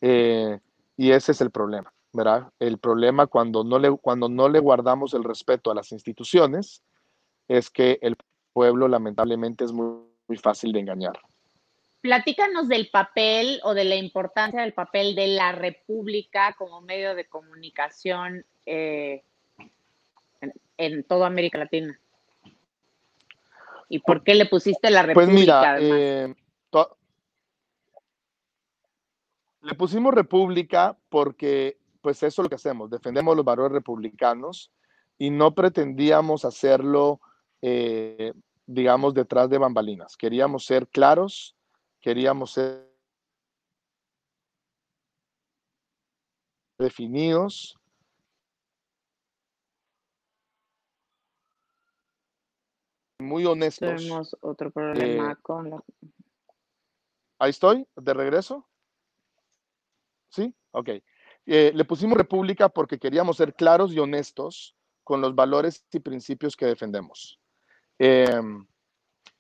Eh, 0.01 0.61
y 0.97 1.11
ese 1.13 1.33
es 1.33 1.41
el 1.41 1.51
problema, 1.51 1.93
¿verdad? 2.13 2.51
El 2.59 2.79
problema 2.79 3.27
cuando 3.27 3.65
no, 3.65 3.79
le, 3.79 3.91
cuando 3.99 4.29
no 4.29 4.49
le 4.49 4.59
guardamos 4.59 5.15
el 5.15 5.25
respeto 5.25 5.71
a 5.71 5.75
las 5.75 5.93
instituciones 5.93 6.83
es 7.49 7.71
que 7.71 7.99
el 8.03 8.17
pueblo 8.53 8.89
lamentablemente 8.89 9.65
es 9.65 9.73
muy, 9.73 10.07
muy 10.27 10.37
fácil 10.37 10.73
de 10.73 10.81
engañar. 10.81 11.19
Platícanos 12.03 12.67
del 12.67 12.91
papel 12.91 13.61
o 13.63 13.75
de 13.75 13.85
la 13.85 13.95
importancia 13.95 14.61
del 14.61 14.75
papel 14.75 15.15
de 15.15 15.29
la 15.29 15.53
República 15.53 16.53
como 16.59 16.81
medio 16.81 17.15
de 17.15 17.29
comunicación 17.29 18.45
eh, 18.67 19.23
en, 20.77 21.05
toda 21.05 21.29
América 21.29 21.59
Latina. 21.59 21.97
¿Y 23.89 24.01
por 24.01 24.25
qué 24.25 24.35
le 24.35 24.47
pusiste 24.47 24.91
la 24.91 25.03
República? 25.03 25.15
Pues 25.15 25.29
mira, 25.29 25.77
eh, 25.81 26.35
le 29.61 29.75
pusimos 29.75 30.13
República 30.13 30.97
porque 31.09 31.79
pues 32.01 32.17
eso 32.25 32.43
es 32.43 32.45
lo 32.45 32.49
que 32.49 32.57
hacemos, 32.57 32.91
defendemos 32.91 33.37
los 33.37 33.45
valores 33.45 33.71
republicanos 33.71 34.73
y 35.19 35.31
no 35.31 35.55
pretendíamos 35.55 36.45
hacerlo, 36.45 37.21
eh, 37.61 38.33
digamos, 38.67 39.15
detrás 39.15 39.49
de 39.49 39.59
bambalinas. 39.59 40.17
Queríamos 40.17 40.67
ser 40.67 40.89
claros 40.89 41.55
queríamos 42.03 42.53
ser 42.53 42.93
definidos. 46.79 47.79
Muy 53.21 53.47
honestos. 53.47 54.03
Tenemos 54.03 54.37
otro 54.41 54.71
problema 54.73 55.33
eh, 55.33 55.37
con 55.41 55.71
la... 55.71 55.83
Ahí 57.39 57.51
estoy, 57.51 57.87
de 57.97 58.15
regreso. 58.15 58.69
¿Sí? 60.29 60.55
Ok. 60.73 60.89
Eh, 61.47 61.73
le 61.75 61.85
pusimos 61.85 62.19
república 62.19 62.69
porque 62.69 62.99
queríamos 62.99 63.37
ser 63.37 63.55
claros 63.55 63.93
y 63.93 63.99
honestos 63.99 64.77
con 65.05 65.21
los 65.21 65.35
valores 65.35 65.85
y 65.93 66.01
principios 66.01 66.57
que 66.57 66.67
defendemos. 66.67 67.41
Em, 67.99 68.67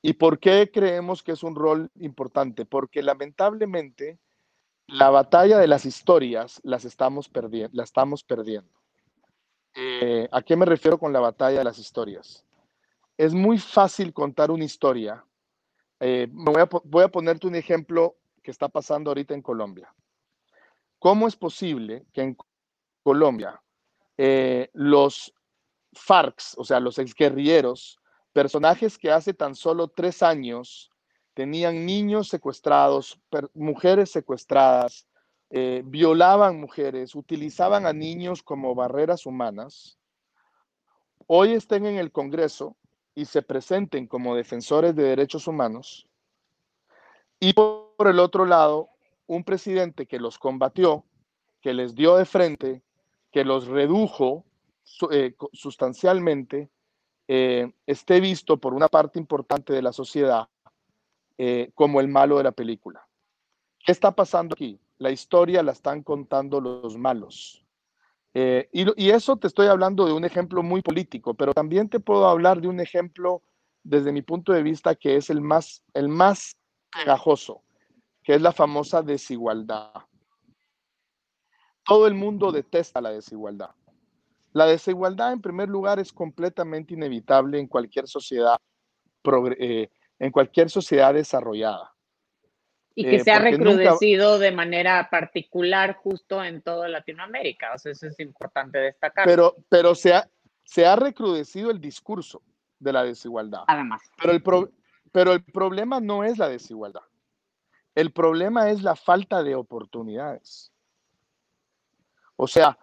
¿Y 0.02 0.14
por 0.14 0.40
qué 0.40 0.70
creemos 0.72 1.22
que 1.22 1.32
es 1.32 1.44
un 1.44 1.54
rol 1.54 1.90
importante? 2.00 2.66
Porque 2.66 3.02
lamentablemente 3.02 4.18
la 4.88 5.10
batalla 5.10 5.58
de 5.58 5.68
las 5.68 5.86
historias 5.86 6.60
las 6.64 6.84
estamos, 6.84 7.28
perdiendo. 7.28 7.70
La 7.72 7.84
estamos 7.84 8.24
perdiendo. 8.24 8.70
Eh, 9.74 10.28
¿A 10.32 10.42
qué 10.42 10.56
me 10.56 10.66
refiero 10.66 10.98
con 10.98 11.12
la 11.12 11.20
batalla 11.20 11.58
de 11.58 11.64
las 11.64 11.78
historias? 11.78 12.44
Es 13.16 13.32
muy 13.32 13.58
fácil 13.58 14.12
contar 14.12 14.50
una 14.50 14.64
historia. 14.64 15.24
Eh, 16.00 16.26
voy, 16.30 16.60
a, 16.60 16.68
voy, 16.84 17.08
ponerte 17.08 17.46
un 17.46 17.54
ejemplo 17.54 18.16
que 18.42 18.50
está 18.50 18.68
pasando 18.68 19.10
ahorita 19.10 19.34
en 19.34 19.42
Colombia. 19.42 19.94
¿Cómo 20.98 21.28
es 21.28 21.36
posible 21.36 22.06
que 22.12 22.22
en 22.22 22.36
Colombia 23.04 23.62
eh, 24.18 24.68
los 24.72 25.32
FARCs, 25.92 26.54
o 26.58 26.64
sea, 26.64 26.80
los 26.80 26.98
exguerrilleros, 26.98 28.01
personajes 28.32 28.98
que 28.98 29.10
hace 29.10 29.34
tan 29.34 29.54
solo 29.54 29.88
tres 29.88 30.22
años 30.22 30.90
tenían 31.34 31.86
niños 31.86 32.28
secuestrados, 32.28 33.20
mujeres 33.54 34.10
secuestradas, 34.10 35.06
eh, 35.50 35.82
violaban 35.84 36.60
mujeres, 36.60 37.14
utilizaban 37.14 37.86
a 37.86 37.92
niños 37.92 38.42
como 38.42 38.74
barreras 38.74 39.26
humanas, 39.26 39.98
hoy 41.26 41.52
estén 41.52 41.86
en 41.86 41.96
el 41.96 42.10
Congreso 42.10 42.76
y 43.14 43.26
se 43.26 43.42
presenten 43.42 44.06
como 44.06 44.34
defensores 44.34 44.94
de 44.94 45.02
derechos 45.04 45.46
humanos, 45.46 46.06
y 47.38 47.54
por 47.54 48.06
el 48.06 48.18
otro 48.18 48.46
lado, 48.46 48.90
un 49.26 49.44
presidente 49.44 50.06
que 50.06 50.18
los 50.18 50.38
combatió, 50.38 51.04
que 51.60 51.74
les 51.74 51.94
dio 51.94 52.16
de 52.16 52.24
frente, 52.24 52.82
que 53.30 53.44
los 53.44 53.66
redujo 53.66 54.44
eh, 55.10 55.34
sustancialmente, 55.52 56.70
eh, 57.28 57.72
esté 57.86 58.20
visto 58.20 58.58
por 58.58 58.74
una 58.74 58.88
parte 58.88 59.18
importante 59.18 59.72
de 59.72 59.82
la 59.82 59.92
sociedad 59.92 60.48
eh, 61.38 61.70
como 61.74 62.00
el 62.00 62.08
malo 62.08 62.38
de 62.38 62.44
la 62.44 62.52
película. 62.52 63.06
¿Qué 63.84 63.92
está 63.92 64.14
pasando 64.14 64.54
aquí? 64.54 64.80
La 64.98 65.10
historia 65.10 65.62
la 65.62 65.72
están 65.72 66.02
contando 66.02 66.60
los 66.60 66.96
malos. 66.96 67.64
Eh, 68.34 68.68
y, 68.72 69.10
eso 69.10 69.36
te 69.36 69.46
estoy 69.46 69.66
hablando 69.66 70.06
de 70.06 70.12
un 70.12 70.24
ejemplo 70.24 70.62
muy 70.62 70.80
político, 70.80 71.34
pero 71.34 71.52
también 71.52 71.88
te 71.88 72.00
puedo 72.00 72.26
hablar 72.26 72.60
de 72.60 72.68
un 72.68 72.80
ejemplo 72.80 73.42
desde 73.82 74.12
mi 74.12 74.22
punto 74.22 74.52
de 74.52 74.62
vista 74.62 74.94
que 74.94 75.16
es 75.16 75.28
el 75.28 75.40
más, 75.40 75.82
el 75.92 76.08
más 76.08 76.56
pegajoso, 76.90 77.62
que 78.22 78.34
es 78.34 78.40
la 78.40 78.52
famosa 78.52 79.02
desigualdad. 79.02 79.92
Todo 81.84 82.06
el 82.06 82.14
mundo 82.14 82.52
detesta 82.52 83.00
la 83.00 83.10
desigualdad. 83.10 83.74
La 84.52 84.66
desigualdad, 84.66 85.32
en 85.32 85.40
primer 85.40 85.68
lugar, 85.68 85.98
es 85.98 86.12
completamente 86.12 86.94
inevitable 86.94 87.58
en 87.58 87.66
cualquier 87.66 88.06
sociedad, 88.06 88.58
eh, 89.58 89.88
en 90.18 90.30
cualquier 90.30 90.68
sociedad 90.68 91.14
desarrollada. 91.14 91.94
Y 92.94 93.04
que 93.04 93.16
eh, 93.16 93.24
se 93.24 93.30
ha 93.30 93.38
recrudecido 93.38 94.38
de 94.38 94.52
manera 94.52 95.08
particular 95.10 95.96
justo 95.96 96.44
en 96.44 96.60
toda 96.60 96.88
Latinoamérica. 96.88 97.72
O 97.74 97.78
sea, 97.78 97.92
eso 97.92 98.06
es 98.06 98.20
importante 98.20 98.78
destacar. 98.78 99.24
Pero, 99.24 99.56
pero 99.70 99.94
se, 99.94 100.12
ha, 100.12 100.28
se 100.64 100.84
ha 100.84 100.96
recrudecido 100.96 101.70
el 101.70 101.80
discurso 101.80 102.42
de 102.78 102.92
la 102.92 103.04
desigualdad. 103.04 103.62
Además. 103.66 104.02
Pero 104.20 104.32
el, 104.34 104.42
pero 105.10 105.32
el 105.32 105.42
problema 105.44 106.00
no 106.00 106.24
es 106.24 106.36
la 106.36 106.50
desigualdad. 106.50 107.02
El 107.94 108.12
problema 108.12 108.70
es 108.70 108.82
la 108.82 108.96
falta 108.96 109.42
de 109.42 109.54
oportunidades. 109.54 110.72
O 112.36 112.46
sea, 112.46 112.78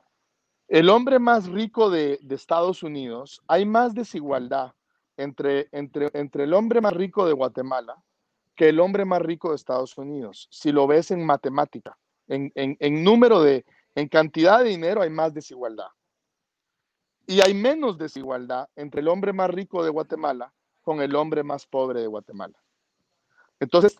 el 0.69 0.89
hombre 0.89 1.17
más 1.17 1.47
rico 1.47 1.89
de, 1.89 2.19
Estados 2.29 2.83
Unidos, 2.83 3.41
hay 3.47 3.65
más 3.65 3.95
desigualdad 3.95 4.73
entre, 5.17 5.67
entre, 5.71 6.11
entre 6.13 6.43
el 6.43 6.53
hombre 6.53 6.79
más 6.79 6.93
rico 6.93 7.25
de 7.25 7.33
Guatemala 7.33 8.01
que 8.55 8.69
el 8.69 8.79
hombre 8.79 9.03
más 9.03 9.21
rico 9.21 9.49
de 9.49 9.55
Estados 9.55 9.97
Unidos. 9.97 10.47
Si 10.51 10.71
lo 10.71 10.85
ves 10.85 11.11
en 11.11 11.25
matemática, 11.25 11.97
en, 12.27 12.51
en, 12.55 13.03
número 13.03 13.41
de, 13.41 13.65
en 13.95 14.07
cantidad 14.07 14.59
de 14.59 14.69
dinero 14.69 15.01
hay 15.01 15.09
más 15.09 15.33
desigualdad. 15.33 15.87
Y 17.25 17.41
hay 17.41 17.53
menos 17.53 17.97
desigualdad 17.97 18.69
entre 18.75 19.01
el 19.01 19.07
hombre 19.07 19.33
más 19.33 19.49
rico 19.49 19.83
de 19.83 19.89
Guatemala 19.89 20.53
con 20.81 21.01
el 21.01 21.15
hombre 21.15 21.41
más 21.43 21.65
pobre 21.65 22.01
de 22.01 22.07
Guatemala. 22.07 22.61
Entonces, 23.59 23.99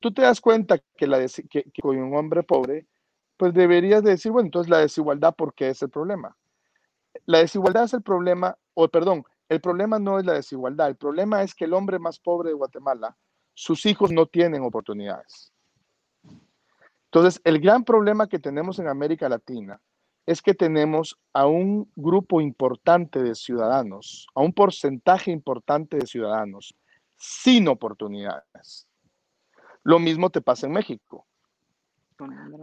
tú 0.00 0.12
te 0.12 0.22
das 0.22 0.40
cuenta 0.40 0.78
que, 0.96 1.06
la 1.06 1.24
con 1.82 1.96
un 1.98 2.16
hombre 2.16 2.42
pobre, 2.42 2.86
pues 3.36 3.54
deberías 3.54 4.02
decir, 4.02 4.32
bueno, 4.32 4.46
entonces 4.46 4.70
la 4.70 4.78
desigualdad, 4.78 5.34
¿por 5.34 5.54
qué 5.54 5.68
es 5.68 5.82
el 5.82 5.90
problema? 5.90 6.36
La 7.26 7.38
desigualdad 7.38 7.84
es 7.84 7.94
el 7.94 8.02
problema, 8.02 8.56
o 8.74 8.88
perdón, 8.88 9.24
el 9.48 9.60
problema 9.60 9.98
no 9.98 10.18
es 10.18 10.26
la 10.26 10.34
desigualdad, 10.34 10.88
el 10.88 10.96
problema 10.96 11.42
es 11.42 11.54
que 11.54 11.64
el 11.64 11.74
hombre 11.74 11.98
más 11.98 12.18
pobre 12.18 12.50
de 12.50 12.54
Guatemala, 12.54 13.16
sus 13.54 13.86
hijos 13.86 14.12
no 14.12 14.26
tienen 14.26 14.62
oportunidades. 14.62 15.52
Entonces, 17.10 17.40
el 17.44 17.58
gran 17.60 17.84
problema 17.84 18.28
que 18.28 18.38
tenemos 18.38 18.78
en 18.78 18.88
América 18.88 19.28
Latina 19.28 19.80
es 20.26 20.42
que 20.42 20.52
tenemos 20.52 21.18
a 21.32 21.46
un 21.46 21.90
grupo 21.96 22.40
importante 22.40 23.22
de 23.22 23.34
ciudadanos, 23.34 24.26
a 24.34 24.42
un 24.42 24.52
porcentaje 24.52 25.30
importante 25.30 25.96
de 25.96 26.06
ciudadanos 26.06 26.74
sin 27.16 27.66
oportunidades. 27.66 28.87
Lo 29.82 29.98
mismo 29.98 30.30
te 30.30 30.40
pasa 30.40 30.66
en 30.66 30.72
México. 30.72 31.26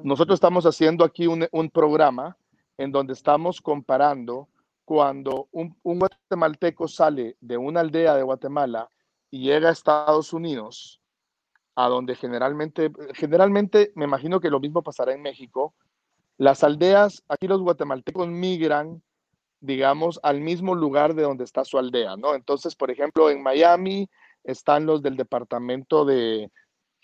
Nosotros 0.03 0.35
estamos 0.35 0.65
haciendo 0.65 1.05
aquí 1.05 1.27
un, 1.27 1.69
programa 1.69 2.37
en 2.77 2.91
donde 2.91 3.13
estamos 3.13 3.61
comparando 3.61 4.49
cuando 4.83 5.47
un, 5.51 5.75
guatemalteco 5.83 6.87
sale 6.87 7.37
de 7.39 7.57
una 7.57 7.79
aldea 7.79 8.15
de 8.15 8.23
Guatemala 8.23 8.89
y 9.31 9.43
llega 9.43 9.69
a 9.69 9.71
Estados 9.71 10.33
Unidos, 10.33 11.01
a 11.75 11.87
donde 11.87 12.15
generalmente, 12.15 12.91
generalmente 13.13 13.91
me 13.95 14.05
imagino 14.05 14.39
que 14.39 14.49
lo 14.49 14.59
mismo 14.59 14.83
pasará 14.83 15.13
en 15.13 15.21
México, 15.21 15.73
las 16.37 16.63
aldeas, 16.63 17.23
aquí 17.29 17.47
los 17.47 17.61
guatemaltecos 17.61 18.27
migran, 18.27 19.01
digamos, 19.61 20.19
al 20.21 20.41
mismo 20.41 20.75
lugar 20.75 21.15
de 21.15 21.23
donde 21.23 21.45
está 21.45 21.63
su 21.63 21.77
aldea, 21.77 22.17
¿no? 22.17 22.35
Entonces, 22.35 22.75
por 22.75 22.91
ejemplo, 22.91 23.29
en 23.29 23.41
Miami 23.41 24.09
están 24.43 24.85
los 24.85 25.01
del 25.01 25.15
departamento 25.15 26.03
de, 26.03 26.51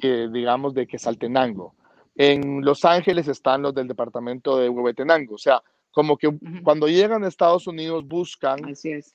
digamos, 0.10 0.74
de 0.74 0.88
Quesaltenango. 0.88 1.76
En 2.16 2.64
Los 2.64 2.84
Ángeles 2.86 3.28
están 3.28 3.62
los 3.62 3.74
del 3.74 3.88
departamento 3.88 4.58
de 4.58 4.70
Huehuetenango. 4.70 5.36
O 5.36 5.38
sea, 5.38 5.62
como 5.92 6.18
que 6.18 6.30
cuando 6.64 6.88
llegan 6.88 7.24
a 7.24 7.28
Estados 7.28 7.68
Unidos 7.68 8.08
buscan 8.08 8.60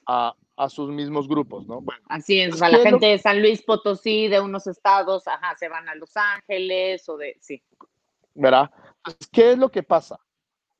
a, 0.06 0.34
sus 0.68 0.90
mismos 0.90 1.28
grupos, 1.28 1.66
¿no? 1.66 1.82
Así 2.08 2.40
es, 2.40 2.60
la 2.60 2.78
gente 2.78 3.06
de 3.06 3.18
San 3.18 3.40
Luis 3.40 3.62
Potosí, 3.62 4.28
de 4.28 4.40
unos 4.40 4.66
estados, 4.66 5.26
ajá, 5.26 5.56
se 5.58 5.68
van 5.68 5.88
a 5.88 5.94
Los 5.94 6.16
Ángeles 6.16 7.08
o 7.08 7.16
de, 7.16 7.36
sí. 7.40 7.62
¿Verdad? 8.34 8.70
¿Qué 9.32 9.52
es 9.52 9.58
lo 9.58 9.70
que 9.70 9.82
pasa? 9.82 10.18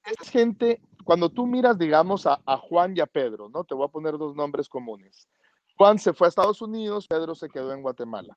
Es 0.04 0.30
gente, 0.30 0.80
cuando 1.04 1.28
tú 1.28 1.46
miras, 1.46 1.78
digamos, 1.78 2.26
a, 2.26 2.40
a 2.46 2.56
Juan 2.56 2.96
y 2.96 3.00
a 3.00 3.06
Pedro, 3.06 3.48
¿no? 3.48 3.64
Te 3.64 3.74
voy 3.74 3.86
a 3.86 3.90
poner 3.90 4.16
dos 4.18 4.34
nombres 4.34 4.68
comunes. 4.68 5.28
Juan 5.76 5.98
se 5.98 6.12
fue 6.12 6.26
a 6.26 6.28
Estados 6.28 6.62
Unidos, 6.62 7.06
Pedro 7.06 7.34
se 7.34 7.48
quedó 7.48 7.72
en 7.72 7.82
Guatemala. 7.82 8.36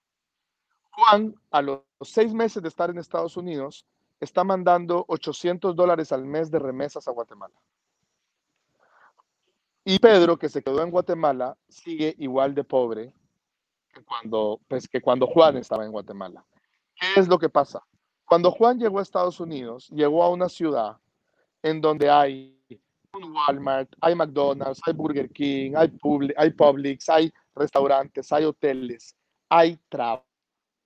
Juan, 1.00 1.36
a 1.52 1.62
los 1.62 1.82
seis 2.02 2.34
meses 2.34 2.62
de 2.62 2.70
estar 2.70 2.90
en 2.90 2.98
Estados 2.98 3.38
Unidos, 3.38 3.86
está 4.20 4.44
mandando 4.44 5.06
800 5.08 5.76
dólares 5.76 6.12
al 6.12 6.26
mes 6.26 6.52
de 6.52 6.60
remesas 6.60 7.08
a 7.08 7.12
Guatemala. 7.12 7.56
Y 9.86 9.98
Pedro, 10.00 10.38
que 10.38 10.50
se 10.50 10.62
quedó 10.62 10.84
en 10.84 10.92
Guatemala, 10.92 11.58
sigue 11.68 12.14
igual 12.20 12.54
de 12.54 12.64
pobre 12.64 13.14
que 13.94 14.04
cuando, 14.04 14.60
pues, 14.68 14.88
que 14.88 15.02
cuando 15.02 15.26
Juan 15.26 15.58
estaba 15.58 15.86
en 15.86 15.92
Guatemala. 15.92 16.46
¿Qué 16.96 17.20
es 17.20 17.28
lo 17.28 17.40
que 17.40 17.50
pasa? 17.50 17.82
Cuando 18.26 18.52
Juan 18.52 18.78
llegó 18.78 19.00
a 19.00 19.02
Estados 19.02 19.40
Unidos, 19.40 19.88
llegó 19.90 20.24
a 20.24 20.30
una 20.30 20.50
ciudad 20.50 20.98
en 21.64 21.82
donde 21.82 22.10
hay 22.10 22.56
un 23.14 23.34
Walmart, 23.34 23.90
hay 24.02 24.14
McDonald's, 24.14 24.82
hay 24.86 24.94
Burger 24.94 25.30
King, 25.32 25.74
hay, 25.76 25.88
Publix, 26.52 27.10
hay 27.10 27.34
restaurantes, 27.56 28.32
hay 28.32 28.46
hoteles, 28.46 29.16
hay 29.50 29.80
trabajo 29.90 30.29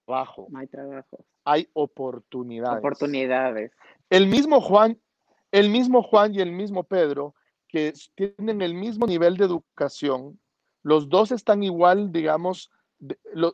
hay 0.08 0.68
trabajo. 0.68 1.26
Hay 1.46 1.70
oportunidades. 1.74 2.80
Oportunidades. 2.80 3.72
El 4.10 4.28
mismo 4.28 4.62
Juan, 4.62 5.00
el 5.52 5.70
mismo 5.70 6.04
Juan 6.04 6.34
y 6.34 6.42
el 6.42 6.52
mismo 6.52 6.84
Pedro, 6.84 7.36
que 7.68 7.94
tienen 8.16 8.62
el 8.62 8.74
mismo 8.74 9.08
nivel 9.08 9.38
de 9.38 9.46
educación, 9.46 10.40
los 10.84 11.10
dos 11.10 11.32
están 11.32 11.64
igual, 11.64 12.12
digamos, 12.12 12.70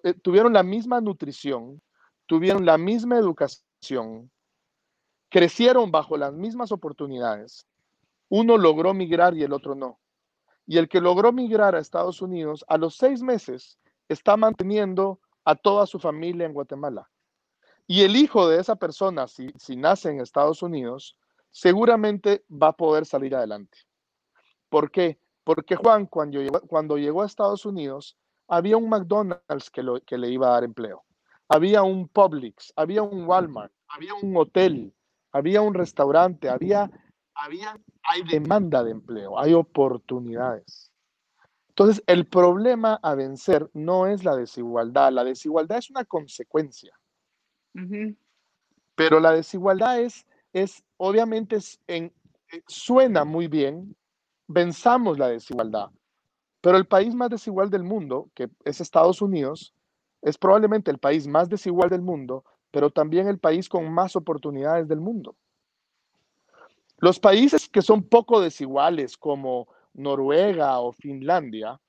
eh, 0.03 0.13
tuvieron 0.21 0.53
la 0.53 0.63
misma 0.63 0.99
nutrición, 0.99 1.81
tuvieron 2.25 2.65
la 2.65 2.77
misma 2.77 3.17
educación, 3.17 4.29
crecieron 5.29 5.91
bajo 5.91 6.17
las 6.17 6.33
mismas 6.33 6.71
oportunidades. 6.71 7.65
Uno 8.29 8.57
logró 8.57 8.93
migrar 8.93 9.35
y 9.35 9.43
el 9.43 9.53
otro 9.53 9.75
no. 9.75 9.99
Y 10.67 10.77
el 10.77 10.87
que 10.87 11.01
logró 11.01 11.31
migrar 11.31 11.75
a 11.75 11.79
Estados 11.79 12.21
Unidos, 12.21 12.63
a 12.67 12.77
los 12.77 12.95
seis 12.95 13.23
meses, 13.23 13.79
está 14.07 14.37
manteniendo 14.37 15.19
a 15.49 15.55
toda 15.55 15.87
su 15.87 15.97
familia 15.97 16.45
en 16.45 16.53
Guatemala. 16.53 17.09
Y 17.87 18.03
el 18.03 18.15
hijo 18.15 18.47
de 18.47 18.59
esa 18.59 18.75
persona, 18.75 19.27
si, 19.27 19.51
si 19.57 19.75
nace 19.75 20.11
en 20.11 20.21
Estados 20.21 20.61
Unidos, 20.61 21.17
seguramente 21.49 22.45
va 22.51 22.67
a 22.67 22.77
poder 22.77 23.03
salir 23.07 23.33
adelante. 23.35 23.79
¿Por 24.69 24.91
qué? 24.91 25.17
Porque 25.43 25.75
Juan, 25.75 26.05
cuando 26.05 26.39
llegó, 26.39 26.61
cuando 26.61 26.97
llegó 26.99 27.23
a 27.23 27.25
Estados 27.25 27.65
Unidos, 27.65 28.15
había 28.47 28.77
un 28.77 28.89
McDonald's 28.89 29.71
que, 29.71 29.81
lo, 29.81 29.99
que 30.01 30.19
le 30.19 30.29
iba 30.29 30.49
a 30.49 30.51
dar 30.51 30.63
empleo. 30.63 31.03
Había 31.47 31.81
un 31.81 32.07
Publix, 32.07 32.71
había 32.75 33.01
un 33.01 33.25
Walmart, 33.25 33.73
había 33.87 34.13
un 34.13 34.37
hotel, 34.37 34.93
había 35.31 35.61
un 35.61 35.73
restaurante, 35.73 36.47
había, 36.47 36.91
había, 37.33 37.75
hay 38.03 38.21
demanda 38.21 38.83
de 38.83 38.91
empleo, 38.91 39.39
hay 39.39 39.55
oportunidades. 39.55 40.88
Entonces, 41.79 42.03
el 42.07 42.27
problema 42.27 42.99
a 43.01 43.15
vencer 43.15 43.69
no 43.73 44.05
es 44.05 44.25
la 44.25 44.35
desigualdad, 44.35 45.13
la 45.13 45.23
desigualdad 45.23 45.77
es 45.77 45.89
una 45.89 46.03
consecuencia. 46.03 46.93
Pero 48.95 49.21
la 49.21 49.31
desigualdad 49.31 50.01
es, 50.01 50.27
es 50.51 50.83
obviamente, 50.97 51.57
en, 51.87 52.11
eh, 52.51 52.61
suena 52.67 53.23
muy 53.23 53.47
bien, 53.47 53.95
venzamos 54.45 55.17
la 55.17 55.29
desigualdad. 55.29 55.89
Pero 56.59 56.75
el 56.75 56.85
país 56.85 57.15
más 57.15 57.29
desigual 57.29 57.69
del 57.69 57.85
mundo, 57.85 58.29
que 58.33 58.49
es 58.65 58.81
Estados 58.81 59.21
Unidos, 59.21 59.73
es 60.21 60.37
probablemente 60.37 60.91
el 60.91 60.97
país 60.97 61.27
más 61.27 61.47
desigual 61.47 61.89
del 61.89 62.01
mundo, 62.01 62.43
pero 62.71 62.89
también 62.89 63.29
el 63.29 63.39
país 63.39 63.69
con 63.69 63.89
más 63.89 64.17
oportunidades 64.17 64.85
del 64.89 64.99
mundo. 64.99 65.37
Los 66.97 67.21
países 67.21 67.69
que 67.69 67.81
son 67.81 68.03
poco 68.03 68.41
desiguales, 68.41 69.15
como 69.15 69.69
Noruega 69.99 70.79
o 70.79 70.91
Finlandia, 70.93 71.79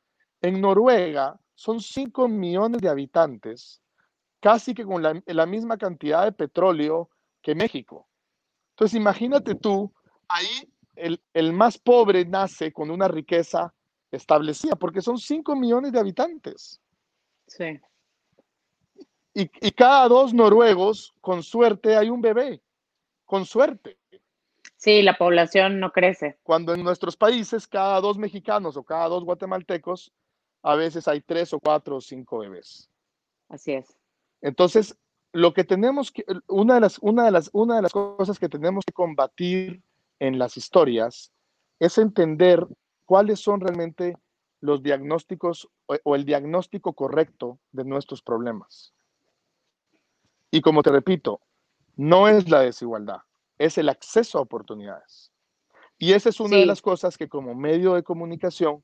en 0.40 0.60
Noruega 0.60 1.38
son 1.54 1.80
5 1.80 2.26
millones 2.28 2.80
de 2.80 2.88
habitantes, 2.88 3.80
casi 4.40 4.74
que 4.74 4.84
con 4.84 5.02
la, 5.02 5.46
misma 5.46 5.76
cantidad 5.76 6.24
de 6.24 6.32
petróleo 6.32 7.10
que 7.42 7.54
México. 7.54 8.08
Entonces, 8.70 8.96
imagínate 8.96 9.54
tú, 9.54 9.92
ahí 10.28 10.72
el, 10.96 11.22
el, 11.34 11.52
más 11.52 11.78
pobre 11.78 12.24
nace 12.24 12.72
con 12.72 12.90
una 12.90 13.08
riqueza 13.08 13.72
establecida, 14.10 14.74
porque 14.74 15.02
son 15.02 15.18
5 15.18 15.54
millones 15.54 15.92
de 15.92 16.00
habitantes. 16.00 16.80
Sí. 17.46 17.78
Y, 19.34 19.42
y, 19.60 19.70
cada 19.70 20.08
dos 20.08 20.34
noruegos, 20.34 21.12
con 21.20 21.42
suerte, 21.42 21.96
hay 21.96 22.10
un 22.10 22.20
bebé, 22.20 22.62
con 23.24 23.44
suerte. 23.44 23.99
Sí, 24.80 25.02
la 25.02 25.18
población 25.18 25.78
no 25.78 25.92
crece. 25.92 26.38
Cuando 26.42 26.72
en 26.72 26.82
nuestros 26.82 27.14
países 27.14 27.68
cada 27.68 28.00
dos 28.00 28.16
mexicanos 28.16 28.78
o 28.78 28.82
cada 28.82 29.08
dos 29.08 29.24
guatemaltecos, 29.24 30.10
a 30.62 30.74
veces 30.74 31.06
hay 31.06 31.20
tres 31.20 31.52
o 31.52 31.60
cuatro 31.60 31.96
o 31.96 32.00
cinco 32.00 32.38
bebés. 32.38 32.88
Así 33.50 33.72
es. 33.72 33.94
Entonces, 34.40 34.96
lo 35.32 35.52
que 35.52 35.64
tenemos 35.64 36.10
que, 36.10 36.24
una 36.48 36.76
de 36.76 36.80
las, 36.80 36.98
una 37.00 37.26
de 37.26 37.30
las, 37.30 37.50
una 37.52 37.76
de 37.76 37.82
las 37.82 37.92
cosas 37.92 38.38
que 38.38 38.48
tenemos 38.48 38.82
que 38.86 38.94
combatir 38.94 39.82
en 40.18 40.38
las 40.38 40.56
historias 40.56 41.30
es 41.78 41.98
entender 41.98 42.66
cuáles 43.04 43.38
son 43.38 43.60
realmente 43.60 44.16
los 44.62 44.82
diagnósticos 44.82 45.68
o, 45.88 45.96
o 46.04 46.14
el 46.14 46.24
diagnóstico 46.24 46.94
correcto 46.94 47.58
de 47.72 47.84
nuestros 47.84 48.22
problemas. 48.22 48.94
Y 50.50 50.62
como 50.62 50.82
te 50.82 50.90
repito, 50.90 51.42
no 51.96 52.28
es 52.28 52.48
la 52.48 52.60
desigualdad 52.60 53.20
es 53.60 53.76
el 53.76 53.90
acceso 53.90 54.38
a 54.38 54.40
oportunidades. 54.40 55.30
Y 55.98 56.14
esa 56.14 56.30
es 56.30 56.40
una 56.40 56.56
de 56.56 56.64
las 56.64 56.80
cosas 56.80 57.18
que 57.18 57.28
como 57.28 57.54
medio 57.54 57.92
de 57.92 58.02
comunicación 58.02 58.82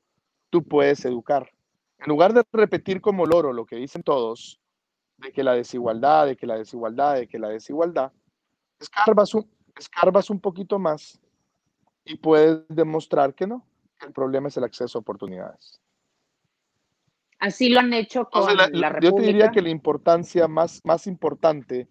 tú 0.51 0.63
puedes 0.63 1.03
educar. 1.03 1.49
En 1.97 2.09
lugar 2.09 2.31
de 2.31 2.43
repetir 2.53 3.01
como 3.01 3.25
loro 3.25 3.53
lo 3.53 3.65
que 3.65 3.75
dicen 3.75 4.03
todos, 4.03 4.59
de 5.17 5.31
que 5.31 5.43
la 5.43 5.55
desigualdad, 5.55 6.27
de 6.27 6.37
que 6.37 6.45
la 6.45 6.57
desigualdad, 6.57 7.15
de 7.15 7.27
que 7.27 7.39
la 7.39 7.49
desigualdad, 7.49 8.11
escarbas 8.79 9.33
un, 9.33 9.49
escarbas 9.75 10.29
un 10.29 10.39
poquito 10.39 10.77
más 10.77 11.19
y 12.05 12.15
puedes 12.17 12.59
demostrar 12.67 13.33
que 13.33 13.47
no, 13.47 13.65
que 13.99 14.05
el 14.05 14.13
problema 14.13 14.49
es 14.49 14.57
el 14.57 14.63
acceso 14.63 14.99
a 14.99 15.01
oportunidades. 15.01 15.81
Así 17.39 17.69
lo 17.69 17.79
han 17.79 17.93
hecho 17.93 18.25
con 18.29 18.55
la, 18.55 18.67
República. 18.67 18.99
Yo 19.01 19.15
te 19.15 19.21
diría 19.23 19.49
que 19.49 19.63
la 19.63 19.69
importancia 19.69 20.47
más, 20.47 20.81
más 20.85 21.07
importante 21.07 21.87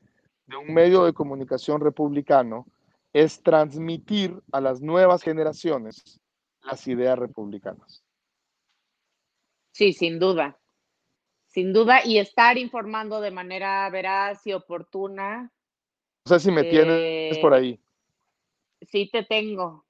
de 0.46 0.56
un 0.56 0.72
medio 0.72 1.04
de 1.04 1.12
comunicación 1.12 1.80
republicano 1.80 2.68
es 3.12 3.42
transmitir 3.42 4.42
a 4.52 4.60
las 4.60 4.80
nuevas 4.80 5.22
generaciones 5.22 6.20
las 6.62 6.86
ideas 6.86 7.18
republicanas. 7.18 8.04
Sí, 9.72 9.92
sin 9.92 10.18
duda. 10.18 10.58
Sin 11.46 11.72
duda, 11.72 12.04
y 12.04 12.18
estar 12.18 12.58
informando 12.58 13.20
de 13.20 13.30
manera 13.30 13.88
veraz 13.90 14.46
y 14.46 14.52
oportuna. 14.52 15.52
No 16.24 16.38
sé 16.38 16.40
si 16.40 16.50
me 16.50 16.64
tienes 16.64 17.38
por 17.38 17.54
ahí. 17.54 17.80
Eh, 18.80 18.86
sí, 18.86 19.08
te 19.10 19.22
tengo. 19.22 19.84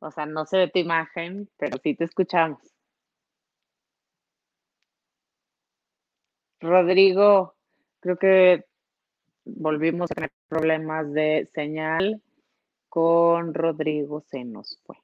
O 0.00 0.10
sea, 0.10 0.26
no 0.26 0.44
sé 0.44 0.58
de 0.58 0.68
tu 0.68 0.78
imagen, 0.78 1.48
pero 1.56 1.78
sí 1.82 1.94
te 1.94 2.04
escuchamos. 2.04 2.60
Rodrigo, 6.60 7.54
creo 8.00 8.18
que 8.18 8.64
volvimos 9.44 10.10
a 10.10 10.14
tener 10.14 10.32
problemas 10.48 11.12
de 11.12 11.48
señal 11.52 12.22
con 12.88 13.54
Rodrigo 13.54 14.20
se 14.20 14.44
nos 14.44 14.80
fue. 14.84 14.96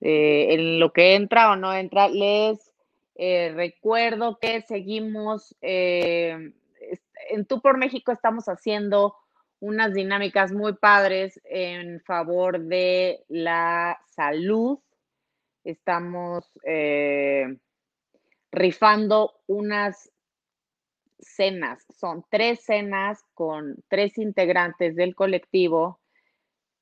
Eh, 0.00 0.54
en 0.54 0.78
lo 0.78 0.92
que 0.92 1.14
entra 1.14 1.50
o 1.50 1.56
no 1.56 1.72
entra, 1.72 2.08
les 2.08 2.72
eh, 3.14 3.52
recuerdo 3.54 4.38
que 4.38 4.60
seguimos 4.60 5.56
eh, 5.62 6.52
en 7.30 7.46
Tú 7.46 7.62
por 7.62 7.78
México 7.78 8.12
estamos 8.12 8.44
haciendo 8.46 9.14
unas 9.58 9.94
dinámicas 9.94 10.52
muy 10.52 10.74
padres 10.74 11.40
en 11.44 12.00
favor 12.02 12.60
de 12.60 13.24
la 13.28 13.98
salud. 14.10 14.78
Estamos 15.64 16.44
rifando 18.52 19.32
unas 19.46 20.12
cenas. 21.18 21.84
Son 21.98 22.24
tres 22.30 22.64
cenas 22.64 23.22
con 23.34 23.76
tres 23.88 24.18
integrantes 24.18 24.96
del 24.96 25.14
colectivo 25.14 26.00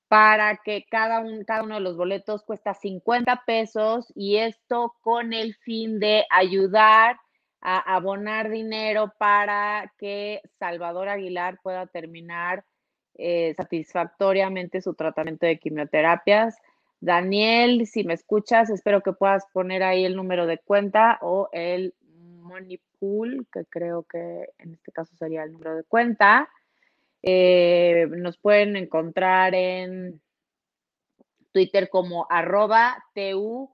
para 0.08 0.58
que 0.58 0.84
cada, 0.90 1.20
un, 1.20 1.44
cada 1.44 1.62
uno 1.64 1.76
de 1.76 1.80
los 1.80 1.96
boletos 1.96 2.44
cuesta 2.44 2.74
50 2.74 3.42
pesos 3.46 4.12
y 4.14 4.36
esto 4.36 4.94
con 5.00 5.32
el 5.32 5.54
fin 5.56 5.98
de 5.98 6.24
ayudar 6.30 7.18
a 7.60 7.96
abonar 7.96 8.50
dinero 8.50 9.12
para 9.18 9.92
que 9.98 10.42
Salvador 10.58 11.08
Aguilar 11.08 11.58
pueda 11.62 11.86
terminar 11.86 12.64
eh, 13.16 13.54
satisfactoriamente 13.56 14.82
su 14.82 14.94
tratamiento 14.94 15.46
de 15.46 15.58
quimioterapias. 15.58 16.56
Daniel, 17.00 17.86
si 17.86 18.04
me 18.04 18.14
escuchas, 18.14 18.70
espero 18.70 19.02
que 19.02 19.12
puedas 19.12 19.44
poner 19.52 19.82
ahí 19.82 20.04
el 20.04 20.16
número 20.16 20.46
de 20.46 20.58
cuenta 20.58 21.18
o 21.22 21.48
el 21.52 21.94
money 22.54 22.80
pool, 22.98 23.46
que 23.52 23.64
creo 23.66 24.04
que 24.04 24.48
en 24.58 24.74
este 24.74 24.92
caso 24.92 25.14
sería 25.16 25.42
el 25.42 25.52
número 25.52 25.76
de 25.76 25.84
cuenta. 25.84 26.48
Eh, 27.22 28.06
nos 28.10 28.38
pueden 28.38 28.76
encontrar 28.76 29.54
en 29.54 30.20
Twitter 31.52 31.88
como 31.88 32.26
arroba 32.30 33.04
TUX. 33.14 33.70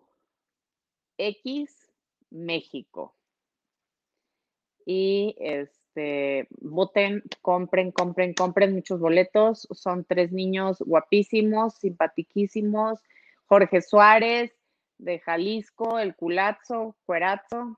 Y 4.86 5.36
este, 5.38 6.48
voten, 6.60 7.22
compren, 7.42 7.92
compren, 7.92 8.32
compren 8.34 8.74
muchos 8.74 8.98
boletos. 9.00 9.68
Son 9.72 10.04
tres 10.04 10.32
niños 10.32 10.78
guapísimos, 10.80 11.74
simpatiquísimos. 11.74 13.00
Jorge 13.44 13.82
Suárez 13.82 14.52
de 14.98 15.18
Jalisco, 15.18 15.98
el 15.98 16.14
culazo, 16.14 16.96
cuerazo. 17.04 17.76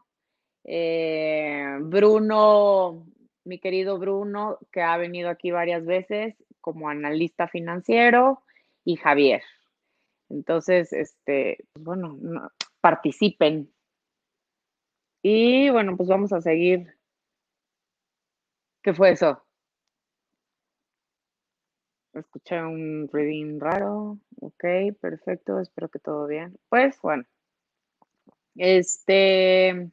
Eh, 0.65 1.79
Bruno 1.81 3.07
mi 3.45 3.59
querido 3.59 3.99
Bruno, 3.99 4.59
que 4.71 4.83
ha 4.83 4.97
venido 4.97 5.29
aquí 5.29 5.51
varias 5.51 5.85
veces 5.85 6.37
como 6.61 6.89
analista 6.89 7.49
financiero, 7.49 8.43
y 8.85 8.97
Javier. 8.97 9.43
Entonces, 10.29 10.93
este, 10.93 11.59
pues 11.73 11.85
bueno, 11.85 12.19
participen. 12.81 13.73
Y 15.23 15.71
bueno, 15.71 15.97
pues 15.97 16.09
vamos 16.09 16.33
a 16.33 16.41
seguir. 16.41 16.97
¿Qué 18.83 18.93
fue 18.93 19.11
eso? 19.11 19.43
Escuché 22.13 22.61
un 22.63 23.09
reading 23.13 23.61
raro. 23.61 24.19
Ok, 24.41 24.65
perfecto. 25.01 25.61
Espero 25.61 25.89
que 25.89 25.99
todo 25.99 26.27
bien. 26.27 26.59
Pues 26.69 27.01
bueno. 27.01 27.25
Este 28.57 29.91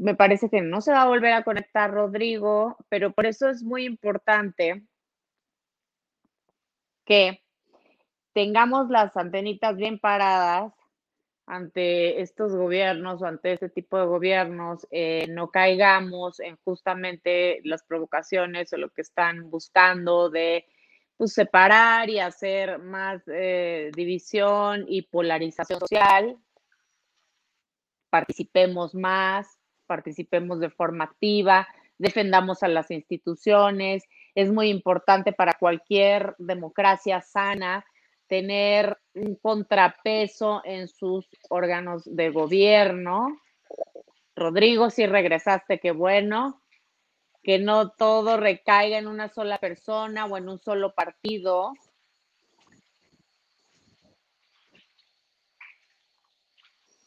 me 0.00 0.14
parece 0.14 0.48
que 0.48 0.62
no 0.62 0.80
se 0.80 0.92
va 0.92 1.02
a 1.02 1.08
volver 1.08 1.34
a 1.34 1.44
conectar 1.44 1.90
Rodrigo, 1.92 2.76
pero 2.88 3.12
por 3.12 3.26
eso 3.26 3.48
es 3.50 3.62
muy 3.62 3.84
importante 3.84 4.82
que 7.04 7.42
tengamos 8.32 8.88
las 8.88 9.14
antenitas 9.16 9.76
bien 9.76 9.98
paradas 9.98 10.72
ante 11.46 12.22
estos 12.22 12.54
gobiernos 12.56 13.20
o 13.20 13.26
ante 13.26 13.52
este 13.52 13.68
tipo 13.68 13.98
de 13.98 14.06
gobiernos, 14.06 14.86
eh, 14.90 15.26
no 15.28 15.50
caigamos 15.50 16.40
en 16.40 16.56
justamente 16.64 17.60
las 17.64 17.82
provocaciones 17.82 18.72
o 18.72 18.78
lo 18.78 18.88
que 18.90 19.02
están 19.02 19.50
buscando 19.50 20.30
de 20.30 20.64
pues, 21.18 21.34
separar 21.34 22.08
y 22.08 22.20
hacer 22.20 22.78
más 22.78 23.22
eh, 23.26 23.90
división 23.94 24.86
y 24.88 25.02
polarización 25.02 25.80
social. 25.80 26.38
Participemos 28.08 28.94
más, 28.94 29.59
participemos 29.90 30.60
de 30.60 30.70
forma 30.70 31.02
activa, 31.02 31.66
defendamos 31.98 32.62
a 32.62 32.68
las 32.68 32.92
instituciones. 32.92 34.04
Es 34.36 34.52
muy 34.52 34.68
importante 34.68 35.32
para 35.32 35.54
cualquier 35.54 36.36
democracia 36.38 37.20
sana 37.22 37.84
tener 38.28 38.96
un 39.14 39.34
contrapeso 39.34 40.62
en 40.64 40.86
sus 40.86 41.28
órganos 41.48 42.04
de 42.04 42.30
gobierno. 42.30 43.36
Rodrigo, 44.36 44.90
si 44.90 45.06
regresaste, 45.06 45.80
qué 45.80 45.90
bueno. 45.90 46.62
Que 47.42 47.58
no 47.58 47.90
todo 47.90 48.36
recaiga 48.36 48.96
en 48.96 49.08
una 49.08 49.28
sola 49.28 49.58
persona 49.58 50.26
o 50.26 50.36
en 50.36 50.48
un 50.48 50.60
solo 50.60 50.94
partido. 50.94 51.72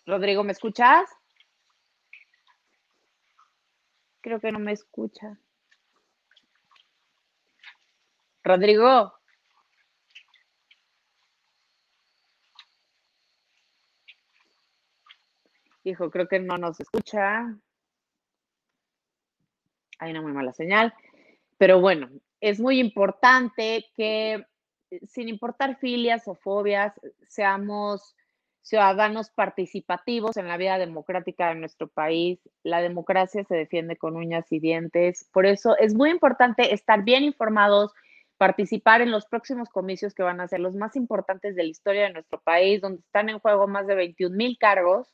Rodrigo, 0.05 0.43
¿me 0.43 0.51
escuchas? 0.51 1.05
Creo 4.23 4.39
que 4.39 4.53
no 4.53 4.59
me 4.59 4.71
escucha. 4.71 5.37
Rodrigo. 8.41 9.13
Hijo, 15.83 16.09
creo 16.09 16.29
que 16.29 16.39
no 16.39 16.57
nos 16.57 16.79
escucha. 16.79 17.53
Hay 19.99 20.11
una 20.11 20.21
muy 20.21 20.31
mala 20.31 20.53
señal. 20.53 20.93
Pero 21.57 21.81
bueno, 21.81 22.09
es 22.39 22.61
muy 22.61 22.79
importante 22.79 23.91
que 23.93 24.47
sin 25.05 25.27
importar 25.27 25.77
filias 25.79 26.29
o 26.29 26.35
fobias, 26.35 26.93
seamos 27.27 28.15
ciudadanos 28.63 29.29
participativos 29.29 30.37
en 30.37 30.47
la 30.47 30.57
vida 30.57 30.77
democrática 30.77 31.49
de 31.49 31.55
nuestro 31.55 31.89
país. 31.89 32.39
La 32.63 32.81
democracia 32.81 33.43
se 33.43 33.55
defiende 33.55 33.97
con 33.97 34.15
uñas 34.15 34.51
y 34.51 34.59
dientes. 34.59 35.29
Por 35.33 35.45
eso 35.45 35.77
es 35.77 35.93
muy 35.93 36.09
importante 36.09 36.73
estar 36.73 37.03
bien 37.03 37.23
informados, 37.23 37.91
participar 38.37 39.01
en 39.01 39.11
los 39.11 39.25
próximos 39.25 39.69
comicios 39.69 40.13
que 40.13 40.23
van 40.23 40.39
a 40.39 40.47
ser 40.47 40.61
los 40.61 40.75
más 40.75 40.95
importantes 40.95 41.55
de 41.55 41.63
la 41.63 41.69
historia 41.69 42.03
de 42.03 42.13
nuestro 42.13 42.39
país, 42.39 42.81
donde 42.81 43.01
están 43.01 43.29
en 43.29 43.39
juego 43.39 43.67
más 43.67 43.85
de 43.85 43.95
21 43.95 44.35
mil 44.35 44.57
cargos. 44.57 45.13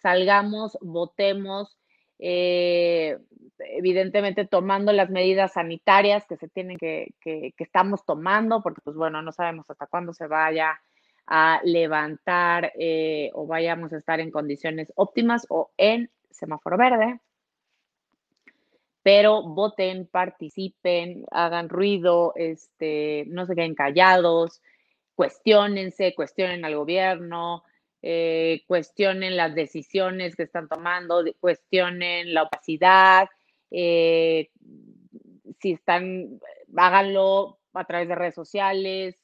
Salgamos, 0.00 0.78
votemos, 0.80 1.76
eh, 2.20 3.18
evidentemente 3.58 4.46
tomando 4.46 4.92
las 4.92 5.10
medidas 5.10 5.54
sanitarias 5.54 6.24
que 6.26 6.36
se 6.36 6.48
tienen 6.48 6.78
que, 6.78 7.14
que, 7.20 7.52
que 7.56 7.64
estamos 7.64 8.04
tomando, 8.06 8.62
porque 8.62 8.80
pues 8.84 8.94
bueno, 8.94 9.22
no 9.22 9.32
sabemos 9.32 9.68
hasta 9.68 9.88
cuándo 9.88 10.12
se 10.12 10.28
vaya 10.28 10.80
a 11.26 11.60
levantar 11.64 12.72
eh, 12.78 13.30
o 13.34 13.46
vayamos 13.46 13.92
a 13.92 13.98
estar 13.98 14.20
en 14.20 14.30
condiciones 14.30 14.92
óptimas 14.94 15.46
o 15.48 15.70
en 15.76 16.10
semáforo 16.30 16.76
verde. 16.76 17.20
Pero 19.02 19.42
voten, 19.42 20.06
participen, 20.06 21.24
hagan 21.30 21.68
ruido, 21.68 22.32
este, 22.36 23.24
no 23.28 23.46
se 23.46 23.54
queden 23.54 23.74
callados, 23.74 24.62
cuestionense, 25.14 26.14
cuestionen 26.14 26.64
al 26.64 26.76
gobierno, 26.76 27.62
eh, 28.02 28.62
cuestionen 28.66 29.36
las 29.36 29.54
decisiones 29.54 30.34
que 30.34 30.44
están 30.44 30.68
tomando, 30.68 31.24
cuestionen 31.40 32.34
la 32.34 32.44
opacidad, 32.44 33.28
eh, 33.70 34.50
si 35.60 35.72
están, 35.72 36.40
háganlo 36.76 37.58
a 37.74 37.84
través 37.84 38.08
de 38.08 38.14
redes 38.14 38.34
sociales, 38.34 39.16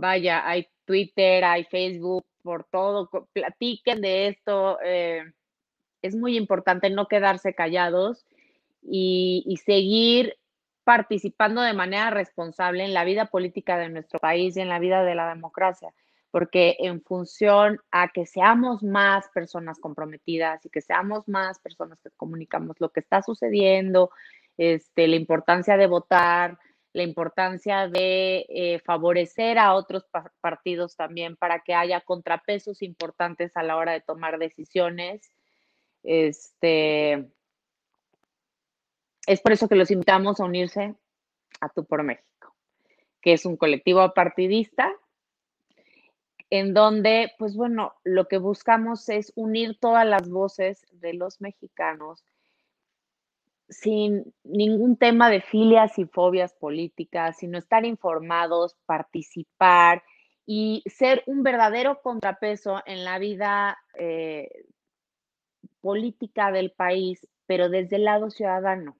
vaya, 0.00 0.48
hay 0.48 0.68
Twitter, 0.84 1.44
hay 1.44 1.64
Facebook, 1.64 2.24
por 2.42 2.64
todo, 2.64 3.08
platiquen 3.32 4.00
de 4.00 4.28
esto. 4.28 4.78
Eh, 4.82 5.22
es 6.02 6.16
muy 6.16 6.36
importante 6.36 6.90
no 6.90 7.06
quedarse 7.08 7.54
callados 7.54 8.26
y, 8.82 9.44
y, 9.46 9.58
seguir 9.58 10.36
participando 10.84 11.60
de 11.60 11.74
manera 11.74 12.10
responsable 12.10 12.84
en 12.84 12.94
la 12.94 13.04
vida 13.04 13.26
política 13.26 13.76
de 13.78 13.90
nuestro 13.90 14.18
país 14.18 14.56
y 14.56 14.60
en 14.60 14.70
la 14.70 14.78
vida 14.78 15.04
de 15.04 15.14
la 15.14 15.28
democracia, 15.28 15.92
porque 16.30 16.76
en 16.80 17.02
función 17.02 17.80
a 17.90 18.08
que 18.08 18.24
seamos 18.24 18.82
más 18.82 19.28
personas 19.28 19.78
comprometidas 19.78 20.64
y 20.64 20.70
que 20.70 20.80
seamos 20.80 21.28
más 21.28 21.58
personas 21.58 22.00
que 22.00 22.10
comunicamos 22.16 22.76
lo 22.80 22.88
que 22.88 23.00
está 23.00 23.22
sucediendo, 23.22 24.10
este, 24.56 25.06
la 25.06 25.16
importancia 25.16 25.76
de 25.76 25.86
votar, 25.86 26.58
la 26.92 27.02
importancia 27.02 27.88
de 27.88 28.46
eh, 28.48 28.80
favorecer 28.84 29.58
a 29.58 29.74
otros 29.74 30.04
partidos 30.40 30.96
también 30.96 31.36
para 31.36 31.60
que 31.60 31.74
haya 31.74 32.00
contrapesos 32.00 32.82
importantes 32.82 33.56
a 33.56 33.62
la 33.62 33.76
hora 33.76 33.92
de 33.92 34.00
tomar 34.00 34.38
decisiones. 34.38 35.32
Este, 36.02 37.30
es 39.26 39.40
por 39.40 39.52
eso 39.52 39.68
que 39.68 39.76
los 39.76 39.90
invitamos 39.90 40.40
a 40.40 40.44
unirse 40.44 40.94
a 41.60 41.68
Tu 41.68 41.84
por 41.84 42.02
México, 42.02 42.54
que 43.20 43.34
es 43.34 43.46
un 43.46 43.56
colectivo 43.56 44.00
apartidista 44.00 44.92
en 46.50 46.74
donde, 46.74 47.32
pues 47.38 47.54
bueno, 47.54 47.94
lo 48.02 48.26
que 48.26 48.38
buscamos 48.38 49.08
es 49.08 49.32
unir 49.36 49.78
todas 49.78 50.04
las 50.04 50.28
voces 50.28 50.84
de 50.90 51.14
los 51.14 51.40
mexicanos 51.40 52.24
sin 53.70 54.34
ningún 54.44 54.96
tema 54.96 55.30
de 55.30 55.40
filias 55.40 55.98
y 55.98 56.04
fobias 56.04 56.52
políticas, 56.54 57.38
sino 57.38 57.56
estar 57.56 57.86
informados, 57.86 58.76
participar 58.84 60.02
y 60.44 60.82
ser 60.86 61.22
un 61.26 61.42
verdadero 61.42 62.02
contrapeso 62.02 62.82
en 62.84 63.04
la 63.04 63.18
vida 63.18 63.78
eh, 63.94 64.66
política 65.80 66.50
del 66.50 66.72
país, 66.72 67.26
pero 67.46 67.68
desde 67.68 67.96
el 67.96 68.04
lado 68.04 68.30
ciudadano. 68.30 68.96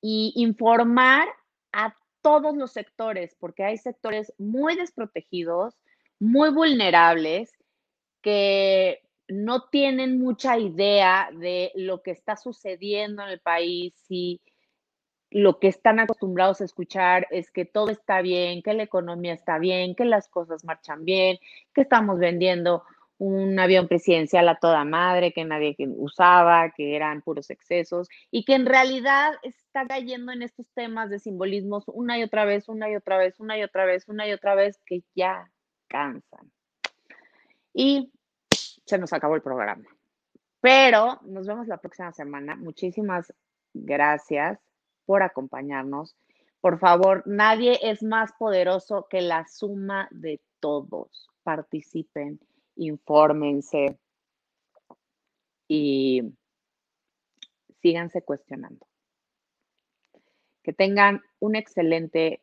Y 0.00 0.32
informar 0.36 1.28
a 1.72 1.94
todos 2.22 2.56
los 2.56 2.72
sectores, 2.72 3.36
porque 3.38 3.64
hay 3.64 3.76
sectores 3.76 4.32
muy 4.38 4.76
desprotegidos, 4.76 5.74
muy 6.18 6.50
vulnerables, 6.50 7.52
que 8.22 9.02
no 9.30 9.68
tienen 9.68 10.18
mucha 10.18 10.58
idea 10.58 11.30
de 11.32 11.72
lo 11.74 12.02
que 12.02 12.10
está 12.10 12.36
sucediendo 12.36 13.22
en 13.22 13.30
el 13.30 13.40
país 13.40 13.94
y 14.08 14.40
lo 15.30 15.60
que 15.60 15.68
están 15.68 16.00
acostumbrados 16.00 16.60
a 16.60 16.64
escuchar 16.64 17.28
es 17.30 17.50
que 17.50 17.64
todo 17.64 17.90
está 17.90 18.20
bien, 18.20 18.62
que 18.62 18.74
la 18.74 18.82
economía 18.82 19.32
está 19.32 19.58
bien, 19.58 19.94
que 19.94 20.04
las 20.04 20.28
cosas 20.28 20.64
marchan 20.64 21.04
bien, 21.04 21.38
que 21.72 21.82
estamos 21.82 22.18
vendiendo 22.18 22.82
un 23.18 23.58
avión 23.58 23.86
presidencial 23.86 24.48
a 24.48 24.58
toda 24.58 24.84
madre 24.84 25.32
que 25.32 25.44
nadie 25.44 25.76
usaba, 25.96 26.70
que 26.70 26.96
eran 26.96 27.20
puros 27.20 27.50
excesos 27.50 28.08
y 28.30 28.44
que 28.44 28.54
en 28.54 28.64
realidad 28.64 29.32
está 29.42 29.86
cayendo 29.86 30.32
en 30.32 30.42
estos 30.42 30.66
temas 30.74 31.10
de 31.10 31.18
simbolismos 31.18 31.84
una 31.88 32.18
y 32.18 32.22
otra 32.22 32.44
vez, 32.46 32.68
una 32.68 32.90
y 32.90 32.96
otra 32.96 33.18
vez, 33.18 33.38
una 33.38 33.58
y 33.58 33.62
otra 33.62 33.84
vez, 33.84 34.08
una 34.08 34.26
y 34.26 34.32
otra 34.32 34.54
vez 34.54 34.80
que 34.86 35.02
ya 35.14 35.50
cansan. 35.86 36.50
Y 37.74 38.10
se 38.90 38.98
nos 38.98 39.12
acabó 39.12 39.36
el 39.36 39.42
programa. 39.42 39.84
Pero 40.60 41.20
nos 41.22 41.46
vemos 41.46 41.66
la 41.66 41.78
próxima 41.78 42.12
semana. 42.12 42.56
Muchísimas 42.56 43.32
gracias 43.72 44.58
por 45.06 45.22
acompañarnos. 45.22 46.16
Por 46.60 46.78
favor, 46.78 47.22
nadie 47.24 47.78
es 47.82 48.02
más 48.02 48.32
poderoso 48.38 49.06
que 49.08 49.22
la 49.22 49.46
suma 49.46 50.08
de 50.10 50.40
todos. 50.60 51.28
Participen 51.42 52.38
infórmense 52.76 53.98
y 55.66 56.34
síganse 57.80 58.22
cuestionando. 58.22 58.86
Que 60.62 60.74
tengan 60.74 61.22
un 61.38 61.56
excelente 61.56 62.42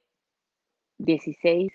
16 0.97 1.71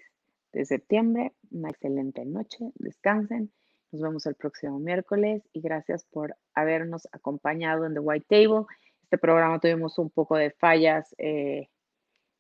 de 0.53 0.65
septiembre, 0.65 1.33
una 1.51 1.71
excelente 1.71 2.25
noche, 2.25 2.73
descansen. 2.75 3.53
Nos 3.93 4.01
vemos 4.01 4.25
el 4.25 4.35
próximo 4.35 4.79
miércoles 4.79 5.43
y 5.53 5.61
gracias 5.61 6.07
por 6.11 6.35
habernos 6.55 7.07
acompañado 7.13 7.85
en 7.85 7.93
The 7.93 8.01
White 8.01 8.27
Table. 8.27 8.65
Este 9.03 9.19
programa 9.19 9.61
tuvimos 9.61 9.99
un 9.99 10.09
poco 10.09 10.37
de 10.37 10.51
fallas 10.51 11.15
eh, 11.19 11.69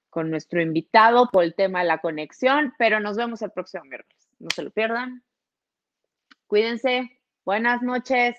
con 0.09 0.31
nuestro 0.31 0.63
invitado 0.63 1.29
por 1.31 1.45
el 1.45 1.55
tema 1.55 1.81
de 1.81 1.89
la 1.89 1.99
conexión, 1.99 2.73
pero 2.79 3.01
nos 3.01 3.19
vemos 3.19 3.43
el 3.43 3.51
próximo 3.51 3.85
miércoles. 3.85 4.31
No 4.39 4.49
se 4.55 4.63
lo 4.63 4.71
pierdan. 4.71 5.23
Cuídense. 6.47 7.21
Buenas 7.45 7.83
noches. 7.83 8.35